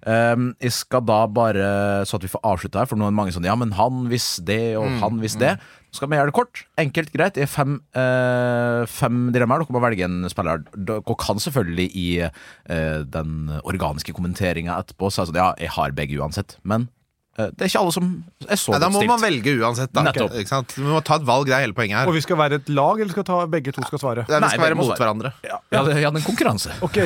[0.07, 1.67] Um, jeg skal da bare,
[2.09, 4.07] så at vi får avslutta her, for nå er det mange sånn Ja, men han
[4.11, 5.55] visste det, og han visste det.
[5.89, 6.63] Så skal vi gjøre det kort.
[6.81, 7.35] Enkelt, greit.
[7.39, 9.65] Det er fem, eh, fem dilemmaer.
[9.65, 10.61] Dere må velge en spiller.
[10.77, 16.21] Dere kan selvfølgelig i eh, den organiske kommenteringa etterpå si sånn Ja, jeg har begge
[16.21, 16.59] uansett.
[16.63, 16.91] Men
[17.39, 18.07] det er ikke alle som
[18.49, 19.11] er så Nei, da må stilt.
[19.13, 20.03] man velge uansett, da.
[20.09, 20.35] Nettopp.
[20.41, 20.75] Ikke sant?
[20.75, 22.11] Du må ta et valg, det er hele poenget her.
[22.11, 24.25] Og vi skal være et lag, eller skal ta begge to skal svare?
[24.29, 25.33] Nei, vi skal være mot være- hverandre.
[25.47, 26.75] Ja, ja, det er en konkurranse.
[26.83, 26.99] Ok,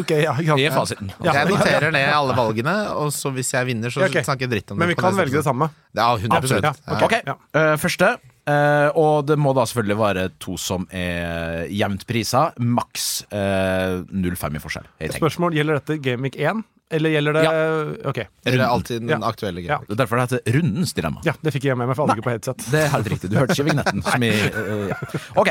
[0.00, 0.56] okay ja, ja.
[0.56, 1.10] Det er fasiten.
[1.18, 1.32] Ja.
[1.40, 4.22] Jeg noterer ned alle valgene, og så hvis jeg vinner, så okay.
[4.22, 4.84] snakker jeg dritt om det.
[4.84, 5.70] Men vi kan det velge det samme.
[5.94, 6.64] Ja, 100 Absolutt.
[6.70, 7.02] Ja, ok.
[7.08, 7.36] Ok, Ja.
[7.54, 8.16] eh, første.
[8.44, 12.52] uh, og det må da selvfølgelig være to som er jevnt prisa.
[12.58, 14.88] Maks uh, 0,5 i forskjell.
[15.16, 16.62] Spørsmål, Gjelder dette Gamic 1,
[16.94, 18.18] eller gjelder det Ok.
[18.44, 19.18] Det er alltid den Ja.
[19.28, 19.66] aktuelle Ja.
[19.78, 19.86] greia.
[19.88, 21.20] Det er derfor det heter Rundens dilemma.
[21.24, 22.64] Ja, det fikk jeg med meg, for alle ikke på headset.
[22.70, 23.30] Det er helt riktig.
[23.30, 24.02] Du hørte ikke vignetten.
[24.02, 24.96] Som i, uh, ja.
[25.36, 25.48] Ok.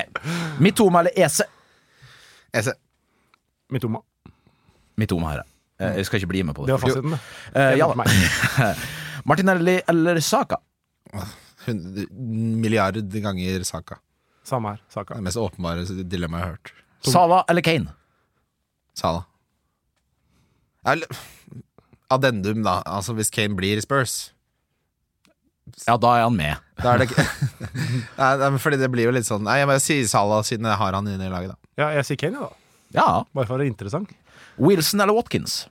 [0.60, 1.46] Mitoma eller Ese?
[2.54, 2.74] EC.
[3.72, 4.00] Mitoma.
[4.98, 5.44] Mitoma her.
[5.80, 5.94] ja.
[5.98, 6.82] Jeg skal ikke bli med på Det det.
[6.82, 7.20] var fasiten, det.
[7.56, 8.74] Eh, ja, da.
[9.26, 10.58] Martinelli eller Saka?
[11.66, 12.08] Hund-
[12.62, 13.98] Milliard ganger Saka.
[14.44, 14.82] Samme her.
[14.90, 15.16] Saka.
[15.16, 16.74] Det mest åpenbare dilemmaet jeg har hørt.
[17.04, 17.88] Sala eller Kane?
[18.96, 19.24] Salah.
[20.86, 21.08] Eller
[22.12, 22.82] Addendum, da.
[22.86, 24.32] Altså Hvis Kane blir i Spurs,
[25.88, 26.58] Ja, da er han med.
[26.82, 27.24] da er det ikke
[28.20, 30.94] Nei, Fordi det blir jo litt sånn Nei, jeg bare sier Salah siden jeg har
[30.98, 31.72] han inne i laget, da.
[31.86, 32.52] Ja, jeg sier Kane, da.
[32.94, 33.08] Ja.
[33.34, 34.12] Bare for å være interessant.
[34.62, 35.64] Wilson eller Watkins?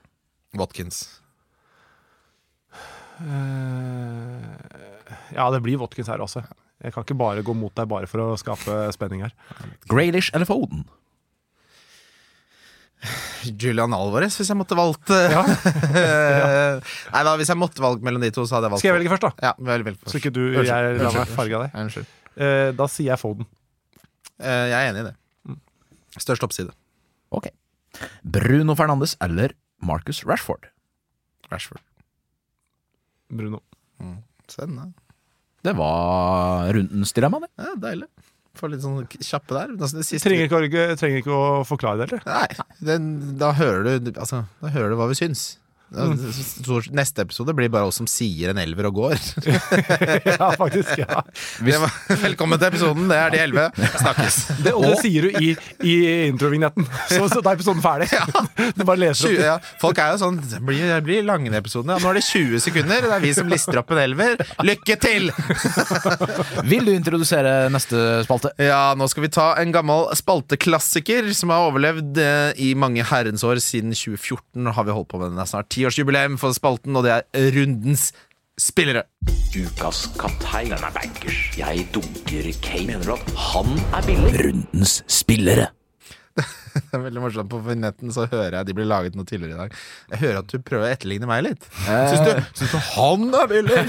[0.59, 1.03] Watkins.
[3.23, 6.43] Eh, ja, det blir Watkins her også.
[6.83, 9.31] Jeg kan ikke bare gå mot deg bare for å skape spenning her.
[9.87, 10.83] Graylish eller Foden?
[13.59, 15.41] Julian Alvarez, hvis jeg måtte valgt ja.
[17.13, 18.97] Nei da, hvis jeg måtte valgt mellom de to, så hadde jeg valgt Skal jeg
[18.99, 19.49] velge først, da?
[19.49, 21.75] Ja, vel, vel, Så ikke du Unnskyld, jeg lar meg farge av deg.
[21.83, 22.13] Unnskyld.
[22.33, 23.49] Uh, da sier jeg Foden.
[24.41, 25.15] Uh, Jeg er enig i det.
[26.23, 26.73] Størst oppside.
[27.33, 27.49] Ok.
[28.23, 30.69] Bruno Fernandes eller Marcus Rashford?
[31.51, 31.81] Rashford.
[33.33, 33.59] Bruno.
[34.49, 34.91] Spennende.
[35.63, 37.49] Det var rundens dilemma, det.
[37.63, 38.07] Ja, deilig.
[38.53, 39.71] Få litt sånn kjappe der.
[39.73, 42.25] Altså, det siste Trenger ikke, trenger ikke å forklare det, eller?
[42.29, 43.07] Nei, den,
[43.41, 45.45] da hører du Altså, da hører du hva vi syns.
[45.93, 49.17] Neste episode blir bare oss som sier en elver og går.
[50.31, 50.95] ja, faktisk.
[50.97, 51.21] ja
[51.83, 53.05] var, velkommen til episoden.
[53.11, 53.67] Det er de elleve.
[54.01, 54.37] Snakkes.
[54.65, 55.51] det, Og det sier du i,
[55.85, 55.95] i
[56.29, 56.87] introvignetten.
[57.11, 58.09] Så, så da er episoden ferdig.
[58.13, 58.25] Ja.
[58.87, 59.45] bare leser 20, opp.
[59.45, 59.57] ja.
[59.81, 61.93] Folk er jo sånn Det blir, det blir lange episoder.
[61.93, 63.05] Ja, nå er det 20 sekunder.
[63.05, 64.41] Det er vi som lister opp en elver.
[64.65, 65.29] Lykke til!
[66.69, 68.53] Vil du introdusere neste spalte?
[68.61, 73.45] Ja, nå skal vi ta en gammel spalteklassiker som har overlevd eh, i mange herrens
[73.45, 73.61] år.
[73.63, 75.45] Siden 2014 har vi holdt på med den.
[75.47, 78.13] snart ti tiårsjubileum for spalten, og det er rundens
[78.59, 79.03] spillere.
[79.53, 81.39] Ukas kaptein den er bankers.
[81.59, 82.87] Jeg dunker Kane.
[82.93, 84.31] Mener du at han er billig?
[84.39, 85.67] Rundens spillere.
[86.73, 89.59] Det er veldig morsomt På vignetten så hører jeg de blir laget noe tidligere i
[89.59, 89.69] dag.
[90.09, 91.67] Jeg hører at du prøver å etterligne meg litt.
[91.85, 93.77] Syns du, syns du han er billig?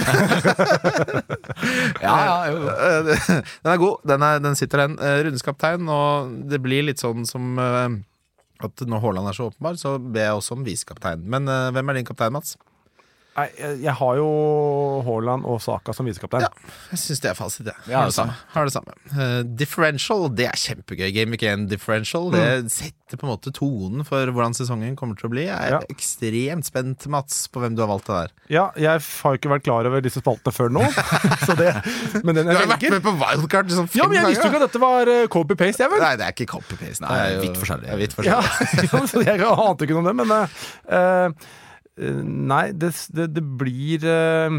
[2.04, 2.58] Ja, ja, jo.
[2.84, 3.96] Eh, den er god.
[4.04, 4.98] Den, er, den sitter, den.
[5.00, 5.88] Eh, Rundens kaptein.
[5.88, 7.88] Og det blir litt sånn som eh,
[8.62, 11.24] at når Haaland er så åpenbar, så ber jeg også om visekaptein.
[11.26, 12.54] Men uh, hvem er din kaptein, Mats?
[13.34, 14.26] Nei, jeg, jeg har jo
[15.06, 16.44] Haaland og Saka som visekaptein.
[16.46, 16.74] Ja.
[16.92, 17.90] Jeg syns det er fasit, jeg.
[17.90, 18.34] Har det samme.
[18.54, 18.94] Har det samme.
[19.10, 21.08] Uh, differential, det er kjempegøy.
[21.16, 22.28] Game Week 1 differential.
[22.30, 25.48] Det setter på en måte tonen for hvordan sesongen kommer til å bli.
[25.48, 25.80] Jeg er Ja.
[25.90, 28.30] ekstremt spent, Mats, på hvem du har valgt det der.
[28.54, 30.84] Ja, jeg har ikke vært klar over disse spaltene før nå.
[31.48, 31.72] så det,
[32.22, 34.52] men den Du har vært med på wildcard liksom fem Ja, men jeg visste jo
[34.54, 36.04] ikke at dette var eh, copy-paste, jeg vel.
[36.06, 37.02] Nei, det er ikke copy-paste.
[37.02, 37.90] Nei, Det er jo- vidt forskjellig.
[37.90, 38.40] Jeg, vidt Ja,
[39.34, 41.52] jeg ante ikke noe om det, men eh,
[41.96, 44.56] Nei, det, det, det blir eh,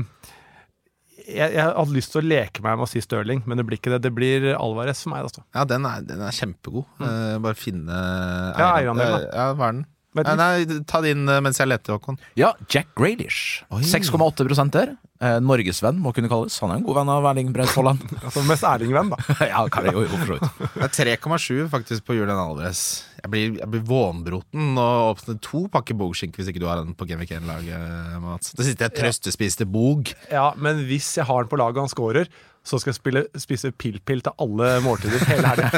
[1.26, 3.80] jeg, jeg hadde lyst til å leke meg med å si Stirling, men det blir
[3.80, 4.04] ikke det.
[4.06, 5.26] Det blir Alvarez for meg.
[5.28, 5.44] Altså.
[5.58, 6.86] Ja, den er, den er kjempegod.
[7.02, 9.26] Eh, bare finne Ja, eierandelen.
[9.26, 9.86] Eh, Ja, hva er den?
[10.16, 12.16] Nei, nei, ta den inn mens jeg leter, Håkon.
[12.40, 13.66] Ja, Jack Graylish.
[13.68, 13.82] Oi.
[13.84, 14.94] 6,8 der.
[15.24, 16.58] Eh, Norgesvenn, må kunne kalles.
[16.60, 18.02] Han er en god venn av Erling Braut Haaland.
[18.26, 19.20] Altså, mest Erling-venn, da.
[19.54, 20.74] ja, kan jeg jo, jo, for så vidt.
[20.76, 22.82] Det er 3,7 faktisk på Julian Alves.
[23.22, 26.92] Jeg blir, jeg blir vånbroten og åpner to pakker bogskinke hvis ikke du har den
[27.00, 28.52] på Game Week 1-laget, Mats.
[28.60, 30.12] Det sitter jeg trøstespiste bog.
[30.30, 32.28] Ja, men hvis jeg har den på laget og han scorer,
[32.66, 35.72] så skal jeg spille, spise pill-pill til alle måltider hele helga.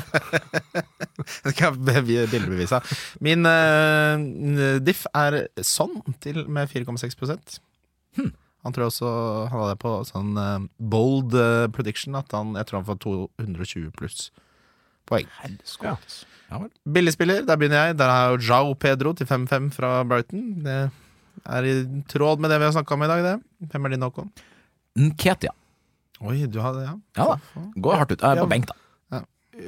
[1.43, 2.79] Det skal jeg be- be- bildebevise.
[3.25, 7.59] Min uh, diff er sånn til med 4,6
[8.17, 8.31] Hm.
[8.67, 9.09] Han tror også
[9.51, 13.91] Han hadde på sånn uh, bold uh, prediction at han, jeg tror han får 220
[13.95, 14.27] pluss
[15.07, 15.27] poeng.
[15.83, 15.95] Ja.
[16.51, 16.59] Ja.
[16.83, 17.97] Billigspiller, der begynner jeg.
[17.99, 20.43] Der har jeg Jao Pedro til 5-5 fra Brighton.
[20.65, 20.77] Det
[21.47, 21.75] er i
[22.11, 23.35] tråd med det vi har snakka om i dag, det.
[23.71, 24.29] Hvem er din, Håkon?
[24.99, 25.53] Nketia.
[26.27, 26.95] Oi, du har det, ja.
[27.19, 27.63] Ja da.
[27.87, 28.21] Går hardt ut.
[28.21, 28.43] Jeg er Ja.
[28.43, 28.75] på benk, da.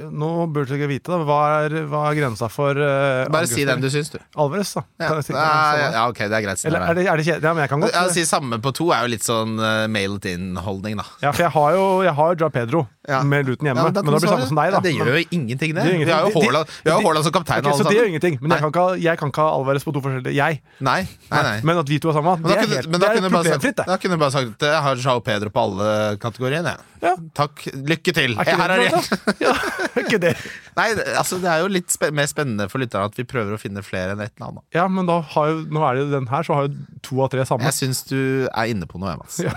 [0.09, 1.19] Nå burde dere vite, da.
[1.27, 4.19] Hva er, hva er grensa for uh, Bare si den du syns, du.
[4.39, 4.83] Alvarez, da.
[5.01, 6.63] Ja, si- ja, ja, ok, det er greit.
[6.65, 7.47] Eller er det, er det kjedelig?
[7.49, 9.87] Ja, men jeg kan godt Ja, si samme på to er jo litt sånn uh,
[9.91, 11.07] mail it in-holdning, da.
[11.23, 12.85] Ja, for jeg har jo jeg har jo Ja Pedro
[13.25, 13.83] med Luton hjemme.
[13.87, 14.81] Men da blir det samme som deg, da.
[14.83, 15.83] Det gjør jo ingenting, det.
[15.83, 16.09] Det ingenting.
[16.09, 17.65] Vi har jo Haaland, som kaptein.
[17.65, 18.37] Ok, så det gjør ingenting.
[18.41, 20.61] Men jeg kan, ikke jeg kan ikke ha Alvarez på to forskjellige Jeg.
[20.85, 20.99] Nei,
[21.31, 21.55] nei, nei.
[21.65, 23.87] Men at vi to er sammen, det er, helt, det er problemfritt, det.
[23.89, 25.89] da kunne du bare sagt Jeg har Jao Pedro på alle
[26.21, 26.75] kategoriene.
[27.01, 27.15] Ja.
[27.35, 27.63] Takk.
[27.89, 28.35] Lykke til.
[28.39, 29.37] Er Her er det det.
[29.45, 29.53] Ja,
[30.03, 30.33] ikke det.
[30.77, 30.87] Nei,
[31.19, 33.83] altså, det er jo litt spe mer spennende for lytterne at vi prøver å finne
[33.85, 34.59] flere enn ett navn.
[34.59, 34.63] da.
[34.79, 37.19] Ja, men da har jo, nå er det jo den her, så har jo to
[37.25, 37.65] av tre samme.
[37.69, 38.17] Jeg syns du
[38.47, 39.39] er inne på noe, Mats.
[39.47, 39.53] Ja,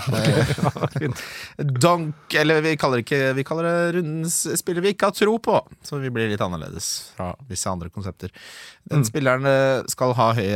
[0.83, 1.09] okay.
[1.09, 1.67] Ja.
[1.83, 5.37] Donk, eller vi kaller, det ikke, vi kaller det rundens spiller vi ikke har tro
[5.43, 5.59] på.
[5.87, 8.33] Så vi blir litt annerledes fra visse andre konsepter.
[8.91, 10.49] Den spilleren eh, skal ha høy,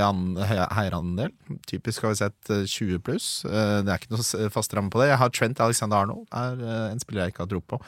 [0.76, 1.30] heierandel.
[1.70, 3.28] Typisk har vi sett eh, 20 pluss.
[3.46, 5.10] Eh, Det er ikke noe fast ramme på det.
[5.12, 6.26] Jeg har Trent Alexander Arnold.
[6.34, 7.80] Er eh, en spiller jeg ikke har tro på.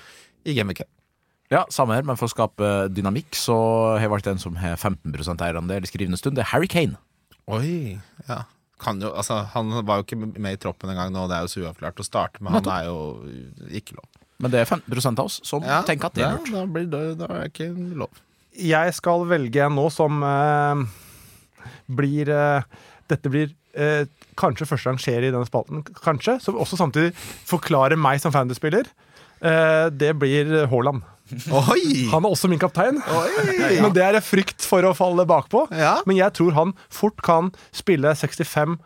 [0.48, 0.84] I Game Week.
[1.52, 3.56] Ja, samme her, men for å skape dynamikk så
[3.94, 6.36] har jeg valgt en som har 15% eierandel i skrivende stund.
[6.36, 6.98] Det er Harry Kane.
[7.48, 7.96] Oi,
[8.28, 8.42] ja.
[8.78, 11.50] Kan jo, altså, han var jo ikke med i troppen engang nå, det er jo
[11.50, 12.98] så uavklart å starte, men han er jo
[13.74, 14.06] ikke lov.
[14.38, 16.86] Men det er 15 av oss som Ja, tenker at det er ja, da, blir
[16.86, 18.20] det, da er det ikke lov.
[18.54, 20.84] Jeg skal velge en nå som eh,
[21.90, 22.78] blir eh,
[23.10, 24.04] Dette blir eh,
[24.38, 26.36] kanskje første gang skjer i denne spalten, kanskje.
[26.44, 27.14] Som også samtidig
[27.48, 28.86] forklarer meg som fantasy-spiller.
[29.42, 31.02] Eh, det blir Haaland.
[31.52, 32.08] Oi!
[32.12, 33.00] Han er også min kaptein.
[33.82, 35.66] Men det er en frykt for å falle bakpå.
[35.76, 35.98] Ja.
[36.08, 38.78] Men jeg tror han fort kan spille 65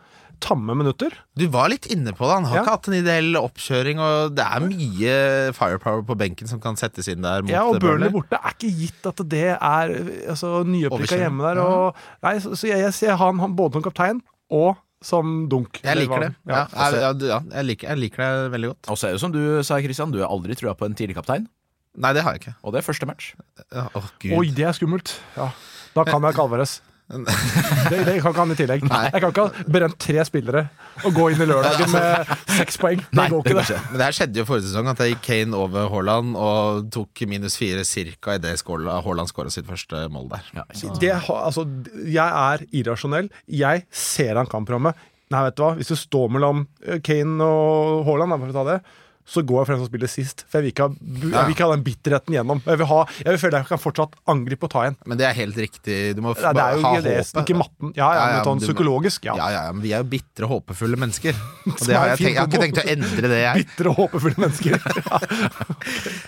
[0.43, 1.13] tamme minutter.
[1.39, 2.33] Du var litt inne på det.
[2.35, 2.63] Han har Ja.
[2.65, 5.13] ikke hatt en ideell oppkjøring, og det er mye
[5.55, 7.45] firepower på benken som kan settes inn der.
[7.45, 9.93] Mot Ja, og eh, Burnley borte er ikke gitt at det er
[10.33, 11.61] altså, nyopprykka hjemme der.
[11.63, 14.19] Og, nei, så, så jeg, jeg ser han, han både som kaptein
[14.51, 15.79] og som dunk.
[15.83, 16.31] Jeg liker det.
[16.47, 16.91] Ja, Ja.
[16.91, 18.91] jeg, ja, jeg, liker, jeg liker det veldig godt.
[18.91, 21.15] Og så er det som du sa, Christian, du har aldri trua på en tidlig
[21.21, 21.47] kaptein.
[21.93, 22.55] Nei, det har jeg ikke.
[22.63, 23.33] Og det er første match.
[23.69, 24.33] Ja, oh, gud.
[24.39, 25.13] Oi, det er skummelt.
[25.37, 25.51] Ja.
[25.93, 26.79] Da kan jeg ikke Alvarez.
[27.91, 28.85] Det, det kan ikke han i tillegg.
[28.87, 30.61] Jeg kan ikke ha brent tre spillere
[31.03, 33.01] og gå inn i lørdagen med seks poeng.
[33.03, 33.65] Det Nei, går ikke, det.
[33.67, 33.81] ikke.
[33.91, 37.25] Men det her skjedde jo forrige sesong, at jeg gikk Kane over Haaland og tok
[37.29, 40.49] minus fire cirka idet Haaland skåra sitt første mål der.
[40.55, 40.65] Ja,
[41.03, 41.67] det altså,
[42.07, 43.29] jeg er irrasjonell.
[43.51, 44.97] Jeg ser han kamprammet.
[45.33, 45.73] Nei, vet du hva?
[45.77, 48.79] Hvis du står mellom eh, Kane og Haaland, for å ta det,
[49.25, 50.43] så går jeg for den som spiller sist.
[50.49, 52.61] For jeg vil ikke ha, jeg vil ikke ha den bitterheten gjennom.
[52.67, 54.97] Jeg vil, ha, jeg vil føle jeg kan fortsatt angripe og ta igjen.
[55.07, 55.99] Men det er helt riktig.
[56.17, 57.39] Du må Ja, det er jo ha håpet.
[57.43, 57.93] ikke matten.
[57.95, 59.25] Ja, ja, Ja, ja, men psykologisk.
[59.29, 59.35] Ja.
[59.39, 61.39] Ja, men vi er jo bitre, håpefulle mennesker.
[61.71, 63.63] Og det har jeg, tenkt, jeg har ikke tenkt å endre det, jeg.
[63.63, 64.79] Bitre håpefulle mennesker.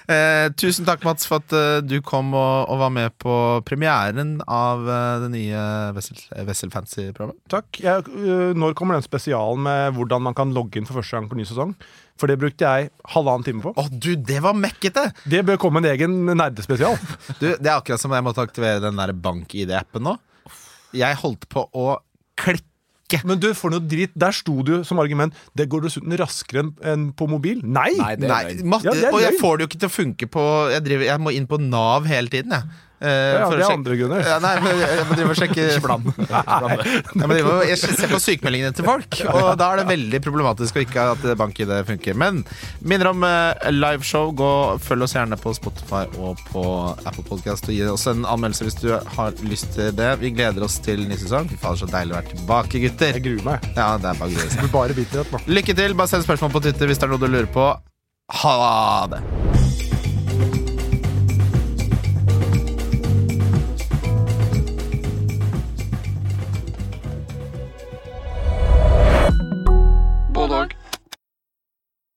[0.05, 3.33] Eh, tusen takk, Mats, for at uh, du kom og, og var med på
[3.65, 5.61] premieren av uh, det nye
[5.95, 7.39] Wessel, Wessel Fantasy-programmet.
[7.51, 7.79] Takk.
[7.81, 11.29] Jeg, uh, når kommer den spesialen med hvordan man kan logge inn for første gang
[11.31, 11.73] på ny sesong?
[12.19, 13.73] For det brukte jeg halvannen time på.
[13.75, 15.09] Å, du, det var mekkete!
[15.27, 16.95] Det bør komme en egen nerdespesial.
[17.41, 20.15] Du, det er akkurat som jeg måtte aktivere den der bank-ID-appen nå.
[20.95, 21.89] Jeg holdt på å
[22.39, 23.19] klikke.
[23.27, 24.15] Men du, for noe dritt.
[24.17, 27.59] Der sto du som argument Det går dessuten raskere enn på mobil.
[27.61, 27.91] Nei!
[27.99, 28.31] Nei, det er
[28.63, 28.79] Nei.
[28.81, 31.07] Ja, det er og jeg får det jo ikke til å funke på Jeg, driver,
[31.11, 32.81] jeg må inn på Nav hele tiden, jeg.
[33.01, 34.21] Eh, Ja, det er andre grunner.
[34.23, 35.65] Ja, nei, men jeg, jeg må drive og sjekke
[37.33, 41.07] drive jeg ser på sykemeldingene til folk, og da er det veldig problematisk å ikke
[41.15, 42.17] at bank-ID funker.
[42.19, 42.43] Men
[42.85, 44.31] minner om uh, liveshow.
[44.35, 44.51] Gå,
[44.85, 46.63] følg oss gjerne på Spotify og på
[47.05, 47.67] Apple Podcast.
[47.69, 50.13] Og gi oss en anmeldelse hvis du har lyst til det.
[50.23, 51.49] Vi gleder oss til ny sesong.
[51.51, 53.19] Fy fader, så deilig å være tilbake, gutter.
[53.19, 53.69] Jeg gruer meg.
[53.75, 54.31] Ja, det er bare
[54.63, 55.43] blir bare bitterhet nå.
[55.51, 55.97] Lykke til.
[55.99, 57.69] Bare send spørsmål på Twitter hvis det er noe du lurer på.
[58.43, 58.55] Ha
[59.11, 59.21] det!